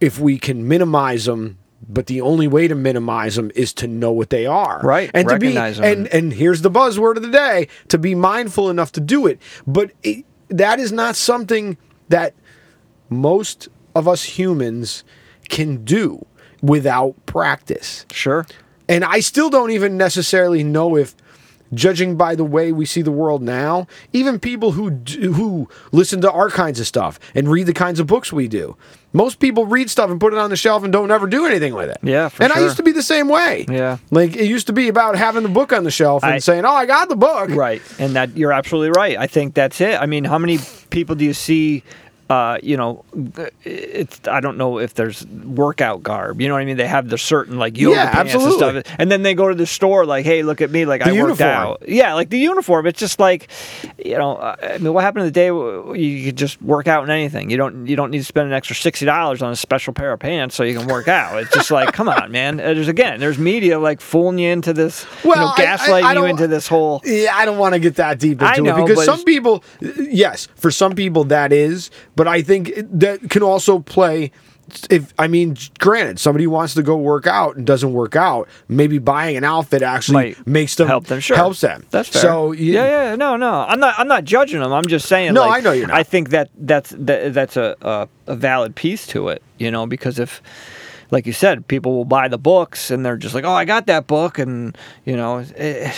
if 0.00 0.18
we 0.18 0.38
can 0.38 0.68
minimize 0.68 1.24
them, 1.24 1.58
but 1.88 2.06
the 2.06 2.20
only 2.20 2.48
way 2.48 2.68
to 2.68 2.74
minimize 2.74 3.36
them 3.36 3.50
is 3.54 3.72
to 3.74 3.86
know 3.86 4.12
what 4.12 4.30
they 4.30 4.46
are, 4.46 4.80
Right. 4.82 5.10
And 5.14 5.26
Recognize 5.28 5.76
to 5.76 5.82
be 5.82 5.88
and 5.88 6.06
and 6.08 6.32
here's 6.32 6.62
the 6.62 6.70
buzzword 6.70 7.16
of 7.16 7.22
the 7.22 7.30
day: 7.30 7.68
to 7.88 7.98
be 7.98 8.14
mindful 8.14 8.68
enough 8.68 8.92
to 8.92 9.00
do 9.00 9.26
it. 9.26 9.40
But 9.66 9.92
it, 10.02 10.24
that 10.48 10.80
is 10.80 10.92
not 10.92 11.16
something 11.16 11.78
that 12.08 12.34
most 13.08 13.68
of 13.94 14.06
us 14.08 14.24
humans 14.24 15.04
can 15.48 15.84
do 15.84 16.24
without 16.62 17.14
practice. 17.26 18.06
Sure. 18.12 18.46
And 18.88 19.04
I 19.04 19.20
still 19.20 19.50
don't 19.50 19.70
even 19.70 19.96
necessarily 19.96 20.64
know 20.64 20.96
if, 20.96 21.14
judging 21.74 22.16
by 22.16 22.34
the 22.34 22.44
way 22.44 22.72
we 22.72 22.86
see 22.86 23.02
the 23.02 23.10
world 23.12 23.42
now, 23.42 23.86
even 24.12 24.38
people 24.40 24.72
who 24.72 24.90
do, 24.90 25.32
who 25.34 25.68
listen 25.92 26.20
to 26.22 26.30
our 26.30 26.50
kinds 26.50 26.80
of 26.80 26.86
stuff 26.86 27.18
and 27.34 27.48
read 27.48 27.64
the 27.66 27.72
kinds 27.74 28.00
of 28.00 28.06
books 28.06 28.32
we 28.32 28.48
do, 28.48 28.76
most 29.12 29.38
people 29.38 29.64
read 29.66 29.88
stuff 29.88 30.10
and 30.10 30.20
put 30.20 30.32
it 30.32 30.38
on 30.38 30.50
the 30.50 30.56
shelf 30.56 30.82
and 30.84 30.92
don't 30.92 31.10
ever 31.10 31.26
do 31.26 31.46
anything 31.46 31.74
with 31.74 31.88
it. 31.90 31.96
Yeah, 32.02 32.28
and 32.40 32.52
I 32.52 32.60
used 32.60 32.76
to 32.76 32.82
be 32.82 32.92
the 32.92 33.02
same 33.02 33.28
way. 33.28 33.64
Yeah. 33.68 33.98
like 34.10 34.36
it 34.36 34.44
used 34.46 34.66
to 34.68 34.72
be 34.72 34.88
about 34.88 35.16
having 35.16 35.42
the 35.42 35.48
book 35.48 35.72
on 35.72 35.84
the 35.84 35.90
shelf 35.90 36.22
and 36.22 36.34
I- 36.34 36.38
saying, 36.38 36.64
"Oh, 36.64 36.72
I 36.74 36.84
got 36.86 37.08
the 37.08 37.16
book." 37.16 37.50
Right. 37.50 37.80
And 37.98 38.14
that 38.16 38.36
you're 38.36 38.52
absolutely 38.52 38.90
right. 38.90 39.16
I 39.18 39.26
think 39.26 39.54
that's 39.54 39.80
it. 39.80 40.00
I 40.00 40.06
mean, 40.06 40.24
how 40.24 40.38
many 40.38 40.58
people 40.90 41.14
do 41.14 41.24
you 41.24 41.32
see? 41.34 41.82
Uh, 42.30 42.58
you 42.62 42.76
know, 42.76 43.04
it's 43.64 44.20
I 44.28 44.40
don't 44.40 44.58
know 44.58 44.78
if 44.78 44.92
there's 44.94 45.26
workout 45.26 46.02
garb. 46.02 46.40
You 46.40 46.48
know 46.48 46.54
what 46.54 46.60
I 46.60 46.66
mean? 46.66 46.76
They 46.76 46.86
have 46.86 47.08
the 47.08 47.16
certain 47.16 47.58
like 47.58 47.78
yoga 47.78 47.96
Yeah, 47.96 48.10
pants 48.12 48.34
and 48.34 48.52
stuff, 48.52 48.84
and 48.98 49.10
then 49.10 49.22
they 49.22 49.32
go 49.34 49.48
to 49.48 49.54
the 49.54 49.64
store 49.66 50.04
like, 50.04 50.26
"Hey, 50.26 50.42
look 50.42 50.60
at 50.60 50.70
me! 50.70 50.84
Like 50.84 51.02
The 51.02 51.08
I 51.10 51.12
worked 51.12 51.40
uniform. 51.40 51.48
out." 51.48 51.82
Yeah, 51.88 52.12
like 52.14 52.28
the 52.28 52.38
uniform. 52.38 52.86
It's 52.86 53.00
just 53.00 53.18
like, 53.18 53.48
you 54.04 54.18
know, 54.18 54.36
uh, 54.36 54.56
I 54.62 54.76
mean, 54.78 54.92
what 54.92 55.04
happened 55.04 55.22
to 55.22 55.24
the 55.26 55.30
day 55.30 55.46
you 55.98 56.24
could 56.26 56.36
just 56.36 56.60
work 56.60 56.86
out 56.86 57.02
in 57.04 57.10
anything? 57.10 57.48
You 57.50 57.56
don't 57.56 57.86
you 57.86 57.96
don't 57.96 58.10
need 58.10 58.18
to 58.18 58.24
spend 58.24 58.46
an 58.48 58.52
extra 58.52 58.76
sixty 58.76 59.06
dollars 59.06 59.40
on 59.40 59.50
a 59.52 59.56
special 59.56 59.94
pair 59.94 60.12
of 60.12 60.20
pants 60.20 60.54
so 60.54 60.64
you 60.64 60.78
can 60.78 60.86
work 60.86 61.08
out. 61.08 61.38
It's 61.42 61.52
just 61.54 61.70
like, 61.70 61.92
come 61.94 62.08
on, 62.10 62.30
man. 62.30 62.60
Uh, 62.60 62.74
There's 62.74 62.88
again, 62.88 63.20
there's 63.20 63.38
media 63.38 63.78
like 63.78 64.02
fooling 64.02 64.38
you 64.38 64.50
into 64.50 64.74
this, 64.74 65.06
Well, 65.24 65.34
you 65.34 65.40
know, 65.40 65.46
I- 65.56 65.72
I- 65.72 65.76
gaslighting 65.76 66.02
I 66.04 66.12
you 66.14 66.24
into 66.26 66.46
this 66.46 66.68
whole. 66.68 67.00
Yeah, 67.04 67.34
I 67.34 67.46
don't 67.46 67.56
want 67.58 67.72
to 67.74 67.80
get 67.80 67.94
that 67.96 68.18
deep 68.18 68.42
I 68.42 68.50
into 68.58 68.64
know, 68.64 68.84
it 68.84 68.86
because 68.88 69.04
some 69.06 69.24
people, 69.24 69.64
yes, 69.80 70.46
for 70.56 70.70
some 70.70 70.94
people 70.94 71.24
that 71.24 71.52
is, 71.54 71.90
but 72.18 72.28
I 72.28 72.42
think 72.42 72.72
that 72.76 73.30
can 73.30 73.42
also 73.42 73.78
play. 73.78 74.30
If 74.90 75.14
I 75.18 75.28
mean, 75.28 75.56
granted, 75.78 76.18
somebody 76.20 76.46
wants 76.46 76.74
to 76.74 76.82
go 76.82 76.94
work 76.94 77.26
out 77.26 77.56
and 77.56 77.66
doesn't 77.66 77.94
work 77.94 78.14
out, 78.16 78.48
maybe 78.68 78.98
buying 78.98 79.38
an 79.38 79.44
outfit 79.44 79.80
actually 79.80 80.14
Might 80.36 80.46
makes 80.46 80.74
them 80.74 80.86
help 80.88 81.06
them. 81.06 81.20
Sure, 81.20 81.38
helps 81.38 81.62
them. 81.62 81.86
That's 81.90 82.10
fair. 82.10 82.20
So 82.20 82.52
you- 82.52 82.74
yeah, 82.74 82.86
yeah, 83.10 83.16
no, 83.16 83.36
no, 83.36 83.64
I'm 83.66 83.80
not. 83.80 83.94
I'm 83.98 84.08
not 84.08 84.24
judging 84.24 84.60
them. 84.60 84.70
I'm 84.74 84.86
just 84.86 85.08
saying. 85.08 85.32
No, 85.32 85.40
like, 85.46 85.56
I 85.56 85.60
know 85.64 85.72
you're 85.72 85.86
not. 85.86 85.96
I 85.96 86.02
think 86.02 86.28
that 86.30 86.50
that's 86.58 86.90
that, 86.98 87.32
that's 87.32 87.56
a, 87.56 87.76
a 87.80 88.08
a 88.26 88.36
valid 88.36 88.74
piece 88.74 89.06
to 89.06 89.28
it. 89.28 89.42
You 89.56 89.70
know, 89.70 89.86
because 89.86 90.18
if, 90.18 90.42
like 91.10 91.24
you 91.26 91.32
said, 91.32 91.66
people 91.68 91.94
will 91.96 92.04
buy 92.04 92.28
the 92.28 92.36
books 92.38 92.90
and 92.90 93.06
they're 93.06 93.16
just 93.16 93.34
like, 93.34 93.44
oh, 93.44 93.54
I 93.54 93.64
got 93.64 93.86
that 93.86 94.06
book, 94.06 94.38
and 94.38 94.76
you 95.06 95.16
know, 95.16 95.46
eh, 95.56 95.90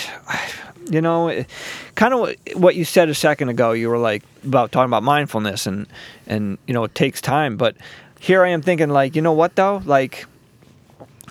you 0.89 1.01
know, 1.01 1.43
kind 1.95 2.13
of 2.13 2.35
what 2.55 2.75
you 2.75 2.85
said 2.85 3.09
a 3.09 3.15
second 3.15 3.49
ago. 3.49 3.71
You 3.71 3.89
were 3.89 3.97
like 3.97 4.23
about 4.43 4.71
talking 4.71 4.89
about 4.89 5.03
mindfulness 5.03 5.65
and 5.67 5.87
and 6.27 6.57
you 6.67 6.73
know 6.73 6.83
it 6.83 6.95
takes 6.95 7.21
time, 7.21 7.57
but 7.57 7.75
here 8.19 8.43
I 8.43 8.49
am 8.49 8.61
thinking 8.61 8.89
like, 8.89 9.15
you 9.15 9.21
know 9.21 9.33
what 9.33 9.55
though, 9.55 9.81
like 9.85 10.25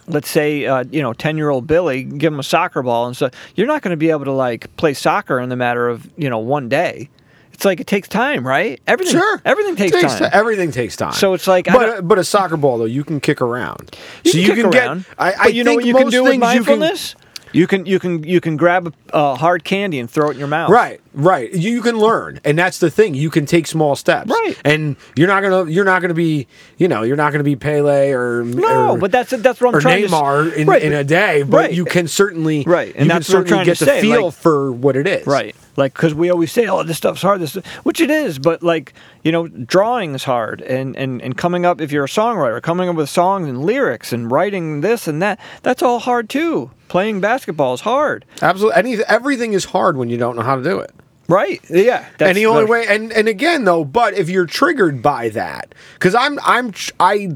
let's 0.06 0.28
say 0.30 0.66
uh, 0.66 0.82
you 0.90 1.02
know 1.02 1.12
10 1.12 1.36
year 1.36 1.50
old 1.50 1.66
billy 1.66 2.02
give 2.02 2.32
him 2.32 2.40
a 2.40 2.44
soccer 2.44 2.82
ball 2.82 3.06
and 3.06 3.16
so 3.16 3.30
you're 3.54 3.66
not 3.66 3.80
going 3.82 3.92
to 3.92 3.96
be 3.96 4.10
able 4.10 4.24
to 4.24 4.32
like 4.32 4.74
play 4.76 4.92
soccer 4.92 5.38
in 5.38 5.48
the 5.50 5.56
matter 5.56 5.88
of 5.88 6.08
you 6.16 6.28
know 6.28 6.38
one 6.38 6.68
day 6.68 7.08
it's 7.52 7.64
like 7.64 7.78
it 7.78 7.86
takes 7.86 8.08
time 8.08 8.44
right 8.44 8.80
everything 8.88 9.12
Sure, 9.12 9.40
everything 9.44 9.76
takes, 9.76 10.00
time 10.00 10.18
ti- 10.18 10.36
Everything 10.36 10.72
takes 10.72 10.96
time. 10.96 11.12
So 11.12 11.34
it's 11.34 11.46
like, 11.46 11.66
but 11.66 12.08
but 12.08 12.18
a 12.18 12.24
soccer 12.24 12.56
ball 12.56 12.78
though, 12.78 12.86
you 12.86 13.04
can 13.04 13.20
kick 13.20 13.40
around. 13.42 13.94
you 14.24 14.32
so 14.32 14.38
can 14.38 14.40
you 14.40 14.46
kick 14.54 14.56
can 14.72 14.74
around, 14.74 14.98
get. 15.00 15.14
I, 15.18 15.32
I 15.32 15.46
you 15.48 15.62
know 15.62 15.74
what 15.74 15.84
you 15.84 15.94
can 15.94 16.08
do 16.08 16.24
with 16.24 16.32
things 16.32 16.42
you 16.54 16.64
can- 16.64 16.80
mindfulness 16.80 17.14
you 17.52 17.66
can 17.66 17.86
you 17.86 17.98
can 17.98 18.22
you 18.22 18.40
can 18.40 18.56
grab 18.56 18.94
a 19.12 19.14
uh, 19.14 19.34
hard 19.34 19.64
candy 19.64 19.98
and 19.98 20.10
throw 20.10 20.28
it 20.28 20.32
in 20.32 20.38
your 20.38 20.48
mouth. 20.48 20.70
Right, 20.70 21.00
right. 21.14 21.53
You, 21.53 21.70
you 21.73 21.83
can 21.83 21.99
learn, 21.99 22.40
and 22.44 22.59
that's 22.59 22.79
the 22.79 22.90
thing. 22.90 23.14
You 23.14 23.31
can 23.31 23.46
take 23.46 23.66
small 23.66 23.96
steps, 23.96 24.31
Right. 24.31 24.57
And 24.64 24.96
you're 25.16 25.29
not 25.29 25.42
gonna, 25.42 25.70
you're 25.70 25.85
not 25.85 26.03
gonna 26.03 26.14
be, 26.14 26.46
you 26.79 26.88
know, 26.88 27.03
you're 27.03 27.16
not 27.16 27.33
gonna 27.33 27.44
be 27.44 27.57
Pele 27.57 28.12
or 28.12 28.44
no 28.44 28.90
or, 28.90 28.99
but 28.99 29.12
that's 29.12 29.31
that's 29.31 29.61
what 29.61 29.68
i'm 29.68 29.75
or 29.77 29.81
trying 29.81 30.05
Neymar 30.05 30.53
to 30.53 30.61
in, 30.61 30.66
right, 30.68 30.83
in 30.83 30.92
a 30.92 31.05
day. 31.05 31.42
But 31.42 31.57
right. 31.57 31.73
you 31.73 31.85
can 31.85 32.09
certainly, 32.09 32.64
Right, 32.64 32.94
and 32.94 33.07
you 33.07 33.09
that's 33.09 33.27
can 33.27 33.33
certainly 33.33 33.49
trying 33.51 33.64
get 33.66 33.79
to 33.79 33.85
the 33.85 33.90
say, 33.90 34.01
feel 34.01 34.27
like- 34.27 34.35
for 34.35 34.73
what 34.73 34.96
it 34.96 35.07
is. 35.07 35.27
Right. 35.27 35.55
Like, 35.77 35.94
because 35.94 36.12
we 36.14 36.31
always 36.31 36.53
say, 36.53 36.66
oh, 36.66 36.83
this 36.83 36.99
stuff's 36.99 37.23
hard, 37.23 37.40
this, 37.40 37.55
which 37.85 38.01
it 38.01 38.11
is, 38.11 38.38
but 38.38 38.62
like, 38.62 38.92
you 39.23 39.33
know, 39.33 39.46
drawing 39.49 40.14
is 40.14 40.25
hard. 40.25 40.61
And, 40.62 40.94
and, 40.96 41.23
and 41.23 41.38
coming 41.38 41.64
up, 41.64 41.81
if 41.81 41.90
you're 41.92 42.05
a 42.05 42.09
songwriter, 42.09 42.61
coming 42.61 42.88
up 42.88 42.96
with 42.96 43.09
songs 43.09 43.49
and 43.49 43.64
lyrics 43.64 44.12
and 44.12 44.31
writing 44.31 44.81
this 44.83 45.07
and 45.09 45.23
that, 45.23 45.40
that's 45.62 45.81
all 45.83 46.01
hard 46.01 46.29
too. 46.29 46.70
Playing 46.88 47.20
basketball 47.20 47.73
is 47.73 47.81
hard. 47.83 48.25
Absolutely. 48.42 48.79
Any, 48.79 48.96
everything 49.05 49.53
is 49.53 49.66
hard 49.66 49.96
when 49.96 50.11
you 50.11 50.18
don't 50.18 50.37
know 50.37 50.42
how 50.42 50.57
to 50.57 50.62
do 50.62 50.81
it. 50.81 50.92
Right. 51.31 51.61
Yeah. 51.71 52.07
That's 52.19 52.29
and 52.31 52.37
the 52.37 52.47
only 52.47 52.64
way, 52.64 52.87
and, 52.88 53.12
and 53.12 53.29
again 53.29 53.64
though, 53.64 53.85
but 53.85 54.14
if 54.14 54.29
you're 54.29 54.47
triggered 54.47 55.01
by 55.03 55.29
that, 55.31 55.75
because 55.95 56.14
I'm 56.14 56.38
I'm 56.43 56.73
I 56.99 57.31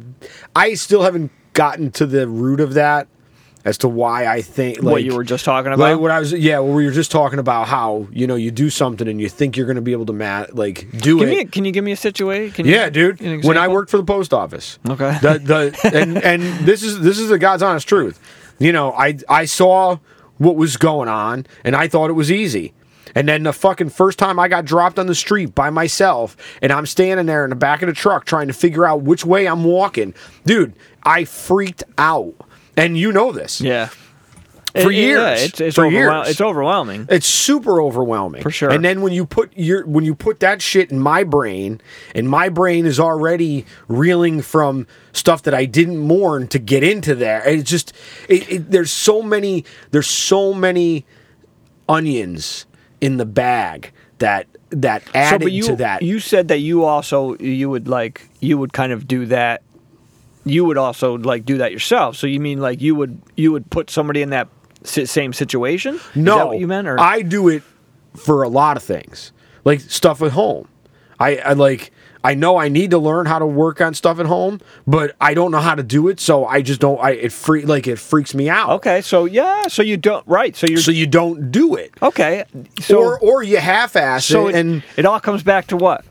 I 0.57 0.75
still 0.75 1.03
haven't 1.03 1.31
gotten 1.53 1.91
to 1.93 2.07
the 2.07 2.27
root 2.27 2.61
of 2.61 2.75
that 2.75 3.07
as 3.65 3.79
to 3.79 3.89
why 3.89 4.27
I 4.27 4.43
think 4.43 4.83
like 4.83 4.93
what 4.93 5.05
you 5.05 5.15
were 5.15 5.25
just 5.25 5.45
talking 5.45 5.73
about. 5.73 5.93
Like 5.93 6.01
what 6.01 6.11
I 6.11 6.19
was, 6.19 6.33
yeah. 6.33 6.59
Well, 6.59 6.75
we 6.75 6.85
were 6.85 6.91
just 6.91 7.11
talking 7.11 7.39
about 7.39 7.67
how 7.69 8.07
you 8.13 8.27
know 8.27 8.35
you 8.35 8.51
do 8.51 8.69
something 8.69 9.09
and 9.09 9.21
you 9.21 9.29
think 9.29 9.57
you're 9.57 9.67
going 9.67 9.77
to 9.77 9.83
be 9.83 9.93
able 9.93 10.07
to 10.07 10.13
ma- 10.13 10.47
like 10.53 10.91
do 10.99 11.19
can, 11.21 11.29
it. 11.29 11.39
you, 11.39 11.47
can 11.47 11.65
you 11.65 11.73
give 11.73 11.85
me 11.85 11.93
a 11.93 11.97
situation? 11.97 12.53
Can 12.53 12.67
you- 12.67 12.75
yeah, 12.75 12.91
dude. 12.91 13.21
When 13.45 13.57
I 13.57 13.69
worked 13.69 13.91
for 13.91 13.97
the 13.97 14.05
post 14.05 14.35
office, 14.35 14.79
Okay. 14.89 15.17
the 15.23 15.39
the 15.39 15.91
and 15.97 16.19
and 16.25 16.43
this 16.67 16.83
is 16.83 17.01
this 17.01 17.19
is 17.19 17.29
the 17.29 17.39
God's 17.39 17.63
honest 17.63 17.89
truth. 17.89 18.21
You 18.59 18.73
know, 18.73 18.93
I 18.93 19.19
I 19.29 19.47
saw 19.47 19.99
what 20.39 20.57
was 20.57 20.77
going 20.77 21.09
on 21.09 21.47
and 21.65 21.75
I 21.75 21.89
thought 21.89 22.11
it 22.11 22.15
was 22.15 22.31
easy. 22.31 22.75
And 23.15 23.29
then 23.29 23.43
the 23.45 23.53
fucking 23.53 23.91
first 23.91 24.19
time 24.19 24.39
I 24.39 24.49
got 24.49 24.65
dropped 24.65 24.99
on 24.99 25.07
the 25.07 25.15
street 25.15 25.55
by 25.55 25.71
myself 25.71 26.37
and 26.61 26.73
I'm 26.73 26.87
standing 26.87 27.27
there 27.27 27.45
in 27.45 27.51
the 27.51 27.57
back 27.57 27.83
of 27.83 27.87
the 27.89 27.93
truck 27.95 28.25
trying 28.25 28.49
to 28.49 28.55
figure 28.55 28.85
out 28.85 29.03
which 29.03 29.25
way 29.25 29.47
I'm 29.47 29.65
walking. 29.65 30.15
Dude, 30.45 30.75
I 31.03 31.25
freaked 31.25 31.85
out. 31.99 32.35
And 32.77 32.99
you 32.99 33.13
know 33.13 33.31
this. 33.31 33.61
Yeah. 33.61 33.89
For 34.75 34.91
It- 34.91 34.97
years. 34.97 35.19
yeah, 35.21 35.45
it's, 35.47 35.61
it's, 35.61 35.75
For 35.77 35.85
overwhel- 35.85 35.93
years. 36.25 36.29
it's 36.31 36.41
overwhelming. 36.41 37.07
It's 37.09 37.27
super 37.29 37.81
overwhelming. 37.81 38.43
For 38.43 38.51
sure. 38.51 38.71
And 38.71 38.85
then 38.85 39.03
when 39.03 39.13
you 39.13 39.25
put 39.25 39.53
your 39.57 39.87
when 39.87 40.05
you 40.05 40.17
put 40.17 40.41
that 40.41 40.61
shit 40.61 40.91
in 40.91 40.99
my 40.99 41.23
brain, 41.23 41.81
and 42.13 42.29
my 42.29 42.49
brain 42.49 42.85
is 42.85 42.99
already 42.99 43.67
reeling 43.87 44.43
from 44.43 44.89
stuff 45.13 45.45
that 45.45 45.55
I 45.55 45.65
didn't 45.67 45.99
mourn 45.99 46.49
to 46.49 46.59
get 46.59 46.83
into 46.83 47.15
there. 47.15 47.47
It's 47.49 47.71
just 47.71 47.93
it, 48.29 48.51
it, 48.51 48.71
there's 48.73 48.91
so 48.91 49.23
many 49.23 49.65
there's 49.93 50.09
so 50.09 50.53
many 50.53 51.07
onions 51.89 52.67
in 53.05 53.19
the 53.19 53.27
bag 53.27 53.93
that 54.19 54.47
that 54.71 55.03
added 55.15 55.43
but 55.43 55.53
you, 55.53 55.65
to 55.65 55.77
that. 55.77 56.03
You 56.03 56.19
said 56.19 56.49
that 56.49 56.59
you 56.59 56.85
also 56.85 57.37
you 57.37 57.69
would 57.69 57.87
like 57.87 58.29
you 58.41 58.57
would 58.57 58.73
kind 58.73 58.93
of 58.93 59.07
do 59.07 59.27
that. 59.27 59.63
You 60.45 60.65
would 60.65 60.79
also 60.79 61.19
like 61.19 61.45
do 61.45 61.59
that 61.59 61.71
yourself. 61.71 62.17
So 62.17 62.27
you 62.27 62.41
mean 62.41 62.61
like 62.61 62.81
you 62.81 62.95
would 62.95 63.21
you 63.37 63.53
would 63.53 63.69
put 63.71 63.91
somebody 63.91 64.23
in 64.23 64.31
that 64.31 64.49
same 64.85 65.35
situation? 65.35 65.97
Is 65.97 66.17
no, 66.17 66.39
that 66.39 66.47
what 66.49 66.59
you 66.59 66.67
meant? 66.67 66.89
Or 66.89 66.99
I 66.99 67.21
do 67.21 67.49
it 67.49 67.63
for 68.17 68.43
a 68.43 68.49
lot 68.49 68.77
of 68.79 68.83
things, 68.83 69.33
like 69.65 69.81
stuff 69.81 70.23
at 70.23 70.33
home. 70.33 70.67
I, 71.21 71.37
I 71.37 71.53
like. 71.53 71.93
I 72.25 72.35
know 72.35 72.57
I 72.57 72.69
need 72.69 72.91
to 72.93 72.99
learn 72.99 73.27
how 73.27 73.39
to 73.39 73.47
work 73.47 73.83
on 73.83 73.93
stuff 73.93 74.19
at 74.19 74.25
home, 74.27 74.61
but 74.87 75.15
I 75.21 75.35
don't 75.35 75.51
know 75.51 75.61
how 75.61 75.75
to 75.75 75.83
do 75.83 76.09
it, 76.09 76.19
so 76.19 76.47
I 76.47 76.63
just 76.63 76.81
don't. 76.81 76.99
I 76.99 77.11
it 77.11 77.33
free 77.33 77.67
like 77.67 77.87
it 77.87 77.99
freaks 77.99 78.35
me 78.35 78.49
out. 78.49 78.71
okay, 78.71 79.03
so 79.03 79.27
yeah, 79.27 79.69
so 79.69 79.83
you 79.83 79.99
don't 79.99 80.27
right. 80.27 80.57
So 80.57 80.67
you're 80.67 80.79
So 80.81 80.91
you 80.91 81.07
don't 81.07 81.53
do 81.53 81.75
it, 81.77 81.93
okay. 82.01 82.45
So 82.81 82.99
or 82.99 83.19
or 83.21 83.43
you 83.43 83.59
half-ass 83.59 84.25
so 84.25 84.49
it, 84.49 84.55
and 84.57 84.83
it 84.97 85.05
all 85.05 85.21
comes 85.21 85.43
back 85.43 85.67
to 85.69 85.77
what? 85.77 86.05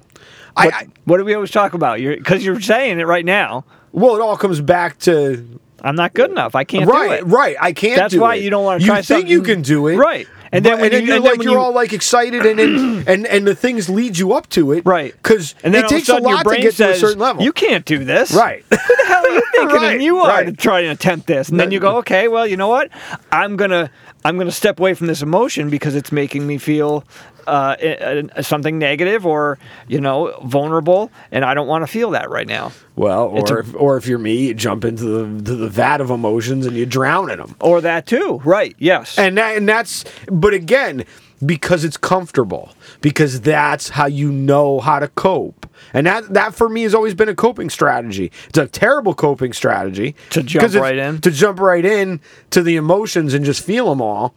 I, 0.55 0.65
What, 0.65 0.73
I 0.75 0.87
what 1.05 1.17
do 1.17 1.25
we 1.25 1.33
always 1.33 1.49
talk 1.49 1.73
about? 1.73 1.99
You're 1.99 2.15
because 2.15 2.45
you're 2.45 2.61
saying 2.61 2.99
it 2.99 3.07
right 3.07 3.25
now. 3.25 3.65
well, 3.91 4.15
it 4.15 4.21
all 4.21 4.37
comes 4.37 4.61
back 4.61 4.99
to 4.99 5.59
I'm 5.81 5.95
not 5.95 6.13
good 6.13 6.29
enough. 6.29 6.53
I 6.53 6.63
can't 6.63 6.87
right, 6.87 7.21
do 7.21 7.27
it. 7.27 7.31
right. 7.31 7.55
I 7.59 7.73
can't. 7.73 7.97
That's 7.97 8.15
why 8.15 8.35
it. 8.35 8.43
you 8.43 8.51
don't 8.51 8.63
wanna 8.63 8.85
try. 8.85 8.97
You 8.97 9.03
think 9.03 9.27
you 9.29 9.41
can 9.41 9.63
do 9.63 9.87
it, 9.87 9.97
Right. 9.97 10.27
And 10.53 10.63
then 10.63 10.75
when 10.79 10.85
and 10.85 10.93
then 10.93 11.01
you- 11.01 11.07
then 11.13 11.23
like 11.23 11.43
you- 11.43 11.57
all 11.57 11.73
like 11.73 11.91
excited, 11.93 12.45
and 12.45 12.59
and 12.59 13.07
and, 13.09 13.25
and 13.27 13.45
the 13.47 13.55
things 13.55 13.89
lead 13.89 14.17
you 14.17 14.31
up 14.33 14.47
to 14.49 14.71
it, 14.71 14.85
Right. 14.85 15.13
Because 15.21 15.55
And 15.63 15.73
then 15.73 15.81
it 15.81 15.85
all 15.85 15.89
takes 15.89 16.03
a 16.03 16.11
sudden 16.13 16.27
your 16.29 16.37
lot 16.37 16.43
to 16.43 16.61
get 16.61 16.73
says, 16.75 16.99
to 16.99 17.05
a 17.05 17.07
certain 17.09 17.19
level. 17.19 17.43
You 17.43 17.51
can't 17.51 17.83
do 17.85 18.05
this. 18.05 18.31
Right. 18.33 18.63
Who 18.69 18.75
the 18.77 19.03
hell 19.07 19.25
are 19.25 19.29
you 19.29 19.43
thinking 19.51 19.75
Right, 19.77 19.93
and 19.93 20.03
you 20.03 20.19
are 20.19 20.27
right. 20.29 20.45
to 20.45 20.53
try 20.53 20.81
and 20.81 20.91
attempt 20.91 21.27
this? 21.27 21.49
And 21.49 21.59
then 21.59 21.71
you 21.71 21.79
go, 21.79 21.97
okay, 21.97 22.27
well, 22.27 22.45
you 22.47 22.55
know 22.55 22.67
what? 22.69 22.89
I'm 23.31 23.55
gonna 23.57 23.89
I'm 24.25 24.37
gonna 24.37 24.51
step 24.51 24.79
away 24.79 24.93
from 24.93 25.07
this 25.07 25.21
emotion 25.21 25.69
because 25.69 25.95
it's 25.95 26.11
making 26.11 26.45
me 26.47 26.57
feel 26.57 27.03
uh, 27.45 27.75
i- 27.81 28.41
something 28.41 28.79
negative 28.79 29.25
or 29.25 29.57
you 29.87 29.99
know 29.99 30.33
vulnerable, 30.45 31.11
and 31.31 31.43
I 31.43 31.53
don't 31.53 31.67
want 31.67 31.83
to 31.83 31.87
feel 31.87 32.11
that 32.11 32.29
right 32.29 32.47
now. 32.47 32.71
Well, 32.95 33.27
or 33.27 33.57
a- 33.57 33.59
if, 33.61 33.75
or 33.75 33.97
if 33.97 34.07
you're 34.07 34.19
me, 34.19 34.47
you 34.47 34.53
jump 34.53 34.85
into 34.85 35.03
the 35.03 35.43
to 35.43 35.55
the 35.55 35.67
vat 35.67 35.99
of 35.99 36.09
emotions 36.09 36.65
and 36.65 36.77
you 36.77 36.85
drown 36.85 37.29
in 37.29 37.39
them. 37.39 37.55
Or 37.59 37.81
that 37.81 38.05
too. 38.05 38.41
Right. 38.45 38.75
Yes. 38.79 39.17
And 39.19 39.37
that, 39.37 39.57
and 39.57 39.67
that's 39.67 40.05
but 40.31 40.53
again 40.53 41.03
because 41.45 41.83
it's 41.83 41.97
comfortable 41.97 42.73
because 43.01 43.41
that's 43.41 43.89
how 43.89 44.05
you 44.05 44.31
know 44.31 44.79
how 44.79 44.99
to 44.99 45.07
cope. 45.09 45.67
And 45.93 46.07
that 46.07 46.33
that 46.33 46.55
for 46.55 46.69
me 46.69 46.83
has 46.83 46.93
always 46.93 47.13
been 47.13 47.29
a 47.29 47.35
coping 47.35 47.69
strategy. 47.69 48.31
It's 48.49 48.57
a 48.57 48.67
terrible 48.67 49.13
coping 49.13 49.53
strategy 49.53 50.15
To 50.31 50.43
jump 50.43 50.73
right 50.75 50.97
in? 50.97 51.21
To 51.21 51.31
jump 51.31 51.59
right 51.59 51.83
in 51.83 52.21
to 52.51 52.61
the 52.61 52.75
emotions 52.75 53.33
and 53.33 53.43
just 53.43 53.63
feel 53.63 53.89
them 53.89 54.01
all. 54.01 54.35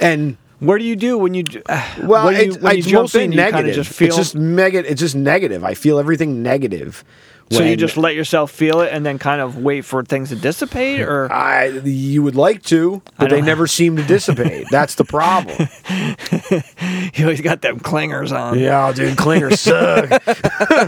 And 0.00 0.36
what 0.60 0.78
do 0.78 0.84
you 0.84 0.96
do 0.96 1.18
when 1.18 1.34
you 1.34 1.44
uh, 1.68 1.94
well, 2.04 2.30
you, 2.32 2.38
it's, 2.38 2.58
when 2.58 2.78
it's 2.78 2.86
jump 2.86 3.02
mostly 3.04 3.24
in? 3.24 3.30
Negative. 3.30 3.74
just 3.74 3.92
feel. 3.92 4.08
it's 4.08 4.16
just 4.16 4.34
mega. 4.34 4.78
It's 4.90 5.00
just 5.00 5.16
negative. 5.16 5.64
I 5.64 5.74
feel 5.74 5.98
everything 5.98 6.42
negative. 6.42 7.04
So 7.50 7.62
you 7.64 7.76
just 7.76 7.96
let 7.96 8.14
yourself 8.14 8.50
feel 8.52 8.80
it 8.80 8.92
and 8.92 9.04
then 9.04 9.18
kind 9.18 9.40
of 9.40 9.58
wait 9.58 9.82
for 9.84 10.04
things 10.04 10.28
to 10.28 10.36
dissipate, 10.36 11.00
or 11.08 11.30
I 11.32 11.66
you 11.84 12.22
would 12.22 12.36
like 12.36 12.62
to, 12.64 13.02
but 13.18 13.30
they 13.30 13.36
don't- 13.36 13.44
never 13.46 13.66
seem 13.66 13.96
to 13.96 14.02
dissipate. 14.04 14.66
That's 14.70 14.94
the 14.94 15.04
problem. 15.04 15.68
you 17.14 17.24
always 17.24 17.40
got 17.40 17.62
them 17.62 17.80
clingers 17.80 18.32
on. 18.36 18.58
yeah, 18.58 18.92
dude, 18.92 19.16
clingers 19.16 19.58
suck. 19.58 20.08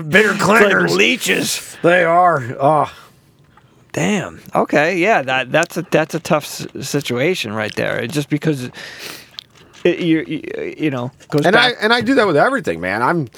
Bitter 0.09 0.33
It's 0.33 0.46
like 0.46 0.62
clingers. 0.66 0.96
leeches. 0.96 1.77
they 1.83 2.05
are. 2.05 2.40
Oh, 2.61 2.92
Damn. 3.92 4.40
Okay. 4.55 4.96
Yeah. 4.98 5.20
That 5.22 5.53
that's 5.53 5.77
a 5.77 5.83
that's 5.90 6.14
a 6.14 6.20
tough 6.20 6.44
s- 6.44 6.66
situation 6.88 7.53
right 7.53 7.75
there. 7.75 7.98
It's 7.98 8.14
just 8.14 8.31
because 8.31 8.70
it, 9.85 9.98
you, 9.98 10.20
you 10.27 10.75
you 10.79 10.90
know 10.90 11.11
goes 11.29 11.44
and 11.44 11.55
I 11.55 11.72
and 11.72 11.92
I 11.92 12.01
do 12.01 12.14
that 12.14 12.27
with 12.27 12.38
everything, 12.38 12.81
man. 12.81 13.03
I'm 13.03 13.29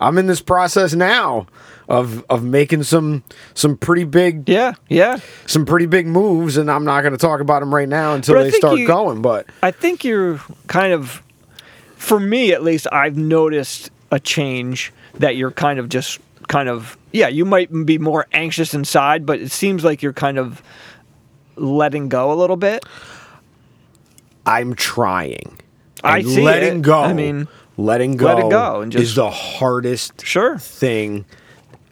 I'm 0.00 0.16
in 0.18 0.26
this 0.28 0.40
process 0.40 0.94
now 0.94 1.46
of 1.88 2.24
of 2.28 2.42
making 2.42 2.82
some 2.82 3.22
some 3.54 3.76
pretty 3.76 4.04
big 4.04 4.48
yeah. 4.48 4.74
Yeah. 4.88 5.18
some 5.46 5.64
pretty 5.66 5.86
big 5.86 6.06
moves, 6.06 6.56
and 6.56 6.70
I'm 6.70 6.84
not 6.84 7.02
going 7.02 7.12
to 7.12 7.18
talk 7.18 7.40
about 7.40 7.60
them 7.60 7.74
right 7.74 7.88
now 7.88 8.14
until 8.14 8.34
they 8.42 8.50
start 8.50 8.78
you- 8.78 8.86
going. 8.86 9.22
But 9.22 9.46
I 9.62 9.70
think 9.70 10.04
you're 10.04 10.40
kind 10.66 10.92
of, 10.92 11.22
for 11.96 12.18
me 12.18 12.52
at 12.52 12.62
least, 12.62 12.86
I've 12.90 13.16
noticed 13.16 13.90
a 14.10 14.18
change 14.20 14.92
that 15.18 15.36
you're 15.36 15.50
kind 15.52 15.78
of 15.78 15.88
just 15.88 16.18
kind 16.48 16.68
of 16.68 16.96
yeah. 17.12 17.28
You 17.28 17.44
might 17.44 17.70
be 17.86 17.98
more 17.98 18.26
anxious 18.32 18.74
inside, 18.74 19.24
but 19.24 19.40
it 19.40 19.50
seems 19.52 19.84
like 19.84 20.02
you're 20.02 20.12
kind 20.12 20.38
of 20.38 20.62
letting 21.56 22.08
go 22.08 22.32
a 22.32 22.34
little 22.34 22.56
bit. 22.56 22.84
I'm 24.44 24.74
trying. 24.74 25.58
I 26.04 26.22
see 26.22 26.42
letting 26.42 26.78
it. 26.80 26.82
go. 26.82 27.00
I 27.00 27.12
mean, 27.12 27.48
letting 27.76 28.16
go. 28.16 28.26
let 28.26 28.38
it 28.38 28.50
go 28.50 28.80
and 28.82 28.94
is 28.94 29.14
the 29.14 29.30
hardest 29.30 30.24
Sure. 30.24 30.58
thing 30.58 31.24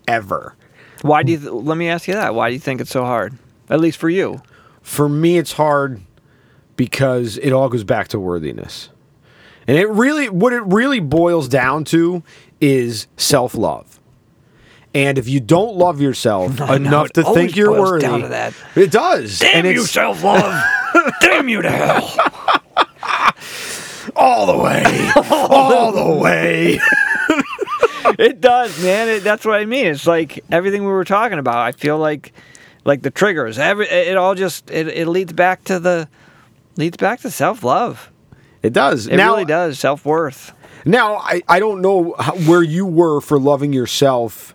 ever. 0.08 0.54
Why 1.02 1.22
do 1.22 1.32
you? 1.32 1.38
Th- 1.38 1.50
let 1.50 1.76
me 1.76 1.88
ask 1.88 2.08
you 2.08 2.14
that. 2.14 2.34
Why 2.34 2.48
do 2.48 2.54
you 2.54 2.60
think 2.60 2.80
it's 2.80 2.90
so 2.90 3.04
hard? 3.04 3.36
At 3.68 3.80
least 3.80 3.98
for 3.98 4.08
you. 4.08 4.40
For 4.82 5.08
me, 5.08 5.38
it's 5.38 5.52
hard 5.52 6.00
because 6.76 7.38
it 7.38 7.52
all 7.52 7.68
goes 7.68 7.84
back 7.84 8.08
to 8.08 8.20
worthiness. 8.20 8.90
And 9.66 9.78
it 9.78 9.88
really, 9.88 10.28
what 10.28 10.52
it 10.52 10.62
really 10.64 11.00
boils 11.00 11.48
down 11.48 11.84
to 11.84 12.22
is 12.60 13.06
self 13.16 13.54
love. 13.54 13.98
And 14.94 15.18
if 15.18 15.26
you 15.28 15.40
don't 15.40 15.74
love 15.76 16.00
yourself 16.00 16.60
I 16.60 16.76
enough 16.76 17.10
to 17.14 17.24
think 17.24 17.56
you're 17.56 17.72
worthy, 17.72 18.06
down 18.06 18.20
to 18.20 18.28
that. 18.28 18.54
it 18.76 18.90
does. 18.92 19.42
and 19.42 19.66
you, 19.66 19.84
self 19.84 20.22
love. 20.22 20.62
Damn 21.20 21.48
you 21.48 21.62
to 21.62 21.70
hell. 21.70 22.14
all 24.16 24.46
the 24.46 24.56
way, 24.62 25.10
all 25.30 25.92
the 25.92 26.22
way. 26.22 26.78
It 28.18 28.40
does, 28.40 28.82
man. 28.82 29.08
It, 29.08 29.20
that's 29.20 29.44
what 29.44 29.60
I 29.60 29.64
mean. 29.64 29.86
It's 29.86 30.06
like 30.06 30.44
everything 30.50 30.82
we 30.82 30.90
were 30.90 31.04
talking 31.04 31.38
about. 31.38 31.56
I 31.56 31.72
feel 31.72 31.98
like, 31.98 32.32
like 32.84 33.02
the 33.02 33.10
triggers. 33.10 33.58
Every 33.58 33.86
it 33.86 34.16
all 34.16 34.34
just 34.34 34.70
it, 34.70 34.88
it 34.88 35.08
leads 35.08 35.32
back 35.32 35.64
to 35.64 35.78
the 35.78 36.08
leads 36.76 36.96
back 36.96 37.20
to 37.20 37.30
self 37.30 37.62
love. 37.62 38.10
It 38.62 38.72
does. 38.72 39.06
It 39.06 39.16
now, 39.16 39.32
really 39.32 39.44
does. 39.44 39.78
Self 39.78 40.04
worth. 40.04 40.52
Now, 40.84 41.16
I, 41.16 41.42
I 41.48 41.60
don't 41.60 41.80
know 41.80 42.14
how, 42.18 42.34
where 42.34 42.62
you 42.62 42.84
were 42.84 43.20
for 43.20 43.38
loving 43.38 43.72
yourself, 43.72 44.54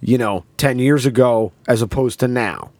you 0.00 0.18
know, 0.18 0.44
10 0.56 0.78
years 0.78 1.04
ago 1.04 1.52
as 1.66 1.82
opposed 1.82 2.20
to 2.20 2.28
now. 2.28 2.70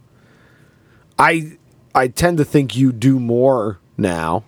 I 1.19 1.59
I 1.95 2.09
tend 2.09 2.39
to 2.39 2.45
think 2.45 2.77
you 2.77 2.93
do 2.93 3.19
more 3.19 3.79
now. 3.97 4.45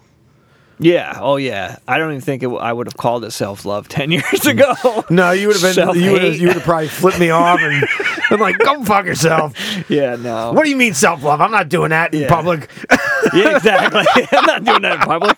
Yeah. 0.81 1.19
Oh 1.21 1.37
yeah. 1.37 1.79
I 1.89 1.99
don't 1.99 2.11
even 2.11 2.21
think 2.21 2.43
it, 2.43 2.47
w- 2.47 2.61
I 2.63 2.73
would 2.73 2.87
have 2.87 2.97
called 2.97 3.25
it 3.25 3.33
self 3.33 3.65
love 3.65 3.89
ten 3.99 4.11
years 4.11 4.47
ago. 4.47 4.75
No, 5.11 5.33
you 5.33 5.49
would 5.49 5.57
have 5.61 5.75
been 5.77 6.01
you 6.01 6.13
would 6.13 6.23
have 6.23 6.35
Self-hate. 6.35 6.41
you 6.41 6.47
would 6.49 6.55
have 6.57 6.63
probably 6.65 6.89
flipped 6.89 7.19
me 7.19 7.31
off 7.31 7.59
and 7.61 7.85
been 8.31 8.39
like, 8.41 8.59
"Go 8.59 8.85
fuck 8.85 9.05
yourself." 9.05 9.55
yeah. 9.91 10.17
No. 10.17 10.53
What 10.53 10.65
do 10.65 10.71
you 10.71 10.77
mean 10.77 10.95
self-love? 10.95 11.41
I'm 11.41 11.51
not 11.51 11.69
doing 11.69 11.91
that 11.91 12.15
in 12.15 12.23
Yeah. 12.23 12.29
public. 12.29 12.71
Yeah. 13.35 13.57
Exactly. 13.57 14.05
I'm 14.33 14.45
not 14.47 14.65
doing 14.65 14.83
that 14.83 14.95
in 14.95 15.01
public. 15.01 15.37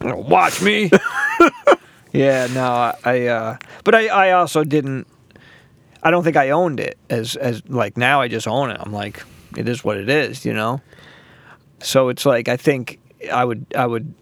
Watch 0.00 0.60
me. 0.62 0.90
yeah. 2.12 2.46
No. 2.52 2.64
I. 2.64 2.94
I 3.04 3.26
uh, 3.26 3.56
but 3.84 3.94
I. 3.94 4.08
I 4.08 4.30
also 4.32 4.64
didn't. 4.64 5.06
I 6.02 6.10
don't 6.10 6.24
think 6.24 6.36
I 6.36 6.50
owned 6.50 6.80
it 6.80 6.96
as 7.10 7.36
as 7.36 7.62
like 7.68 7.96
now. 7.96 8.20
I 8.20 8.28
just 8.28 8.48
own 8.48 8.70
it. 8.70 8.78
I'm 8.80 8.92
like, 8.92 9.22
it 9.56 9.68
is 9.68 9.84
what 9.84 9.98
it 9.98 10.08
is. 10.08 10.44
You 10.44 10.54
know. 10.54 10.80
So 11.80 12.08
it's 12.08 12.24
like 12.26 12.48
I 12.48 12.56
think 12.56 12.98
I 13.32 13.44
would. 13.44 13.66
I 13.76 13.86
would. 13.86 14.12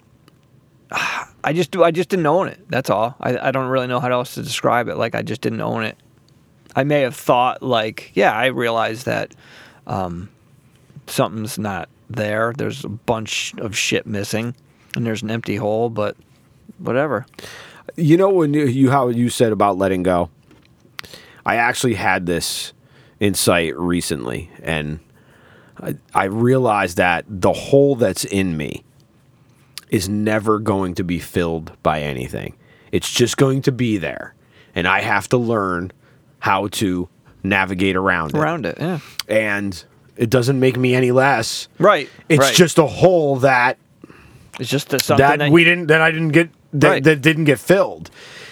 I 1.45 1.53
just 1.53 1.71
do. 1.71 1.85
I 1.85 1.91
just 1.91 2.09
didn't 2.09 2.27
own 2.27 2.49
it. 2.49 2.61
That's 2.69 2.91
all. 2.91 3.15
I. 3.21 3.49
I 3.49 3.51
don't 3.51 3.69
really 3.69 3.87
know 3.87 4.01
how 4.01 4.11
else 4.11 4.35
to 4.35 4.43
describe 4.43 4.89
it. 4.89 4.97
Like 4.97 5.15
I 5.15 5.23
just 5.23 5.41
didn't 5.41 5.61
own 5.61 5.85
it. 5.85 5.97
I 6.75 6.85
may 6.85 7.01
have 7.01 7.17
thought 7.17 7.63
like, 7.63 8.11
yeah, 8.15 8.33
I 8.33 8.47
realize 8.47 9.05
that 9.05 9.35
um, 9.87 10.29
something's 11.07 11.59
not 11.59 11.89
there. 12.11 12.53
There's 12.57 12.85
a 12.85 12.89
bunch 12.89 13.55
of 13.59 13.77
shit 13.77 14.07
missing, 14.07 14.55
and 14.95 15.07
there's 15.07 15.23
an 15.23 15.31
empty 15.31 15.57
hole. 15.57 15.89
But 15.89 16.17
whatever. 16.79 17.27
You 17.97 18.17
know 18.17 18.29
when 18.31 18.53
you, 18.53 18.67
you 18.67 18.91
how 18.91 19.09
you 19.09 19.31
said 19.31 19.53
about 19.53 19.79
letting 19.79 20.03
go. 20.03 20.31
I 21.45 21.57
actually 21.57 21.95
had 21.95 22.27
this 22.27 22.73
insight 23.21 23.79
recently, 23.79 24.51
and 24.63 24.99
I, 25.81 25.97
I 26.15 26.25
realized 26.25 26.97
that 26.97 27.25
the 27.29 27.53
hole 27.53 27.97
that's 27.97 28.25
in 28.25 28.57
me, 28.57 28.85
is 29.91 30.09
never 30.09 30.59
going 30.59 30.95
to 30.97 31.05
be 31.05 31.19
filled 31.19 31.73
by 31.83 32.01
anything. 32.01 32.57
It's 32.93 33.11
just 33.11 33.37
going 33.37 33.63
to 33.63 33.73
be 33.73 33.99
there. 33.99 34.35
And 34.75 34.87
I 34.87 35.01
have 35.01 35.29
to 35.29 35.37
learn 35.37 35.93
how 36.41 36.69
to 36.69 37.09
navigate 37.43 37.97
around 37.97 38.35
it. 38.35 38.39
Around 38.39 38.67
it, 38.67 38.77
yeah. 38.79 38.99
And 39.29 39.85
it 40.17 40.31
doesn't 40.31 40.59
make 40.59 40.77
me 40.77 40.95
any 40.95 41.13
less. 41.13 41.69
Right. 41.79 42.09
It's 42.29 42.41
right. 42.41 42.55
just 42.55 42.79
a 42.79 42.87
hole 42.87 43.37
that 43.37 43.79
it's 44.59 44.71
just 44.71 44.93
a, 44.95 44.99
something 44.99 45.27
that 45.27 45.39
that, 45.39 45.53
we 45.53 45.65
didn't 45.65 45.87
that 45.89 46.01
I 46.01 46.11
didn't 46.11 46.31
get 46.31 46.51
that, 46.73 46.89
Right. 46.89 47.05
that 47.05 47.21
didn't 47.21 47.45
get 47.45 47.59
filled. 47.59 48.11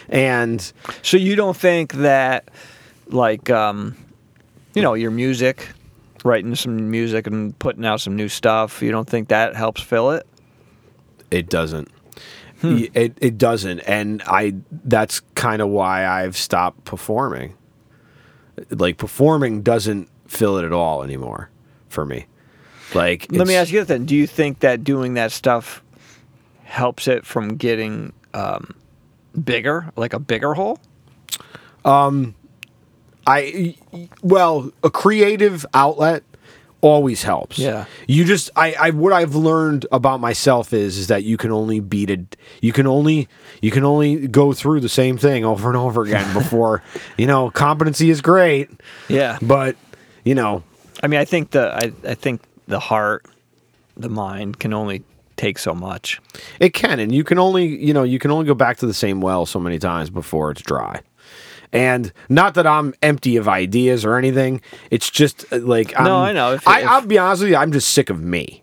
And 0.08 0.60
So 1.02 1.16
you 1.16 1.34
don't 1.34 1.56
think 1.56 1.94
that, 1.94 2.50
like, 3.08 3.48
um, 3.50 3.96
you 4.74 4.82
know, 4.82 4.94
your 4.94 5.10
music, 5.10 5.68
writing 6.24 6.54
some 6.54 6.90
music 6.90 7.26
and 7.26 7.58
putting 7.58 7.84
out 7.84 8.00
some 8.00 8.16
new 8.16 8.28
stuff, 8.28 8.82
you 8.82 8.90
don't 8.90 9.08
think 9.08 9.28
that 9.28 9.56
helps 9.56 9.80
fill 9.80 10.10
it? 10.12 10.26
It 11.34 11.48
doesn't. 11.48 11.88
Y- 12.62 12.88
It 12.94 13.18
it 13.20 13.36
doesn't, 13.36 13.80
and 13.80 14.22
I 14.26 14.54
that's 14.84 15.20
kind 15.34 15.60
of 15.60 15.68
why 15.68 16.06
I've 16.06 16.36
stopped 16.36 16.84
performing. 16.84 17.54
Like 18.70 18.96
performing 18.96 19.62
doesn't 19.62 20.08
fill 20.28 20.56
it 20.58 20.64
at 20.64 20.72
all 20.72 21.02
anymore 21.02 21.50
for 21.88 22.04
me. 22.06 22.26
Like 22.94 23.26
Let 23.30 23.46
me 23.48 23.54
ask 23.56 23.70
you 23.72 23.80
this 23.80 23.88
then: 23.88 24.06
Do 24.06 24.14
you 24.16 24.26
think 24.26 24.60
that 24.60 24.84
doing 24.84 25.14
that 25.14 25.32
stuff 25.32 25.82
helps 26.62 27.08
it 27.08 27.26
from 27.26 27.56
getting 27.56 28.12
um, 28.32 28.74
bigger, 29.44 29.92
like 29.96 30.14
a 30.14 30.18
bigger 30.20 30.54
hole? 30.54 30.78
Um, 31.84 32.34
I 33.26 33.76
well, 34.22 34.70
a 34.82 34.90
creative 34.90 35.66
outlet 35.74 36.22
always 36.84 37.22
helps. 37.22 37.58
Yeah. 37.58 37.86
You 38.06 38.24
just 38.24 38.50
I, 38.54 38.74
I 38.78 38.90
what 38.90 39.12
I've 39.14 39.34
learned 39.34 39.86
about 39.90 40.20
myself 40.20 40.72
is 40.74 40.98
is 40.98 41.06
that 41.06 41.24
you 41.24 41.36
can 41.38 41.50
only 41.50 41.80
beat 41.80 42.10
it 42.10 42.36
you 42.60 42.72
can 42.72 42.86
only 42.86 43.26
you 43.62 43.70
can 43.70 43.84
only 43.84 44.28
go 44.28 44.52
through 44.52 44.80
the 44.80 44.88
same 44.90 45.16
thing 45.16 45.44
over 45.46 45.68
and 45.68 45.76
over 45.78 46.02
again 46.02 46.32
before 46.40 46.82
you 47.16 47.26
know, 47.26 47.50
competency 47.50 48.10
is 48.10 48.20
great, 48.20 48.68
Yeah. 49.08 49.38
but 49.40 49.76
you 50.24 50.34
know, 50.34 50.62
I 51.02 51.06
mean, 51.06 51.20
I 51.20 51.24
think 51.24 51.50
the 51.52 51.72
I, 51.74 51.92
I 52.10 52.14
think 52.14 52.42
the 52.68 52.80
heart, 52.80 53.24
the 53.96 54.08
mind 54.10 54.58
can 54.58 54.72
only 54.74 55.02
take 55.36 55.58
so 55.58 55.74
much. 55.74 56.20
It 56.60 56.74
can, 56.74 57.00
and 57.00 57.14
you 57.14 57.24
can 57.24 57.38
only 57.38 57.64
you 57.66 57.94
know 57.94 58.02
you 58.02 58.18
can 58.18 58.30
only 58.30 58.44
go 58.46 58.54
back 58.54 58.76
to 58.78 58.86
the 58.86 58.94
same 58.94 59.20
well 59.22 59.46
so 59.46 59.58
many 59.58 59.78
times 59.78 60.10
before 60.10 60.50
it's 60.50 60.62
dry. 60.62 61.00
And 61.74 62.12
not 62.30 62.54
that 62.54 62.66
I'm 62.66 62.94
empty 63.02 63.36
of 63.36 63.48
ideas 63.48 64.04
or 64.04 64.16
anything. 64.16 64.62
It's 64.90 65.10
just 65.10 65.44
uh, 65.52 65.58
like 65.58 65.92
I'm, 65.98 66.04
No, 66.04 66.16
I 66.18 66.32
know. 66.32 66.52
If- 66.54 66.66
I, 66.66 66.80
if- 66.80 66.86
I'll 66.88 67.06
be 67.06 67.18
honest 67.18 67.42
with 67.42 67.50
you. 67.50 67.56
I'm 67.56 67.72
just 67.72 67.90
sick 67.90 68.08
of 68.08 68.22
me. 68.22 68.62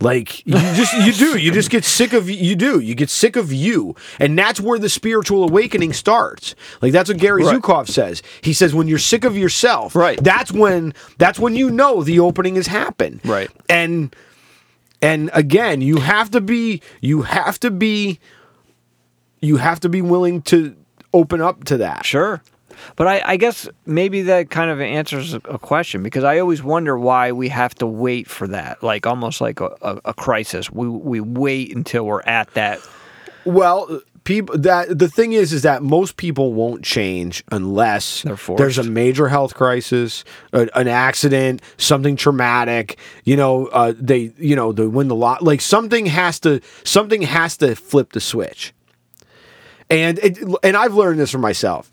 Like 0.00 0.46
you 0.46 0.52
just 0.54 0.94
you 0.94 1.12
do 1.12 1.38
you 1.38 1.50
just 1.50 1.70
get 1.70 1.84
sick 1.84 2.12
of 2.12 2.30
you 2.30 2.54
do 2.54 2.78
you 2.78 2.94
get 2.94 3.10
sick 3.10 3.34
of 3.34 3.52
you 3.52 3.96
and 4.20 4.38
that's 4.38 4.60
where 4.60 4.78
the 4.78 4.88
spiritual 4.88 5.42
awakening 5.42 5.92
starts 5.92 6.54
like 6.80 6.92
that's 6.92 7.08
what 7.10 7.18
Gary 7.18 7.42
Right. 7.42 7.60
Zukav 7.60 7.88
says 7.88 8.22
he 8.40 8.52
says 8.52 8.72
when 8.72 8.86
you're 8.86 9.00
sick 9.00 9.24
of 9.24 9.36
yourself 9.36 9.96
Right. 9.96 10.22
that's 10.22 10.52
when 10.52 10.94
that's 11.18 11.40
when 11.40 11.56
you 11.56 11.68
know 11.72 12.04
the 12.04 12.20
opening 12.20 12.54
has 12.54 12.68
happened 12.68 13.22
Right. 13.24 13.50
and 13.68 14.14
and 15.02 15.30
again 15.32 15.80
you 15.80 15.96
have 15.96 16.30
to 16.30 16.40
be 16.40 16.80
you 17.00 17.22
have 17.22 17.58
to 17.58 17.70
be 17.72 18.20
you 19.40 19.56
have 19.56 19.80
to 19.80 19.88
be 19.88 20.00
willing 20.00 20.42
to 20.42 20.76
open 21.12 21.40
up 21.40 21.64
to 21.64 21.76
that 21.78 22.04
Sure. 22.04 22.42
But 22.96 23.08
I, 23.08 23.22
I 23.24 23.36
guess 23.36 23.68
maybe 23.86 24.22
that 24.22 24.50
kind 24.50 24.70
of 24.70 24.80
answers 24.80 25.34
a 25.34 25.40
question 25.58 26.02
because 26.02 26.22
I 26.22 26.38
always 26.38 26.62
wonder 26.62 26.96
why 26.96 27.32
we 27.32 27.48
have 27.48 27.74
to 27.76 27.86
wait 27.86 28.28
for 28.28 28.46
that, 28.48 28.82
like 28.82 29.06
almost 29.06 29.40
like 29.40 29.60
a, 29.60 29.70
a, 29.82 30.00
a 30.06 30.14
crisis. 30.14 30.70
We 30.70 30.88
we 30.88 31.20
wait 31.20 31.74
until 31.74 32.04
we're 32.06 32.22
at 32.22 32.52
that. 32.54 32.80
well 33.44 34.00
people 34.24 34.58
that 34.58 34.98
the 34.98 35.08
thing 35.08 35.32
is 35.32 35.54
is 35.54 35.62
that 35.62 35.82
most 35.82 36.18
people 36.18 36.52
won't 36.52 36.84
change 36.84 37.42
unless 37.50 38.26
there's 38.58 38.76
a 38.76 38.82
major 38.82 39.26
health 39.28 39.54
crisis 39.54 40.22
a, 40.52 40.68
an 40.74 40.86
accident 40.86 41.62
something 41.78 42.14
traumatic 42.14 42.98
you 43.24 43.36
know 43.36 43.66
uh, 43.68 43.94
they 43.98 44.30
you 44.36 44.54
know 44.54 44.70
they 44.72 44.86
win 44.86 45.08
the 45.08 45.14
lot 45.14 45.42
like 45.42 45.62
something 45.62 46.04
has 46.04 46.38
to 46.38 46.60
something 46.84 47.22
has 47.22 47.56
to 47.56 47.74
flip 47.74 48.12
the 48.12 48.20
switch 48.20 48.74
and 49.90 50.18
it, 50.18 50.38
and 50.62 50.76
I've 50.76 50.94
learned 50.94 51.18
this 51.20 51.30
for 51.30 51.38
myself. 51.38 51.90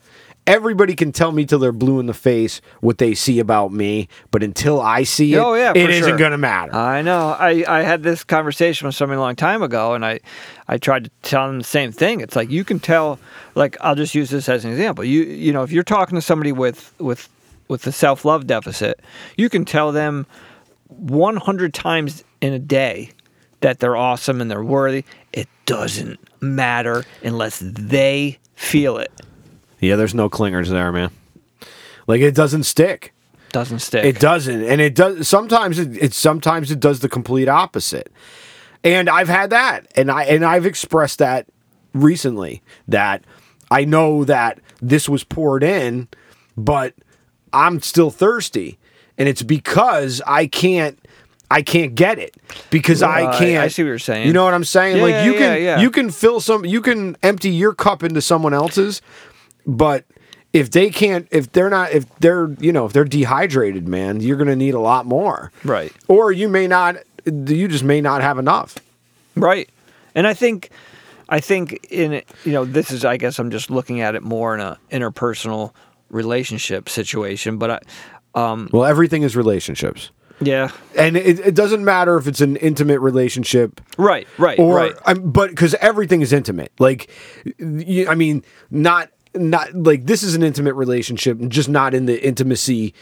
Everybody 0.47 0.93
can 0.95 1.11
tell 1.11 1.31
me 1.31 1.43
till 1.45 1.57
they're 1.57 1.71
blue 1.71 1.99
in 1.99 2.05
the 2.05 2.13
face 2.13 2.61
what 2.79 2.99
they 2.99 3.15
see 3.15 3.39
about 3.39 3.71
me, 3.73 4.07
but 4.29 4.43
until 4.43 4.79
I 4.79 5.01
see 5.01 5.33
it, 5.33 5.37
Oh, 5.39 5.55
yeah, 5.55 5.71
it 5.75 5.89
isn't 5.89 6.07
sure. 6.11 6.17
going 6.19 6.33
to 6.33 6.37
matter. 6.37 6.75
I 6.75 7.01
know. 7.01 7.29
I, 7.29 7.65
I 7.67 7.81
had 7.81 8.03
this 8.03 8.23
conversation 8.23 8.85
with 8.85 8.93
somebody 8.93 9.17
a 9.17 9.21
long 9.21 9.35
time 9.35 9.63
ago, 9.63 9.95
and 9.95 10.05
I, 10.05 10.19
I 10.67 10.77
tried 10.77 11.05
to 11.05 11.11
tell 11.23 11.47
them 11.47 11.57
the 11.57 11.63
same 11.63 11.91
thing. 11.91 12.19
It's 12.21 12.35
like 12.35 12.51
you 12.51 12.63
can 12.63 12.79
tell. 12.79 13.17
Like 13.55 13.75
I'll 13.81 13.95
just 13.95 14.13
use 14.13 14.29
this 14.29 14.47
as 14.47 14.65
an 14.65 14.71
example. 14.71 15.03
You 15.03 15.23
you 15.23 15.51
know 15.51 15.63
if 15.63 15.71
you're 15.71 15.81
talking 15.83 16.15
to 16.15 16.21
somebody 16.21 16.51
with 16.51 16.93
with 16.99 17.27
with 17.67 17.87
a 17.87 17.91
self 17.91 18.23
love 18.23 18.45
deficit, 18.45 18.99
you 19.37 19.49
can 19.49 19.65
tell 19.65 19.91
them 19.91 20.27
100 20.89 21.73
times 21.73 22.23
in 22.41 22.53
a 22.53 22.59
day 22.59 23.09
that 23.61 23.79
they're 23.79 23.95
awesome 23.97 24.41
and 24.41 24.51
they're 24.51 24.63
worthy. 24.63 25.03
It 25.33 25.47
doesn't 25.65 26.19
matter 26.41 27.03
unless 27.23 27.59
they 27.59 28.39
feel 28.55 28.97
it. 28.97 29.11
yeah, 29.79 29.95
there's 29.95 30.15
no 30.15 30.29
clingers 30.29 30.69
there, 30.69 30.91
man. 30.91 31.11
Like 32.07 32.21
it 32.21 32.35
doesn't 32.35 32.63
stick. 32.63 33.13
Doesn't 33.51 33.79
stick. 33.79 34.03
It 34.03 34.19
doesn't, 34.19 34.63
and 34.65 34.81
it 34.81 34.95
does. 34.95 35.27
Sometimes 35.27 35.79
it, 35.79 35.95
it 36.01 36.13
sometimes 36.13 36.71
it 36.71 36.79
does 36.79 36.99
the 36.99 37.09
complete 37.09 37.47
opposite. 37.47 38.11
And 38.83 39.09
I've 39.09 39.29
had 39.29 39.49
that, 39.51 39.87
and 39.95 40.11
I 40.11 40.25
and 40.25 40.43
I've 40.45 40.65
expressed 40.65 41.19
that 41.19 41.47
recently 41.93 42.61
that 42.87 43.23
I 43.71 43.85
know 43.85 44.23
that 44.25 44.59
this 44.81 45.07
was 45.09 45.23
poured 45.23 45.63
in, 45.63 46.07
but 46.57 46.93
I'm 47.53 47.81
still 47.81 48.11
thirsty, 48.11 48.77
and 49.17 49.27
it's 49.29 49.41
because 49.41 50.21
I 50.27 50.47
can't. 50.47 50.99
I 51.49 51.61
can't 51.61 51.95
get 51.95 52.19
it 52.19 52.35
because 52.69 53.03
I 53.03 53.37
can't. 53.37 53.63
I 53.63 53.67
see 53.67 53.83
what 53.83 53.89
you're 53.89 53.99
saying. 53.99 54.27
You 54.27 54.33
know 54.33 54.43
what 54.43 54.53
I'm 54.53 54.63
saying? 54.63 54.97
Yeah, 54.97 55.03
like 55.03 55.25
you 55.25 55.33
yeah, 55.33 55.39
can 55.39 55.63
yeah. 55.63 55.79
you 55.79 55.91
can 55.91 56.09
fill 56.09 56.39
some 56.39 56.65
you 56.65 56.81
can 56.81 57.17
empty 57.23 57.49
your 57.49 57.73
cup 57.73 58.03
into 58.03 58.21
someone 58.21 58.53
else's, 58.53 59.01
but 59.65 60.05
if 60.53 60.71
they 60.71 60.89
can't 60.89 61.27
if 61.31 61.51
they're 61.51 61.69
not 61.69 61.91
if 61.91 62.05
they're 62.19 62.51
you 62.59 62.71
know 62.71 62.85
if 62.85 62.93
they're 62.93 63.05
dehydrated, 63.05 63.87
man, 63.87 64.21
you're 64.21 64.37
gonna 64.37 64.55
need 64.55 64.73
a 64.73 64.79
lot 64.79 65.05
more. 65.05 65.51
Right. 65.63 65.93
Or 66.07 66.31
you 66.31 66.49
may 66.49 66.67
not 66.67 66.97
you 67.25 67.67
just 67.67 67.83
may 67.83 68.01
not 68.01 68.21
have 68.21 68.37
enough. 68.37 68.77
Right. 69.35 69.69
And 70.15 70.25
I 70.25 70.33
think 70.33 70.69
I 71.29 71.39
think 71.39 71.85
in 71.91 72.21
you 72.43 72.51
know 72.51 72.65
this 72.65 72.91
is 72.91 73.05
I 73.05 73.17
guess 73.17 73.37
I'm 73.37 73.51
just 73.51 73.69
looking 73.69 74.01
at 74.01 74.15
it 74.15 74.23
more 74.23 74.55
in 74.55 74.61
a 74.61 74.79
interpersonal 74.91 75.73
relationship 76.09 76.89
situation, 76.89 77.57
but 77.57 77.71
I 77.71 77.79
um, 78.51 78.69
Well, 78.71 78.85
everything 78.85 79.23
is 79.23 79.35
relationships. 79.35 80.11
Yeah. 80.41 80.69
And 80.97 81.15
it, 81.17 81.39
it 81.39 81.55
doesn't 81.55 81.83
matter 81.85 82.17
if 82.17 82.27
it's 82.27 82.41
an 82.41 82.55
intimate 82.57 82.99
relationship 82.99 83.79
Right, 83.97 84.27
right, 84.37 84.59
or 84.59 84.75
right. 84.75 84.93
I'm, 85.05 85.31
but 85.31 85.49
because 85.49 85.73
everything 85.75 86.21
is 86.21 86.33
intimate 86.33 86.71
like 86.79 87.09
you, 87.57 88.07
i 88.09 88.15
mean 88.15 88.43
not 88.69 89.09
not 89.33 89.73
like 89.73 90.05
this 90.05 90.23
is 90.23 90.33
an 90.35 90.43
intimate 90.43 90.73
relationship 90.75 91.37
just 91.49 91.67
not 91.69 91.93
in 91.93 92.05
the 92.05 92.21
intimacy 92.25 92.93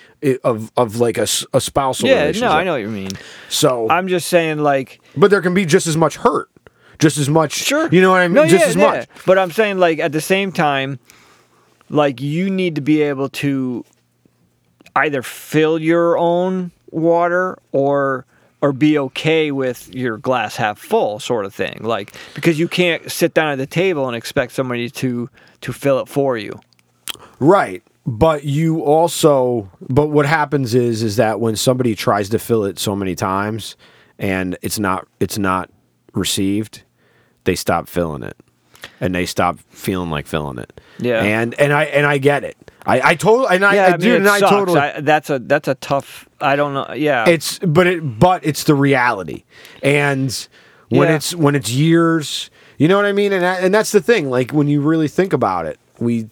of 0.43 0.71
of 0.77 0.97
like 0.97 1.17
a, 1.17 1.27
a 1.53 1.61
spousal 1.61 2.07
Yeah, 2.09 2.21
relationship 2.21 2.49
no, 2.49 2.55
I 2.55 2.63
know 2.63 2.71
what 2.73 2.81
you 2.81 2.89
mean. 2.89 3.11
so 3.49 3.88
I'm 3.89 4.07
just 4.07 4.27
saying 4.27 4.59
like 4.59 4.99
but 5.15 5.29
there 5.31 5.41
can 5.41 5.53
be 5.53 5.65
just 5.65 5.88
as 5.88 5.95
much 5.97 6.17
hurt 6.17 6.49
just 6.99 7.17
as 7.17 7.29
much 7.29 7.53
Sure. 7.53 7.88
you 7.91 8.01
know 8.01 8.11
what 8.11 8.21
i 8.21 8.27
mean 8.27 8.36
No, 8.36 8.47
just 8.47 8.63
yeah, 8.63 8.69
as 8.69 8.75
yeah. 8.75 8.86
much 8.99 9.07
But 9.25 9.38
I'm 9.39 9.51
saying 9.51 9.77
like 9.79 9.99
at 9.99 10.11
the 10.11 10.21
same 10.21 10.51
time, 10.51 10.99
like 11.89 12.21
you 12.21 12.49
need 12.49 12.75
to 12.75 12.81
be 12.81 13.01
able 13.03 13.29
to 13.29 13.84
either 14.95 15.21
fill 15.23 15.79
your 15.79 16.17
own 16.17 16.71
water 16.93 17.57
or 17.71 18.25
or 18.61 18.71
be 18.71 18.97
okay 18.97 19.51
with 19.51 19.93
your 19.93 20.17
glass 20.17 20.55
half 20.55 20.79
full 20.79 21.19
sort 21.19 21.45
of 21.45 21.53
thing. 21.53 21.79
Like 21.83 22.13
because 22.33 22.57
you 22.59 22.67
can't 22.67 23.11
sit 23.11 23.33
down 23.33 23.51
at 23.51 23.57
the 23.57 23.65
table 23.67 24.07
and 24.07 24.15
expect 24.15 24.53
somebody 24.53 24.89
to 24.91 25.29
to 25.61 25.73
fill 25.73 25.99
it 25.99 26.07
for 26.07 26.37
you. 26.37 26.59
right 27.39 27.83
but 28.05 28.43
you 28.43 28.81
also 28.81 29.69
but 29.81 30.07
what 30.07 30.25
happens 30.25 30.75
is 30.75 31.03
is 31.03 31.15
that 31.15 31.39
when 31.39 31.55
somebody 31.55 31.95
tries 31.95 32.29
to 32.29 32.37
fill 32.39 32.65
it 32.65 32.77
so 32.77 32.95
many 32.95 33.15
times 33.15 33.75
and 34.19 34.57
it's 34.61 34.77
not 34.77 35.07
it's 35.21 35.37
not 35.37 35.69
received 36.13 36.83
they 37.45 37.55
stop 37.55 37.87
filling 37.87 38.21
it 38.23 38.35
and 38.99 39.15
they 39.15 39.25
stop 39.25 39.57
feeling 39.69 40.09
like 40.09 40.27
filling 40.27 40.57
it 40.57 40.81
Yeah. 40.99 41.21
and 41.23 41.53
and 41.55 41.71
i 41.71 41.85
and 41.85 42.05
i 42.05 42.17
get 42.17 42.43
it 42.43 42.62
i 42.86 43.11
i 43.11 43.15
totally 43.15 43.55
and 43.55 43.65
i, 43.65 43.75
Yeah, 43.75 43.84
I, 43.84 43.88
I, 43.88 43.91
mean, 43.91 43.99
do 43.99 44.15
and 44.15 44.27
i 44.29 44.39
totally 44.39 44.79
I, 44.79 45.01
that's 45.01 45.29
a 45.29 45.39
that's 45.39 45.67
a 45.67 45.75
tough. 45.75 46.27
I 46.41 46.55
don't 46.57 46.73
know. 46.73 46.93
Yeah, 46.93 47.27
it's 47.29 47.59
but 47.59 47.88
it 47.88 48.19
but 48.19 48.45
it's 48.45 48.65
the 48.65 48.75
reality 48.75 49.43
and 49.81 50.47
when 50.89 51.07
Yeah. 51.09 51.15
it's 51.15 51.34
when 51.36 51.55
it's 51.55 51.71
years 51.71 52.49
you 52.77 52.88
know 52.88 52.97
what 52.97 53.05
i 53.05 53.11
mean 53.13 53.31
and 53.34 53.43
and 53.45 53.73
that's 53.73 53.91
the 53.91 54.01
thing 54.01 54.29
like 54.29 54.51
when 54.51 54.67
you 54.67 54.81
really 54.81 55.07
think 55.07 55.31
about 55.34 55.65
it 55.65 55.79
we 55.99 56.29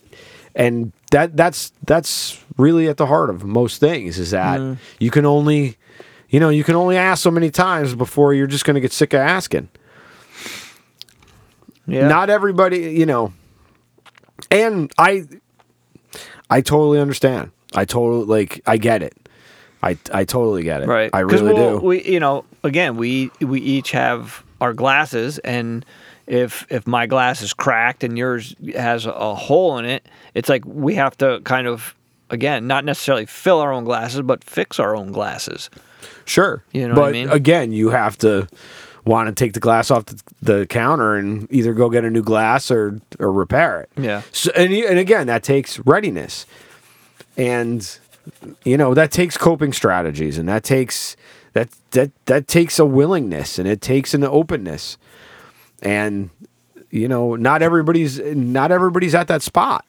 and 0.55 0.91
that 1.11 1.37
that's 1.37 1.71
that's 1.85 2.37
really 2.57 2.87
at 2.89 2.97
the 2.97 3.05
heart 3.05 3.29
of 3.29 3.43
most 3.45 3.79
things 3.79 4.19
is 4.19 4.31
that 4.31 4.59
Mm-hmm. 4.59 4.81
you 4.99 5.09
can 5.11 5.25
only 5.25 5.77
you 6.29 6.39
know 6.39 6.49
you 6.49 6.63
can 6.65 6.75
only 6.75 6.97
ask 6.97 7.23
so 7.23 7.31
many 7.31 7.49
times 7.49 7.95
before 7.95 8.33
you're 8.33 8.47
just 8.47 8.65
going 8.65 8.75
to 8.75 8.81
get 8.81 8.91
sick 8.91 9.13
of 9.13 9.21
asking 9.21 9.69
Yeah. 11.87 12.07
Not 12.07 12.29
everybody, 12.29 12.91
you 12.91 13.05
know. 13.05 13.33
And 14.49 14.91
I 14.97 15.27
I 16.51 16.61
totally 16.61 16.99
understand. 16.99 17.51
I 17.73 17.85
totally 17.85 18.25
like 18.25 18.61
I 18.67 18.77
get 18.77 19.01
it. 19.01 19.17
I 19.81 19.97
I 20.13 20.25
totally 20.25 20.61
get 20.63 20.83
it. 20.83 20.87
Right. 20.87 21.09
I 21.13 21.21
really 21.21 21.53
we'll- 21.53 21.79
do. 21.79 21.85
We, 21.85 22.03
you 22.03 22.19
know, 22.19 22.45
again, 22.63 22.97
we 22.97 23.31
we 23.39 23.59
each 23.61 23.91
have 23.91 24.43
our 24.59 24.73
glasses, 24.73 25.39
and 25.39 25.83
if 26.27 26.67
if 26.69 26.85
my 26.85 27.07
glass 27.07 27.41
is 27.41 27.53
cracked 27.53 28.03
and 28.03 28.17
yours 28.17 28.55
has 28.75 29.05
a 29.07 29.33
hole 29.33 29.77
in 29.79 29.85
it, 29.85 30.07
it's 30.35 30.49
like 30.49 30.63
we 30.65 30.95
have 30.95 31.17
to 31.17 31.39
kind 31.45 31.65
of 31.67 31.95
again, 32.29 32.67
not 32.67 32.85
necessarily 32.85 33.25
fill 33.25 33.59
our 33.59 33.73
own 33.73 33.83
glasses, 33.83 34.21
but 34.21 34.43
fix 34.43 34.79
our 34.79 34.95
own 34.95 35.11
glasses. 35.11 35.69
Sure. 36.25 36.63
You 36.71 36.87
know 36.87 36.95
but 36.95 37.01
what 37.01 37.09
I 37.09 37.11
mean? 37.11 37.29
again, 37.29 37.71
you 37.71 37.89
have 37.89 38.17
to 38.19 38.47
want 39.05 39.27
to 39.29 39.33
take 39.33 39.53
the 39.53 39.59
glass 39.59 39.89
off 39.89 40.05
the, 40.05 40.21
the 40.41 40.65
counter 40.67 41.15
and 41.15 41.51
either 41.51 41.73
go 41.73 41.89
get 41.89 42.05
a 42.05 42.09
new 42.09 42.21
glass 42.23 42.69
or 42.71 42.99
or 43.19 43.31
repair 43.31 43.81
it. 43.81 43.89
Yeah. 43.97 44.21
So, 44.31 44.51
and 44.55 44.73
and 44.73 44.99
again, 44.99 45.27
that 45.27 45.43
takes 45.43 45.79
readiness, 45.79 46.45
and 47.37 47.99
you 48.63 48.77
know 48.77 48.93
that 48.93 49.11
takes 49.11 49.37
coping 49.37 49.73
strategies, 49.73 50.37
and 50.37 50.47
that 50.47 50.63
takes 50.63 51.15
that 51.53 51.69
that 51.91 52.11
that 52.25 52.47
takes 52.47 52.79
a 52.79 52.85
willingness, 52.85 53.57
and 53.59 53.67
it 53.67 53.81
takes 53.81 54.13
an 54.13 54.23
openness, 54.23 54.97
and 55.81 56.29
you 56.91 57.07
know 57.07 57.35
not 57.35 57.61
everybody's 57.61 58.19
not 58.19 58.71
everybody's 58.71 59.15
at 59.15 59.27
that 59.27 59.41
spot, 59.41 59.85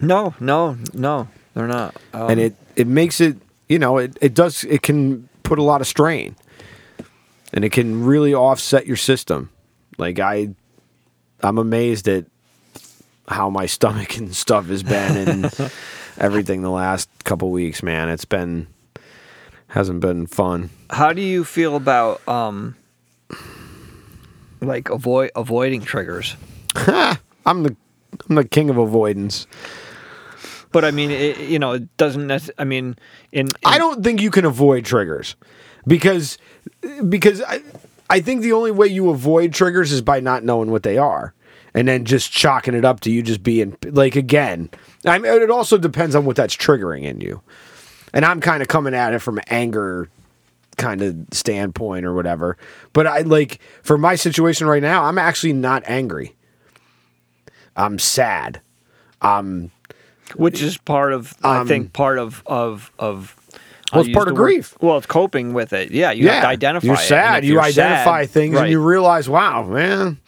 No, 0.00 0.34
no, 0.40 0.76
no, 0.92 1.28
they're 1.54 1.68
not. 1.68 1.94
Um, 2.12 2.30
and 2.30 2.40
it 2.40 2.56
it 2.76 2.86
makes 2.86 3.20
it 3.20 3.36
you 3.68 3.78
know 3.78 3.98
it 3.98 4.18
it 4.20 4.34
does 4.34 4.64
it 4.64 4.82
can 4.82 5.28
put 5.42 5.58
a 5.58 5.62
lot 5.62 5.80
of 5.80 5.86
strain, 5.86 6.34
and 7.52 7.64
it 7.64 7.70
can 7.70 8.04
really 8.04 8.34
offset 8.34 8.86
your 8.86 8.96
system. 8.96 9.50
Like 9.96 10.18
I, 10.18 10.50
I'm 11.42 11.58
amazed 11.58 12.08
at 12.08 12.26
how 13.28 13.50
my 13.50 13.66
stomach 13.76 14.16
and 14.16 14.34
stuff 14.34 14.66
has 14.66 14.82
been 14.82 15.28
and 15.28 15.72
everything 16.18 16.62
the 16.62 16.70
last 16.70 17.08
couple 17.24 17.50
weeks, 17.50 17.82
man. 17.82 18.08
It's 18.08 18.24
been 18.24 18.66
hasn't 19.68 20.00
been 20.00 20.26
fun. 20.26 20.70
How 20.90 21.12
do 21.12 21.20
you 21.22 21.44
feel 21.44 21.76
about 21.76 22.26
um, 22.26 22.74
like 24.60 24.90
avoid 24.90 25.30
avoiding 25.36 25.82
triggers? 25.82 26.36
I'm 26.76 27.62
the 27.62 27.76
I'm 28.28 28.36
the 28.36 28.44
king 28.44 28.70
of 28.70 28.78
avoidance. 28.78 29.46
But 30.70 30.84
I 30.84 30.90
mean, 30.90 31.10
it, 31.10 31.38
you 31.38 31.58
know, 31.58 31.72
it 31.72 31.96
doesn't. 31.96 32.26
Nec- 32.26 32.50
I 32.58 32.64
mean, 32.64 32.96
in, 33.32 33.46
in 33.46 33.52
I 33.64 33.78
don't 33.78 34.04
think 34.04 34.20
you 34.20 34.30
can 34.30 34.44
avoid 34.44 34.84
triggers 34.84 35.34
because 35.86 36.36
because 37.08 37.42
I 37.42 37.62
I 38.10 38.20
think 38.20 38.42
the 38.42 38.52
only 38.52 38.70
way 38.70 38.86
you 38.86 39.10
avoid 39.10 39.52
triggers 39.52 39.92
is 39.92 40.02
by 40.02 40.20
not 40.20 40.44
knowing 40.44 40.70
what 40.70 40.82
they 40.82 40.98
are 40.98 41.34
and 41.74 41.86
then 41.86 42.04
just 42.04 42.32
chalking 42.32 42.74
it 42.74 42.84
up 42.84 43.00
to 43.00 43.10
you 43.10 43.22
just 43.22 43.42
being 43.42 43.76
like 43.84 44.16
again. 44.16 44.70
I 45.04 45.18
mean, 45.18 45.32
it 45.32 45.50
also 45.50 45.78
depends 45.78 46.14
on 46.14 46.24
what 46.24 46.36
that's 46.36 46.56
triggering 46.56 47.04
in 47.04 47.20
you. 47.20 47.42
And 48.12 48.24
I'm 48.24 48.40
kind 48.40 48.62
of 48.62 48.68
coming 48.68 48.94
at 48.94 49.12
it 49.12 49.18
from 49.20 49.38
an 49.38 49.44
anger 49.48 50.08
kind 50.76 51.02
of 51.02 51.16
standpoint 51.32 52.06
or 52.06 52.14
whatever. 52.14 52.56
But 52.92 53.06
I 53.06 53.20
like 53.20 53.60
for 53.82 53.98
my 53.98 54.14
situation 54.14 54.66
right 54.66 54.82
now, 54.82 55.04
I'm 55.04 55.18
actually 55.18 55.52
not 55.52 55.82
angry. 55.86 56.34
I'm 57.76 57.98
sad. 57.98 58.60
I'm 59.20 59.70
which 60.36 60.60
is 60.62 60.78
part 60.78 61.12
of 61.12 61.34
I 61.42 61.58
um, 61.58 61.68
think 61.68 61.92
part 61.92 62.18
of 62.18 62.42
of 62.46 62.92
of. 62.98 63.34
Well, 63.92 64.02
it's 64.04 64.12
part 64.14 64.28
of 64.28 64.34
word- 64.34 64.42
grief. 64.42 64.76
Well, 64.80 64.98
it's 64.98 65.06
coping 65.06 65.54
with 65.54 65.72
it. 65.72 65.90
Yeah, 65.90 66.10
you 66.12 66.28
have 66.28 66.42
to 66.42 66.48
identify. 66.48 66.86
You're 66.86 66.96
sad. 66.96 67.44
You 67.44 67.54
you're 67.54 67.62
identify 67.62 68.22
sad- 68.24 68.30
things 68.30 68.54
right. 68.54 68.62
and 68.64 68.70
you 68.70 68.80
realize, 68.84 69.28
wow, 69.28 69.62
man, 69.64 70.18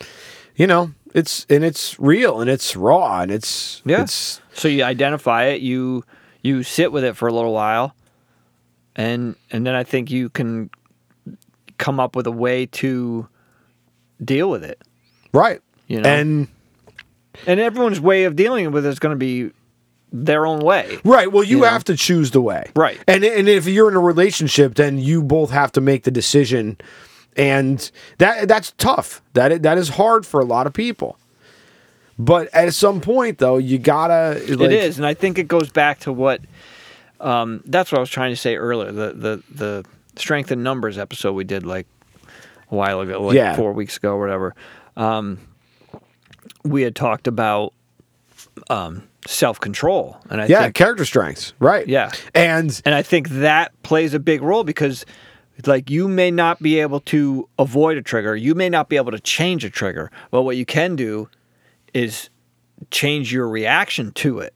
you 0.56 0.66
know, 0.66 0.92
it's 1.14 1.44
and 1.50 1.62
it's 1.64 1.98
real 2.00 2.40
and 2.40 2.48
it's 2.48 2.74
raw 2.76 3.20
and 3.20 3.30
it's 3.30 3.82
Yeah. 3.84 4.02
it's 4.02 4.40
So 4.54 4.68
you 4.68 4.82
identify 4.84 5.44
it. 5.46 5.60
You 5.60 6.04
you 6.42 6.62
sit 6.62 6.90
with 6.92 7.04
it 7.04 7.16
for 7.16 7.28
a 7.28 7.32
little 7.32 7.52
while, 7.52 7.94
and 8.96 9.36
and 9.50 9.66
then 9.66 9.74
I 9.74 9.84
think 9.84 10.10
you 10.10 10.28
can 10.30 10.70
come 11.78 12.00
up 12.00 12.14
with 12.16 12.26
a 12.26 12.32
way 12.32 12.66
to 12.66 13.28
deal 14.24 14.48
with 14.50 14.64
it. 14.64 14.80
right. 15.32 15.60
You 15.86 16.00
know? 16.00 16.08
And 16.08 16.48
And 17.46 17.58
everyone's 17.60 18.00
way 18.00 18.24
of 18.24 18.36
dealing 18.36 18.70
with 18.70 18.84
it 18.86 18.88
is 18.90 18.98
going 18.98 19.14
to 19.14 19.18
be 19.18 19.50
their 20.12 20.46
own 20.46 20.60
way. 20.60 20.98
right, 21.04 21.30
well, 21.30 21.44
you, 21.44 21.56
You 21.58 21.62
know? 21.62 21.68
have 21.70 21.84
to 21.84 21.96
choose 21.96 22.30
the 22.32 22.40
way. 22.40 22.64
Right. 22.74 22.98
And 23.06 23.24
and 23.24 23.48
if 23.48 23.66
you're 23.66 23.88
in 23.88 23.96
a 23.96 24.00
relationship, 24.00 24.74
then 24.74 24.98
you 24.98 25.22
both 25.22 25.50
have 25.50 25.72
to 25.72 25.80
make 25.80 26.02
the 26.04 26.10
decision, 26.10 26.76
and 27.36 27.90
that 28.18 28.48
that's 28.48 28.72
tough. 28.78 29.22
That 29.34 29.62
that 29.62 29.78
is 29.78 29.90
hard 29.90 30.26
for 30.26 30.40
a 30.40 30.44
lot 30.44 30.66
of 30.66 30.72
people. 30.72 31.16
But 32.18 32.52
at 32.52 32.74
some 32.74 33.00
point, 33.00 33.38
though, 33.38 33.56
you 33.56 33.78
gotta. 33.78 34.40
Like, 34.48 34.60
it 34.60 34.72
is, 34.72 34.98
and 34.98 35.06
I 35.06 35.14
think 35.14 35.38
it 35.38 35.48
goes 35.48 35.70
back 35.70 36.00
to 36.00 36.12
what. 36.12 36.40
Um, 37.20 37.62
that's 37.66 37.92
what 37.92 37.98
I 37.98 38.00
was 38.00 38.10
trying 38.10 38.32
to 38.32 38.36
say 38.36 38.56
earlier. 38.56 38.92
The 38.92 39.12
the 39.12 39.42
the 39.54 39.84
strength 40.16 40.50
in 40.52 40.62
numbers 40.62 40.98
episode 40.98 41.32
we 41.32 41.44
did 41.44 41.64
like 41.64 41.86
a 42.70 42.74
while 42.74 43.00
ago, 43.00 43.22
like 43.22 43.36
Yeah. 43.36 43.56
four 43.56 43.72
weeks 43.72 43.96
ago 43.96 44.12
or 44.14 44.20
whatever. 44.20 44.54
Um, 44.96 45.38
we 46.64 46.82
had 46.82 46.94
talked 46.94 47.26
about 47.26 47.72
um, 48.68 49.02
self 49.26 49.60
control, 49.60 50.18
and 50.30 50.40
I 50.40 50.46
Yeah, 50.46 50.62
think 50.62 50.74
character 50.74 51.04
strengths. 51.04 51.52
Right. 51.58 51.86
Yeah. 51.86 52.10
And 52.34 52.80
and 52.84 52.94
I 52.94 53.02
think 53.02 53.28
that 53.30 53.72
plays 53.82 54.14
a 54.14 54.18
big 54.20 54.42
role 54.42 54.64
because 54.64 55.04
like 55.66 55.90
you 55.90 56.08
may 56.08 56.30
not 56.30 56.62
be 56.62 56.80
able 56.80 57.00
to 57.00 57.48
avoid 57.58 57.98
a 57.98 58.02
trigger, 58.02 58.34
you 58.34 58.54
may 58.54 58.68
not 58.70 58.88
be 58.88 58.96
able 58.96 59.12
to 59.12 59.20
change 59.20 59.64
a 59.64 59.70
trigger, 59.70 60.10
but 60.30 60.42
what 60.42 60.56
you 60.56 60.64
can 60.64 60.96
do 60.96 61.28
is 61.92 62.30
change 62.90 63.30
your 63.32 63.46
reaction 63.48 64.10
to 64.12 64.38
it. 64.38 64.54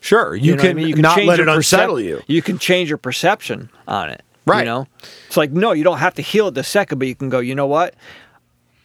sure, 0.00 0.34
you, 0.34 0.42
You, 0.44 0.50
know 0.52 0.56
what 0.56 0.64
I 0.64 0.68
can, 0.68 0.76
mean? 0.76 0.88
You 0.88 0.94
can 0.94 1.02
not 1.02 1.22
let 1.24 1.40
it 1.40 1.46
percep- 1.46 1.56
unsettle 1.56 2.00
you. 2.00 2.22
You 2.26 2.40
can 2.40 2.58
change 2.58 2.88
your 2.88 2.96
perception 2.98 3.68
on 3.86 4.08
it. 4.08 4.22
Right. 4.46 4.60
You 4.60 4.64
know, 4.64 4.86
it's 5.26 5.36
like 5.36 5.50
no, 5.52 5.72
you 5.72 5.84
don't 5.84 5.98
have 5.98 6.14
to 6.14 6.22
heal 6.22 6.48
it 6.48 6.54
the 6.54 6.64
second, 6.64 6.98
but 6.98 7.06
you 7.08 7.14
can 7.14 7.28
go. 7.28 7.40
You 7.40 7.54
know 7.54 7.66
what? 7.66 7.94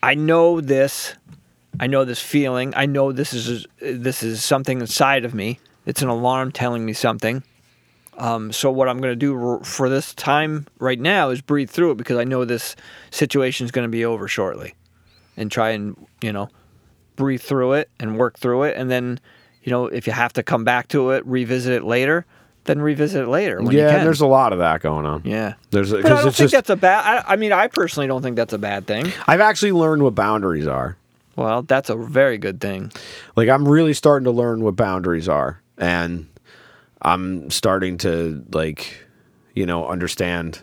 I 0.04 0.14
know 0.14 0.60
this. 0.60 1.16
I 1.80 1.88
know 1.88 2.06
this 2.06 2.22
feeling. 2.22 2.74
I 2.76 2.86
know 2.86 3.12
this 3.12 3.34
is 3.34 3.66
this 3.80 4.24
is 4.24 4.44
something 4.44 4.80
inside 4.82 5.26
of 5.26 5.34
me. 5.34 5.60
It's 5.86 6.02
an 6.02 6.10
alarm 6.10 6.52
telling 6.52 6.86
me 6.86 6.94
something. 6.94 7.44
Um, 8.18 8.52
so 8.54 8.72
what 8.72 8.88
I'm 8.88 9.00
going 9.00 9.12
to 9.12 9.16
do 9.16 9.38
r- 9.38 9.64
for 9.64 9.90
this 9.90 10.14
time 10.14 10.68
right 10.80 11.00
now 11.00 11.30
is 11.32 11.42
breathe 11.42 11.70
through 11.70 11.92
it 11.92 11.98
because 11.98 12.18
I 12.18 12.24
know 12.24 12.46
this 12.46 12.76
situation 13.12 13.66
is 13.66 13.72
going 13.72 13.86
to 13.86 13.92
be 13.92 14.06
over 14.06 14.28
shortly, 14.28 14.74
and 15.36 15.52
try 15.52 15.72
and 15.72 15.96
you 16.22 16.32
know 16.32 16.50
breathe 17.18 17.42
through 17.42 17.74
it 17.74 17.90
and 18.00 18.18
work 18.18 18.40
through 18.40 18.64
it, 18.64 18.78
and 18.78 18.90
then 18.90 19.20
you 19.64 19.72
know 19.72 19.88
if 19.88 20.08
you 20.08 20.14
have 20.14 20.34
to 20.34 20.44
come 20.44 20.64
back 20.64 20.88
to 20.90 21.10
it, 21.12 21.26
revisit 21.26 21.74
it 21.74 21.84
later, 21.84 22.26
then 22.64 22.82
revisit 22.82 23.24
it 23.24 23.28
later 23.28 23.62
when 23.62 23.74
you 23.74 23.80
Yeah, 23.82 24.04
there's 24.04 24.22
a 24.22 24.28
lot 24.28 24.54
of 24.54 24.60
that 24.60 24.82
going 24.82 25.06
on. 25.06 25.22
yeah. 25.26 25.56
There's 25.72 25.92
But 25.92 26.06
I 26.06 26.10
don't 26.10 26.24
think 26.24 26.36
just 26.36 26.54
that's 26.54 26.70
a 26.70 26.76
bad. 26.78 27.26
I, 27.26 27.34
I 27.34 27.36
mean, 27.36 27.52
I 27.52 27.68
personally 27.68 28.08
don't 28.08 28.22
think 28.22 28.38
that's 28.38 28.54
a 28.54 28.58
bad 28.58 28.88
thing. 28.88 29.12
I've 29.28 29.42
actually 29.42 29.74
learned 29.74 30.04
what 30.04 30.16
boundaries 30.16 30.68
are. 30.68 30.96
Well, 31.36 31.64
that's 31.64 31.90
a 31.90 31.96
very 31.96 32.38
good 32.38 32.62
thing. 32.62 32.92
Like 33.36 33.50
I'm 33.50 33.68
really 33.68 33.94
starting 33.94 34.26
to 34.26 34.32
learn 34.32 34.64
what 34.64 34.76
boundaries 34.76 35.28
are 35.28 35.62
and 35.78 36.28
I'm 37.02 37.50
starting 37.50 37.98
to 38.00 38.44
like 38.52 38.98
you 39.54 39.66
know 39.66 39.88
understand 39.88 40.62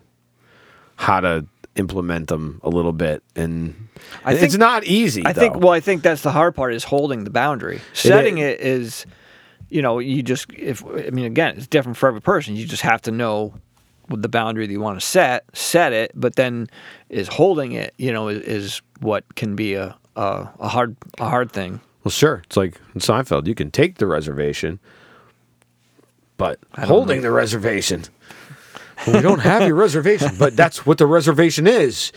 how 0.96 1.20
to 1.20 1.46
implement 1.74 2.28
them 2.28 2.60
a 2.62 2.68
little 2.68 2.92
bit 2.92 3.22
and 3.34 3.88
I 4.24 4.34
it's 4.34 4.56
not 4.56 4.84
easy 4.84 5.24
I 5.24 5.32
think. 5.32 5.56
Well, 5.56 5.72
I 5.72 5.80
think 5.80 6.02
that's 6.02 6.22
the 6.22 6.30
hard 6.32 6.54
part 6.54 6.74
is 6.74 6.84
holding 6.84 7.24
the 7.24 7.30
boundary. 7.30 7.80
Setting 7.92 8.38
it 8.38 8.60
is, 8.60 9.06
you 9.68 9.80
know, 9.82 9.98
you 9.98 10.22
just 10.22 10.52
if 10.52 10.84
I 10.84 11.10
mean 11.10 11.24
again, 11.24 11.56
it's 11.56 11.66
different 11.66 11.96
for 11.96 12.08
every 12.08 12.20
person. 12.20 12.56
You 12.56 12.66
just 12.66 12.82
have 12.82 13.00
to 13.02 13.10
know 13.10 13.54
what 14.08 14.20
the 14.22 14.28
boundary 14.28 14.66
that 14.66 14.72
you 14.72 14.80
want 14.80 15.00
to 15.00 15.06
set, 15.06 15.44
set 15.56 15.92
it. 15.92 16.12
But 16.14 16.36
then 16.36 16.68
is 17.08 17.28
holding 17.28 17.72
it, 17.72 17.94
you 17.98 18.12
know, 18.12 18.28
is, 18.28 18.42
is 18.42 18.82
what 19.00 19.34
can 19.34 19.56
be 19.56 19.74
a, 19.74 19.96
a 20.16 20.48
a 20.58 20.68
hard 20.68 20.96
a 21.18 21.28
hard 21.28 21.52
thing. 21.52 21.80
well 22.04 22.10
sure, 22.10 22.42
it's 22.44 22.56
like 22.56 22.80
in 22.94 23.00
Seinfeld, 23.00 23.46
you 23.46 23.54
can 23.54 23.70
take 23.70 23.96
the 23.96 24.06
reservation 24.06 24.80
but 26.36 26.58
holding 26.76 27.18
know. 27.18 27.28
the 27.28 27.30
reservation 27.30 28.04
well, 29.06 29.16
we 29.16 29.22
don't 29.22 29.40
have 29.40 29.66
your 29.66 29.76
reservation, 29.76 30.30
but 30.38 30.56
that's 30.56 30.86
what 30.86 30.98
the 30.98 31.06
reservation 31.06 31.66
is. 31.66 32.12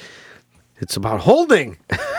It's 0.78 0.96
about 0.96 1.22
holding. 1.22 1.78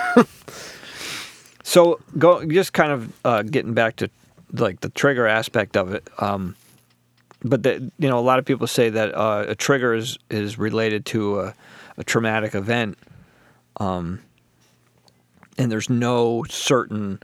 So 1.66 1.98
go 2.16 2.46
just 2.46 2.72
kind 2.72 2.92
of 2.92 3.12
uh, 3.24 3.42
getting 3.42 3.74
back 3.74 3.96
to 3.96 4.08
like 4.52 4.80
the 4.80 4.88
trigger 4.88 5.26
aspect 5.26 5.76
of 5.76 5.92
it. 5.92 6.08
Um, 6.18 6.54
but 7.42 7.64
the, 7.64 7.90
you 7.98 8.08
know, 8.08 8.20
a 8.20 8.22
lot 8.22 8.38
of 8.38 8.44
people 8.44 8.68
say 8.68 8.88
that 8.88 9.12
uh, 9.12 9.46
a 9.48 9.56
trigger 9.56 9.92
is 9.92 10.16
is 10.30 10.58
related 10.58 11.04
to 11.06 11.40
a, 11.40 11.54
a 11.96 12.04
traumatic 12.04 12.54
event, 12.54 12.96
um, 13.80 14.22
and 15.58 15.70
there's 15.70 15.90
no 15.90 16.44
certain 16.48 17.20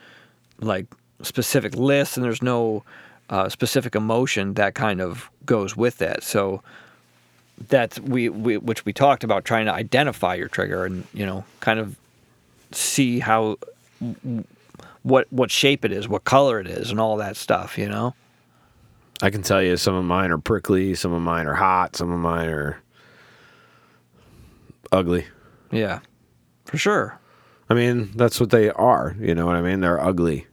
like 0.60 0.86
specific 1.22 1.74
list, 1.76 2.16
and 2.16 2.24
there's 2.24 2.42
no 2.42 2.84
uh, 3.30 3.48
specific 3.48 3.94
emotion 3.94 4.54
that 4.54 4.74
kind 4.74 5.00
of 5.00 5.30
goes 5.46 5.76
with 5.76 5.98
that. 5.98 6.22
So 6.22 6.62
that's 7.68 7.98
we, 8.00 8.28
we 8.28 8.56
which 8.58 8.84
we 8.84 8.92
talked 8.92 9.24
about 9.24 9.44
trying 9.44 9.66
to 9.66 9.72
identify 9.72 10.34
your 10.34 10.48
trigger 10.48 10.84
and 10.84 11.06
you 11.14 11.26
know 11.26 11.44
kind 11.60 11.78
of 11.78 11.96
see 12.72 13.20
how 13.20 13.58
what 15.02 15.26
what 15.30 15.50
shape 15.50 15.84
it 15.84 15.92
is, 15.92 16.08
what 16.08 16.24
color 16.24 16.60
it 16.60 16.66
is, 16.66 16.90
and 16.90 17.00
all 17.00 17.16
that 17.16 17.36
stuff. 17.36 17.78
You 17.78 17.88
know. 17.88 18.14
I 19.20 19.30
can 19.30 19.42
tell 19.42 19.62
you 19.62 19.76
some 19.76 19.94
of 19.94 20.04
mine 20.04 20.32
are 20.32 20.38
prickly, 20.38 20.96
some 20.96 21.12
of 21.12 21.22
mine 21.22 21.46
are 21.46 21.54
hot, 21.54 21.94
some 21.94 22.10
of 22.10 22.18
mine 22.18 22.48
are 22.48 22.82
ugly. 24.90 25.26
Yeah, 25.70 26.00
for 26.64 26.76
sure. 26.76 27.20
I 27.72 27.74
mean, 27.74 28.10
that's 28.14 28.38
what 28.38 28.50
they 28.50 28.68
are. 28.68 29.16
You 29.18 29.34
know 29.34 29.46
what 29.46 29.56
I 29.56 29.62
mean? 29.62 29.80
They're 29.80 29.98
ugly. 29.98 30.46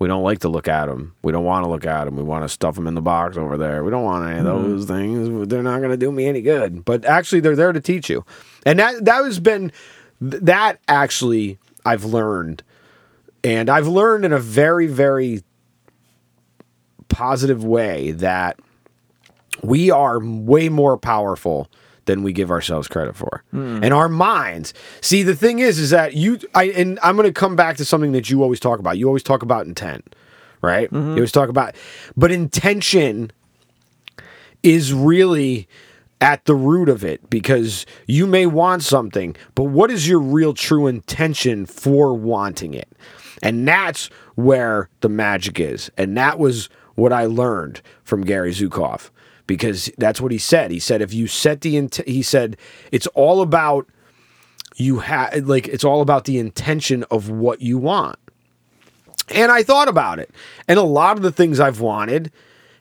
We 0.00 0.08
don't 0.08 0.24
like 0.24 0.40
to 0.40 0.48
look 0.48 0.66
at 0.66 0.86
them. 0.86 1.14
We 1.22 1.30
don't 1.30 1.44
want 1.44 1.64
to 1.64 1.70
look 1.70 1.86
at 1.86 2.06
them. 2.06 2.16
We 2.16 2.24
want 2.24 2.42
to 2.42 2.48
stuff 2.48 2.74
them 2.74 2.88
in 2.88 2.96
the 2.96 3.00
box 3.00 3.36
over 3.36 3.56
there. 3.56 3.84
We 3.84 3.92
don't 3.92 4.02
want 4.02 4.28
any 4.28 4.40
of 4.40 4.44
mm-hmm. 4.44 4.70
those 4.72 4.86
things. 4.86 5.48
They're 5.48 5.62
not 5.62 5.78
going 5.78 5.92
to 5.92 5.96
do 5.96 6.10
me 6.10 6.26
any 6.26 6.42
good. 6.42 6.84
But 6.84 7.04
actually, 7.04 7.42
they're 7.42 7.54
there 7.54 7.72
to 7.72 7.80
teach 7.80 8.10
you. 8.10 8.24
And 8.64 8.80
that 8.80 9.04
that 9.04 9.22
has 9.24 9.38
been 9.38 9.70
that 10.20 10.80
actually 10.88 11.60
I've 11.84 12.04
learned, 12.04 12.64
and 13.44 13.70
I've 13.70 13.86
learned 13.86 14.24
in 14.24 14.32
a 14.32 14.40
very 14.40 14.88
very 14.88 15.44
positive 17.06 17.64
way 17.64 18.10
that 18.10 18.58
we 19.62 19.92
are 19.92 20.18
way 20.18 20.70
more 20.70 20.98
powerful 20.98 21.70
than 22.06 22.22
we 22.22 22.32
give 22.32 22.50
ourselves 22.50 22.88
credit 22.88 23.14
for. 23.14 23.44
Hmm. 23.50 23.80
And 23.82 23.92
our 23.92 24.08
minds. 24.08 24.72
See, 25.00 25.22
the 25.22 25.36
thing 25.36 25.58
is 25.58 25.78
is 25.78 25.90
that 25.90 26.14
you 26.14 26.38
I 26.54 26.64
and 26.64 26.98
I'm 27.02 27.16
going 27.16 27.28
to 27.28 27.38
come 27.38 27.54
back 27.54 27.76
to 27.76 27.84
something 27.84 28.12
that 28.12 28.30
you 28.30 28.42
always 28.42 28.60
talk 28.60 28.78
about. 28.78 28.98
You 28.98 29.06
always 29.06 29.22
talk 29.22 29.42
about 29.42 29.66
intent, 29.66 30.16
right? 30.62 30.90
Mm-hmm. 30.90 31.08
You 31.08 31.16
always 31.16 31.32
talk 31.32 31.48
about 31.48 31.74
but 32.16 32.32
intention 32.32 33.30
is 34.62 34.92
really 34.92 35.68
at 36.20 36.44
the 36.46 36.54
root 36.54 36.88
of 36.88 37.04
it 37.04 37.28
because 37.28 37.84
you 38.06 38.26
may 38.26 38.46
want 38.46 38.82
something, 38.82 39.36
but 39.54 39.64
what 39.64 39.90
is 39.90 40.08
your 40.08 40.18
real 40.18 40.54
true 40.54 40.86
intention 40.86 41.66
for 41.66 42.14
wanting 42.14 42.72
it? 42.72 42.88
And 43.42 43.68
that's 43.68 44.06
where 44.34 44.88
the 45.02 45.10
magic 45.10 45.60
is. 45.60 45.90
And 45.98 46.16
that 46.16 46.38
was 46.38 46.70
what 46.94 47.12
I 47.12 47.26
learned 47.26 47.82
from 48.02 48.24
Gary 48.24 48.52
Zukav 48.52 49.10
because 49.46 49.90
that's 49.98 50.20
what 50.20 50.32
he 50.32 50.38
said. 50.38 50.70
He 50.70 50.78
said 50.80 51.02
if 51.02 51.12
you 51.14 51.26
set 51.26 51.60
the 51.60 51.76
int- 51.76 52.06
he 52.06 52.22
said 52.22 52.56
it's 52.92 53.06
all 53.08 53.40
about 53.42 53.86
you 54.76 54.98
have 55.00 55.46
like 55.46 55.68
it's 55.68 55.84
all 55.84 56.00
about 56.02 56.24
the 56.24 56.38
intention 56.38 57.04
of 57.10 57.30
what 57.30 57.60
you 57.62 57.78
want. 57.78 58.18
And 59.30 59.50
I 59.50 59.62
thought 59.62 59.88
about 59.88 60.18
it. 60.18 60.30
And 60.68 60.78
a 60.78 60.82
lot 60.82 61.16
of 61.16 61.22
the 61.22 61.32
things 61.32 61.58
I've 61.58 61.80
wanted 61.80 62.30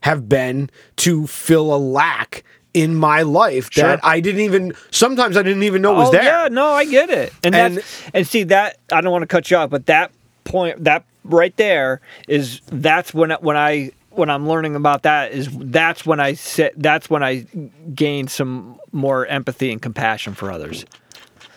have 0.01 0.29
been 0.29 0.69
to 0.97 1.25
fill 1.25 1.73
a 1.73 1.77
lack 1.77 2.43
in 2.73 2.93
my 2.93 3.21
life 3.21 3.71
that 3.71 4.01
I 4.03 4.19
didn't 4.19 4.41
even 4.41 4.73
sometimes 4.91 5.37
I 5.37 5.43
didn't 5.43 5.63
even 5.63 5.81
know 5.81 5.93
was 5.93 6.09
oh 6.09 6.11
there. 6.11 6.23
yeah, 6.23 6.47
no, 6.51 6.67
I 6.67 6.85
get 6.85 7.09
it. 7.09 7.33
And 7.43 7.55
And- 7.55 7.77
that's 7.77 8.03
and 8.13 8.27
see 8.27 8.43
that 8.43 8.77
I 8.91 9.01
don't 9.01 9.11
want 9.11 9.23
to 9.23 9.27
cut 9.27 9.49
you 9.49 9.57
off, 9.57 9.69
but 9.69 9.85
that 9.85 10.11
point 10.43 10.83
that 10.83 11.05
right 11.23 11.55
there 11.55 12.01
is 12.27 12.59
that's 12.67 13.13
when 13.13 13.31
when 13.39 13.55
I 13.57 13.91
when 14.17 14.29
I'm 14.29 14.47
learning 14.47 14.75
about 14.75 15.03
that 15.03 15.31
is 15.31 15.49
that's 15.51 16.05
when 16.05 16.19
I 16.19 16.33
sit 16.33 16.73
that's 16.77 17.09
when 17.09 17.23
I 17.23 17.45
gain 17.93 18.27
some 18.27 18.79
more 18.91 19.25
empathy 19.25 19.71
and 19.71 19.81
compassion 19.81 20.33
for 20.33 20.51
others. 20.51 20.85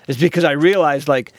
It's 0.06 0.18
because 0.18 0.44
I 0.44 0.52
realize 0.52 1.08
like 1.08 1.32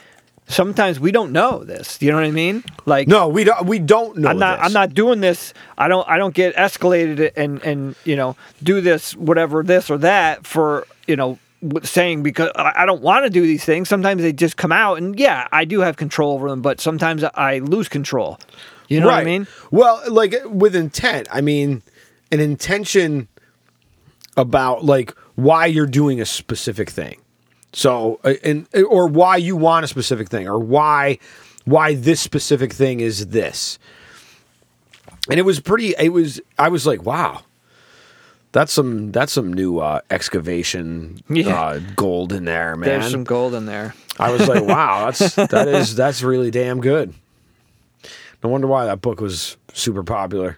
sometimes 0.47 0.99
we 0.99 1.11
don't 1.11 1.31
know 1.31 1.63
this. 1.63 2.01
You 2.01 2.11
know 2.11 2.17
what 2.17 2.25
I 2.25 2.31
mean? 2.31 2.63
Like 2.85 3.07
No, 3.07 3.27
we 3.27 3.43
don't 3.43 3.65
we 3.65 3.79
don't 3.79 4.17
know 4.17 4.29
I'm 4.29 4.39
not. 4.39 4.57
this. 4.57 4.65
I'm 4.65 4.73
not 4.73 4.93
doing 4.93 5.21
this. 5.21 5.53
I 5.77 5.87
don't. 5.87 6.07
I 6.07 6.17
don't 6.17 6.33
get 6.33 6.55
escalated 6.55 7.31
and 7.35 7.61
and 7.63 7.95
you 8.03 8.15
know 8.15 8.35
do 8.61 8.81
this 8.81 9.15
whatever 9.15 9.63
this 9.63 9.89
or 9.89 9.97
that 9.99 10.45
for 10.45 10.85
you 11.07 11.15
know 11.15 11.39
saying 11.83 12.23
because 12.23 12.51
I 12.55 12.73
I 12.77 12.85
don't 12.85 13.01
want 13.01 13.25
to 13.25 13.29
do 13.29 13.41
these 13.41 13.65
things. 13.65 13.89
Sometimes 13.89 14.21
they 14.21 14.33
just 14.33 14.57
come 14.57 14.71
out 14.71 14.97
and 14.97 15.19
yeah, 15.19 15.47
I 15.51 15.65
do 15.65 15.79
have 15.81 15.97
control 15.97 16.33
over 16.33 16.49
them, 16.49 16.61
but 16.61 16.79
sometimes 16.81 17.23
I 17.23 17.59
lose 17.59 17.89
control. 17.89 18.39
You 18.89 18.99
know 18.99 19.05
what 19.07 19.15
I 19.15 19.23
mean? 19.23 19.47
Well, 19.71 20.01
like 20.09 20.35
with 20.45 20.75
intent, 20.75 21.27
I 21.31 21.41
mean 21.41 21.81
an 22.31 22.39
intention 22.39 23.27
about 24.35 24.83
like 24.83 25.15
why 25.35 25.67
you're 25.67 25.85
doing 25.87 26.19
a 26.19 26.25
specific 26.25 26.89
thing. 26.89 27.21
So, 27.71 28.19
uh, 28.23 28.33
and 28.43 28.67
or 28.89 29.07
why 29.07 29.37
you 29.37 29.55
want 29.55 29.85
a 29.85 29.87
specific 29.87 30.27
thing, 30.29 30.47
or 30.47 30.57
why 30.59 31.19
why 31.65 31.93
this 31.95 32.19
specific 32.19 32.73
thing 32.73 32.99
is 32.99 33.27
this. 33.27 33.77
And 35.29 35.39
it 35.39 35.43
was 35.43 35.59
pretty. 35.59 35.93
It 35.99 36.09
was. 36.09 36.41
I 36.57 36.69
was 36.69 36.87
like, 36.87 37.03
wow. 37.03 37.43
That's 38.51 38.73
some. 38.73 39.11
That's 39.11 39.31
some 39.31 39.53
new 39.53 39.77
uh, 39.77 40.01
excavation 40.09 41.19
Yeah. 41.29 41.59
uh, 41.61 41.79
gold 41.95 42.33
in 42.33 42.45
there, 42.45 42.75
man. 42.75 42.89
There's 42.89 43.11
some 43.11 43.23
gold 43.23 43.53
in 43.53 43.67
there. 43.67 43.93
I 44.17 44.31
was 44.31 44.47
like, 44.47 44.63
wow, 44.67 45.05
that's 45.05 45.35
that 45.35 45.67
is 45.67 45.95
that's 45.95 46.23
really 46.23 46.49
damn 46.49 46.81
good. 46.81 47.13
No 48.43 48.49
wonder 48.49 48.67
why 48.67 48.85
that 48.85 49.01
book 49.01 49.19
was 49.21 49.57
super 49.73 50.03
popular. 50.03 50.57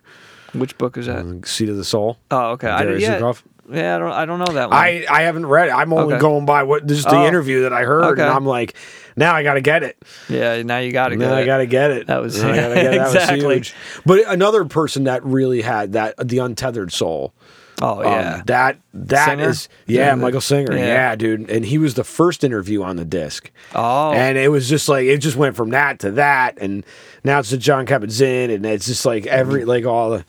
Which 0.53 0.77
book 0.77 0.97
is 0.97 1.05
that? 1.07 1.23
Mm, 1.23 1.45
Seat 1.47 1.69
of 1.69 1.77
the 1.77 1.86
Soul. 1.86 2.17
Oh, 2.29 2.51
okay. 2.51 2.67
I, 2.67 2.84
yeah, 2.95 3.32
yeah, 3.71 3.95
I 3.95 3.99
don't. 3.99 4.11
I 4.11 4.25
don't 4.25 4.39
know 4.39 4.53
that 4.53 4.69
one. 4.69 4.77
I, 4.77 5.05
I 5.09 5.21
haven't 5.21 5.45
read 5.45 5.69
it. 5.69 5.71
I'm 5.71 5.93
only 5.93 6.15
Okay. 6.15 6.21
going 6.21 6.45
by 6.45 6.63
what 6.63 6.86
just 6.86 7.07
the 7.09 7.15
Oh. 7.15 7.25
interview 7.27 7.61
that 7.61 7.71
I 7.73 7.84
heard, 7.84 8.03
Okay. 8.03 8.21
and 8.21 8.29
I'm 8.29 8.45
like, 8.45 8.75
now 9.15 9.34
I 9.34 9.43
got 9.43 9.53
to 9.53 9.61
get 9.61 9.84
it. 9.84 9.97
yeah. 10.27 10.61
Now 10.61 10.79
you 10.79 10.91
got 10.91 11.09
to 11.09 11.15
Now. 11.15 11.34
I 11.34 11.45
got 11.45 11.59
to 11.59 11.65
get 11.65 11.91
it. 11.91 12.07
That 12.07 12.21
was- 12.21 12.41
Now 12.43 12.51
I 12.51 12.55
gotta 12.55 12.75
get 12.75 12.93
it. 12.93 12.97
That 12.97 13.03
was 13.05 13.15
exactly. 13.15 13.55
huge. 13.55 13.73
But 14.05 14.27
another 14.27 14.65
person 14.65 15.05
that 15.05 15.23
really 15.23 15.61
had 15.61 15.93
that 15.93 16.15
the 16.27 16.39
untethered 16.39 16.91
soul. 16.91 17.34
Oh 17.82 17.99
um, 17.99 18.03
yeah. 18.05 18.41
that 18.45 18.77
that 18.93 19.25
Singer? 19.25 19.49
is 19.49 19.69
yeah, 19.88 20.07
Yeah, 20.07 20.15
Michael 20.15 20.41
Singer. 20.41 20.73
yeah. 20.75 20.86
Yeah. 20.86 21.15
dude. 21.15 21.49
And 21.49 21.65
he 21.65 21.77
was 21.77 21.95
the 21.95 22.03
first 22.03 22.43
interview 22.43 22.84
on 22.84 22.95
the 22.95 23.05
disc. 23.05 23.49
Oh. 23.73 24.11
And 24.11 24.38
it 24.38 24.49
was 24.49 24.69
just 24.69 24.88
like 24.88 25.05
it 25.05 25.17
just 25.17 25.36
went 25.38 25.55
from 25.55 25.71
that 25.71 25.99
to 25.99 26.11
that, 26.11 26.57
and 26.61 26.86
now 27.23 27.39
it's 27.39 27.49
the 27.49 27.57
John 27.57 27.86
Kabat-Zinn, 27.86 28.49
and 28.51 28.65
it's 28.65 28.86
just 28.86 29.05
like 29.05 29.25
every 29.25 29.65
like 29.65 29.86
all 29.86 30.11
the 30.11 30.25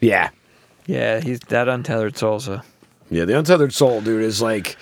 yeah. 0.00 0.30
yeah. 0.86 1.20
He's 1.20 1.40
that 1.48 1.68
untethered 1.68 2.16
soul's 2.16 2.48
a 2.48 2.62
Yeah, 3.10 3.24
the 3.24 3.38
untethered 3.38 3.72
soul, 3.72 4.00
dude, 4.00 4.22
is 4.22 4.42
like 4.42 4.76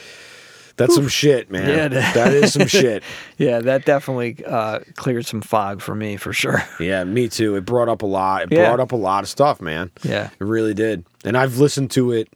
that's 0.77 0.95
some 0.95 1.09
shit, 1.09 1.51
man. 1.51 1.69
Yeah, 1.69 1.89
that- 1.89 2.15
that 2.15 2.33
is 2.33 2.53
some 2.53 2.67
shit. 2.69 3.03
Yeah, 3.39 3.61
that 3.61 3.85
definitely 3.85 4.45
uh, 4.45 4.81
cleared 4.97 5.27
some 5.27 5.41
fog 5.43 5.81
for 5.81 5.95
me 5.95 6.17
for 6.17 6.33
sure. 6.33 6.63
Yeah, 6.81 7.05
me 7.05 7.29
too. 7.29 7.57
It 7.57 7.65
brought 7.65 7.89
up 7.89 8.03
a 8.03 8.07
lot. 8.07 8.43
It 8.45 8.53
Yeah. 8.53 8.67
brought 8.69 8.81
up 8.81 8.93
a 8.93 8.97
lot 8.97 9.23
of 9.23 9.29
stuff, 9.29 9.61
man. 9.61 9.91
Yeah. 10.03 10.31
It 10.39 10.45
really 10.45 10.75
did. 10.75 11.05
And 11.25 11.37
I've 11.37 11.59
listened 11.59 11.91
to 11.93 12.13
it 12.13 12.29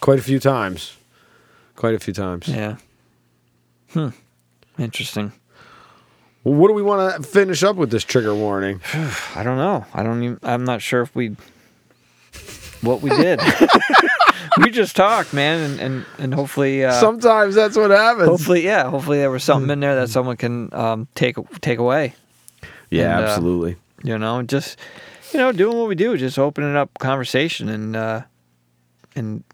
quite 0.00 0.18
a 0.18 0.22
few 0.22 0.38
times. 0.38 0.96
Quite 1.76 1.94
a 1.94 1.98
few 1.98 2.12
times. 2.14 2.46
Yeah. 2.48 2.76
Hmm. 3.92 4.08
Interesting. 4.78 5.32
Well, 6.44 6.54
what 6.54 6.68
do 6.68 6.74
we 6.74 6.82
want 6.82 7.16
to 7.16 7.22
finish 7.28 7.62
up 7.62 7.76
with 7.76 7.90
this 7.90 8.04
trigger 8.04 8.34
warning? 8.34 8.80
I 9.34 9.42
don't 9.42 9.56
know. 9.58 9.84
I 9.92 10.02
don't 10.02 10.22
even. 10.22 10.38
I'm 10.42 10.64
not 10.64 10.80
sure 10.82 11.02
if 11.02 11.14
we. 11.14 11.36
What 12.82 13.02
we 13.02 13.10
did. 13.10 13.40
we 14.58 14.70
just 14.70 14.96
talked, 14.96 15.32
man, 15.32 15.70
and 15.70 15.80
and, 15.80 16.06
and 16.18 16.34
hopefully. 16.34 16.84
Uh, 16.84 16.92
Sometimes 16.92 17.54
that's 17.54 17.76
what 17.76 17.90
happens. 17.90 18.28
Hopefully, 18.28 18.64
yeah. 18.64 18.90
Hopefully, 18.90 19.18
there 19.18 19.30
was 19.30 19.44
something 19.44 19.70
in 19.70 19.80
there 19.80 19.94
that 19.96 20.08
someone 20.08 20.36
can 20.36 20.72
um, 20.74 21.08
take 21.14 21.36
take 21.60 21.78
away. 21.78 22.14
yeah, 22.90 23.16
and, 23.16 23.26
uh, 23.26 23.28
absolutely. 23.28 23.76
You 24.02 24.18
know, 24.18 24.42
just 24.42 24.78
you 25.32 25.38
know, 25.38 25.52
doing 25.52 25.76
what 25.76 25.88
we 25.88 25.94
do, 25.94 26.16
just 26.16 26.38
opening 26.38 26.76
up 26.76 26.90
conversation 26.98 27.68
and 27.68 27.96
uh, 27.96 28.22
and 29.14 29.44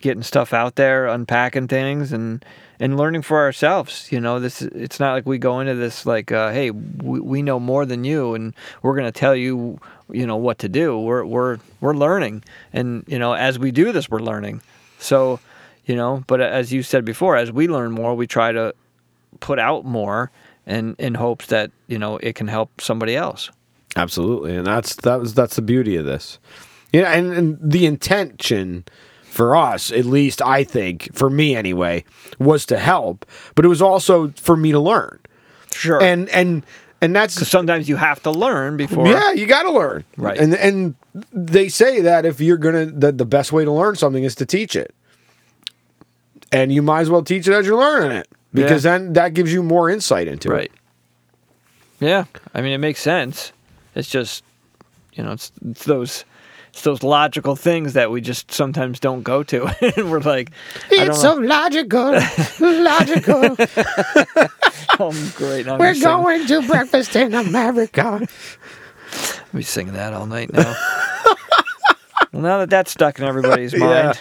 getting 0.00 0.22
stuff 0.22 0.52
out 0.52 0.76
there, 0.76 1.06
unpacking 1.06 1.68
things, 1.68 2.12
and 2.12 2.44
and 2.80 2.96
learning 2.96 3.22
for 3.22 3.38
ourselves. 3.38 4.10
You 4.10 4.20
know, 4.20 4.40
this 4.40 4.62
it's 4.62 5.00
not 5.00 5.12
like 5.12 5.26
we 5.26 5.38
go 5.38 5.60
into 5.60 5.74
this 5.74 6.06
like, 6.06 6.32
uh, 6.32 6.52
hey, 6.52 6.70
we, 6.70 7.20
we 7.20 7.42
know 7.42 7.58
more 7.58 7.84
than 7.84 8.04
you, 8.04 8.34
and 8.34 8.54
we're 8.82 8.96
gonna 8.96 9.12
tell 9.12 9.34
you, 9.34 9.80
you 10.10 10.26
know, 10.26 10.36
what 10.36 10.58
to 10.60 10.68
do. 10.68 10.98
We're 10.98 11.24
we're 11.24 11.58
we're 11.80 11.94
learning, 11.94 12.44
and 12.72 13.04
you 13.06 13.18
know, 13.18 13.32
as 13.34 13.58
we 13.58 13.70
do 13.70 13.92
this, 13.92 14.10
we're 14.10 14.20
learning. 14.20 14.62
So, 14.98 15.40
you 15.86 15.96
know, 15.96 16.24
but 16.26 16.40
as 16.40 16.72
you 16.72 16.82
said 16.82 17.04
before, 17.04 17.36
as 17.36 17.52
we 17.52 17.68
learn 17.68 17.92
more, 17.92 18.14
we 18.14 18.26
try 18.26 18.52
to 18.52 18.74
put 19.40 19.58
out 19.58 19.84
more, 19.84 20.30
and 20.66 20.96
in 20.98 21.14
hopes 21.14 21.46
that 21.46 21.70
you 21.86 21.98
know 21.98 22.16
it 22.18 22.34
can 22.34 22.48
help 22.48 22.80
somebody 22.80 23.16
else. 23.16 23.50
Absolutely, 23.96 24.56
and 24.56 24.66
that's 24.66 24.96
that 24.96 25.20
was 25.20 25.34
that's 25.34 25.56
the 25.56 25.62
beauty 25.62 25.96
of 25.96 26.04
this. 26.04 26.38
Yeah, 26.92 27.12
and, 27.12 27.32
and 27.32 27.58
the 27.60 27.84
intention 27.84 28.84
for 29.38 29.54
us, 29.54 29.92
at 29.92 30.04
least 30.04 30.42
I 30.42 30.64
think, 30.64 31.14
for 31.14 31.30
me 31.30 31.54
anyway, 31.54 32.02
was 32.40 32.66
to 32.66 32.76
help, 32.76 33.24
but 33.54 33.64
it 33.64 33.68
was 33.68 33.80
also 33.80 34.32
for 34.36 34.56
me 34.56 34.72
to 34.72 34.80
learn. 34.80 35.20
Sure. 35.72 36.02
And 36.02 36.28
and 36.30 36.66
and 37.00 37.14
that's 37.14 37.34
sometimes 37.48 37.88
you 37.88 37.94
have 37.94 38.20
to 38.24 38.32
learn 38.32 38.76
before. 38.76 39.06
yeah, 39.06 39.30
you 39.30 39.46
got 39.46 39.62
to 39.62 39.70
learn. 39.70 40.02
Right. 40.16 40.36
And 40.36 40.54
and 40.56 40.96
they 41.32 41.68
say 41.68 42.00
that 42.00 42.26
if 42.26 42.40
you're 42.40 42.56
gonna 42.56 42.86
that 42.86 43.16
the 43.16 43.24
best 43.24 43.52
way 43.52 43.64
to 43.64 43.70
learn 43.70 43.94
something 43.94 44.24
is 44.24 44.34
to 44.34 44.44
teach 44.46 44.74
it, 44.74 44.92
and 46.50 46.72
you 46.72 46.82
might 46.82 47.02
as 47.02 47.10
well 47.10 47.22
teach 47.22 47.46
it 47.46 47.52
as 47.54 47.64
you're 47.64 47.78
learning 47.78 48.10
it 48.10 48.26
because 48.52 48.84
Yeah. 48.84 48.98
then 48.98 49.12
that 49.12 49.34
gives 49.34 49.52
you 49.52 49.62
more 49.62 49.88
insight 49.88 50.26
into 50.26 50.48
Right. 50.50 50.64
it. 50.64 50.72
Right. 52.00 52.08
Yeah. 52.08 52.24
I 52.54 52.60
mean, 52.60 52.72
it 52.72 52.78
makes 52.78 53.00
sense. 53.00 53.52
It's 53.94 54.08
just, 54.08 54.42
you 55.14 55.22
know, 55.22 55.32
it's, 55.32 55.52
it's 55.70 55.84
those 55.84 56.24
it's 56.70 56.82
those 56.82 57.02
logical 57.02 57.56
things 57.56 57.94
that 57.94 58.10
we 58.10 58.20
just 58.20 58.52
sometimes 58.52 59.00
don't 59.00 59.22
go 59.22 59.42
to, 59.44 59.66
and 59.96 60.10
we're 60.10 60.20
like, 60.20 60.50
It's 60.90 61.20
so 61.20 61.34
logical, 61.34 62.20
logical. 62.60 63.44
I'm 65.00 65.30
great. 65.30 65.68
I'm 65.68 65.78
We're 65.78 65.94
gonna 66.00 66.46
to 66.46 66.62
breakfast 66.66 67.14
in 67.16 67.34
America. 67.34 68.20
I'll 68.20 68.26
be 69.54 69.62
singing 69.62 69.94
that 69.94 70.12
all 70.12 70.26
night 70.26 70.52
now. 70.52 70.74
well, 72.32 72.42
now 72.42 72.58
that 72.58 72.70
that's 72.70 72.90
stuck 72.90 73.18
in 73.18 73.24
everybody's 73.24 73.74
mind, 73.74 74.18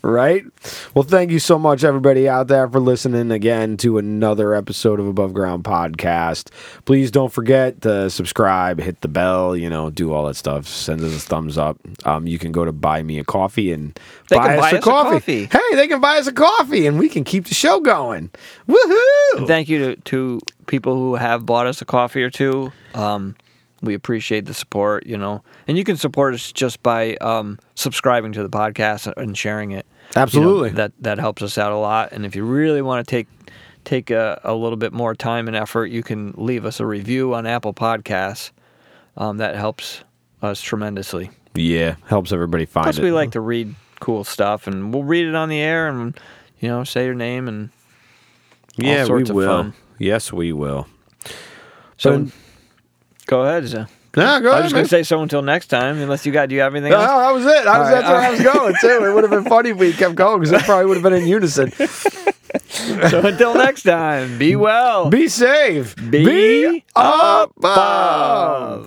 Right? 0.00 0.44
Well, 0.94 1.02
thank 1.02 1.32
you 1.32 1.40
so 1.40 1.58
much, 1.58 1.82
everybody 1.82 2.28
out 2.28 2.46
there, 2.46 2.68
for 2.68 2.78
listening 2.78 3.32
again 3.32 3.76
to 3.78 3.98
another 3.98 4.54
episode 4.54 5.00
of 5.00 5.08
Above 5.08 5.34
Ground 5.34 5.64
Podcast. 5.64 6.50
Please 6.84 7.10
don't 7.10 7.32
forget 7.32 7.80
to 7.82 8.08
subscribe, 8.08 8.78
hit 8.78 9.00
the 9.00 9.08
bell, 9.08 9.56
you 9.56 9.68
know, 9.68 9.90
do 9.90 10.12
all 10.12 10.26
that 10.26 10.34
stuff. 10.36 10.68
Send 10.68 11.00
us 11.00 11.16
a 11.16 11.18
thumbs 11.18 11.58
up. 11.58 11.78
Um, 12.04 12.28
you 12.28 12.38
can 12.38 12.52
go 12.52 12.64
to 12.64 12.70
buy 12.72 13.02
me 13.02 13.18
a 13.18 13.24
coffee 13.24 13.72
and 13.72 13.98
They 14.30 14.36
buy, 14.36 14.54
us, 14.56 14.60
buy 14.60 14.70
a 14.70 14.74
us 14.74 14.78
a 14.78 14.80
coffee. 14.82 15.46
coffee. 15.46 15.58
Hey, 15.58 15.76
they 15.76 15.88
can 15.88 16.00
buy 16.00 16.18
us 16.18 16.28
a 16.28 16.32
coffee 16.32 16.86
and 16.86 16.96
we 16.98 17.08
can 17.08 17.24
keep 17.24 17.46
the 17.46 17.54
show 17.54 17.80
going. 17.80 18.30
Woohoo! 18.68 19.46
thank 19.48 19.68
you 19.68 19.78
to, 19.78 19.96
to 20.02 20.40
people 20.68 20.94
who 20.94 21.16
have 21.16 21.44
bought 21.44 21.66
us 21.66 21.82
a 21.82 21.84
coffee 21.84 22.22
or 22.22 22.30
two. 22.30 22.72
Um, 22.94 23.34
we 23.82 23.94
appreciate 23.94 24.46
the 24.46 24.54
support, 24.54 25.06
you 25.06 25.16
know, 25.16 25.42
and 25.66 25.78
you 25.78 25.84
can 25.84 25.96
support 25.96 26.34
us 26.34 26.50
just 26.52 26.82
by 26.82 27.14
um, 27.16 27.58
subscribing 27.74 28.32
to 28.32 28.42
the 28.42 28.48
podcast 28.48 29.12
and 29.16 29.36
sharing 29.36 29.70
it. 29.72 29.86
You 29.86 30.16
know, 30.16 30.22
Absolutely. 30.22 30.70
that 30.70 30.92
that 31.00 31.18
helps 31.18 31.42
us 31.42 31.58
out 31.58 31.72
a 31.72 31.76
lot. 31.76 32.12
And 32.12 32.24
if 32.26 32.34
you 32.34 32.44
really 32.44 32.82
want 32.82 33.06
to 33.06 33.10
take 33.10 33.28
take 33.84 34.10
a, 34.10 34.40
a 34.44 34.54
little 34.54 34.76
bit 34.76 34.92
more 34.92 35.14
time 35.14 35.46
and 35.48 35.56
effort, 35.56 35.86
you 35.86 36.02
can 36.02 36.32
leave 36.36 36.64
us 36.64 36.80
a 36.80 36.86
review 36.86 37.34
on 37.34 37.46
Apple 37.46 37.72
Podcasts. 37.74 38.50
Um, 39.16 39.38
that 39.38 39.56
helps 39.56 40.02
us 40.42 40.60
tremendously. 40.60 41.30
yeah, 41.54 41.96
helps 42.06 42.32
everybody 42.32 42.66
find 42.66 42.84
Plus, 42.84 42.98
it. 42.98 43.02
we 43.02 43.10
like 43.10 43.32
to 43.32 43.40
read 43.40 43.74
cool 44.00 44.22
stuff, 44.24 44.66
and 44.68 44.94
we'll 44.94 45.02
read 45.04 45.26
it 45.26 45.34
on 45.34 45.48
the 45.48 45.58
air, 45.58 45.88
and 45.88 46.16
you 46.60 46.68
know, 46.68 46.84
say 46.84 47.04
your 47.04 47.14
name 47.14 47.48
and 47.48 47.70
all 48.80 48.86
yeah, 48.88 49.06
we 49.06 49.22
of 49.22 49.30
will. 49.30 49.48
fun. 49.62 49.74
Yes, 49.98 50.32
we 50.32 50.52
will. 50.52 50.86
so. 51.96 52.24
But- 52.24 52.32
go 53.28 53.42
ahead. 53.42 53.66
Zah. 53.66 53.86
Yeah, 54.16 54.40
go 54.40 54.48
I 54.48 54.52
ahead, 54.54 54.64
was 54.64 54.72
going 54.72 54.84
to 54.84 54.88
say 54.90 55.02
so 55.04 55.22
until 55.22 55.42
next 55.42 55.68
time, 55.68 55.98
unless 55.98 56.26
you 56.26 56.32
got. 56.32 56.48
Do 56.48 56.54
you 56.56 56.62
have 56.62 56.74
anything 56.74 56.90
No, 56.90 56.98
else? 56.98 57.08
that 57.08 57.30
was 57.34 57.44
it. 57.46 57.66
I 57.68 57.78
was, 57.78 57.86
right, 57.88 57.90
that's 58.00 58.08
where 58.08 58.20
I 58.20 58.30
was 58.30 58.40
going 58.42 58.74
too. 58.80 59.04
It 59.06 59.14
would 59.14 59.22
have 59.22 59.30
been 59.30 59.44
funny 59.44 59.70
if 59.70 59.76
we 59.76 59.92
kept 59.92 60.16
going 60.16 60.40
because 60.40 60.60
it 60.60 60.64
probably 60.64 60.86
would 60.86 60.96
have 60.96 61.04
been 61.04 61.12
in 61.12 61.28
unison. 61.28 61.70
so 63.10 63.20
until 63.20 63.54
next 63.54 63.82
time, 63.84 64.38
be 64.38 64.56
well. 64.56 65.08
Be 65.10 65.28
safe. 65.28 65.94
Be 66.10 66.82
above. 66.96 67.52
above. 67.58 68.86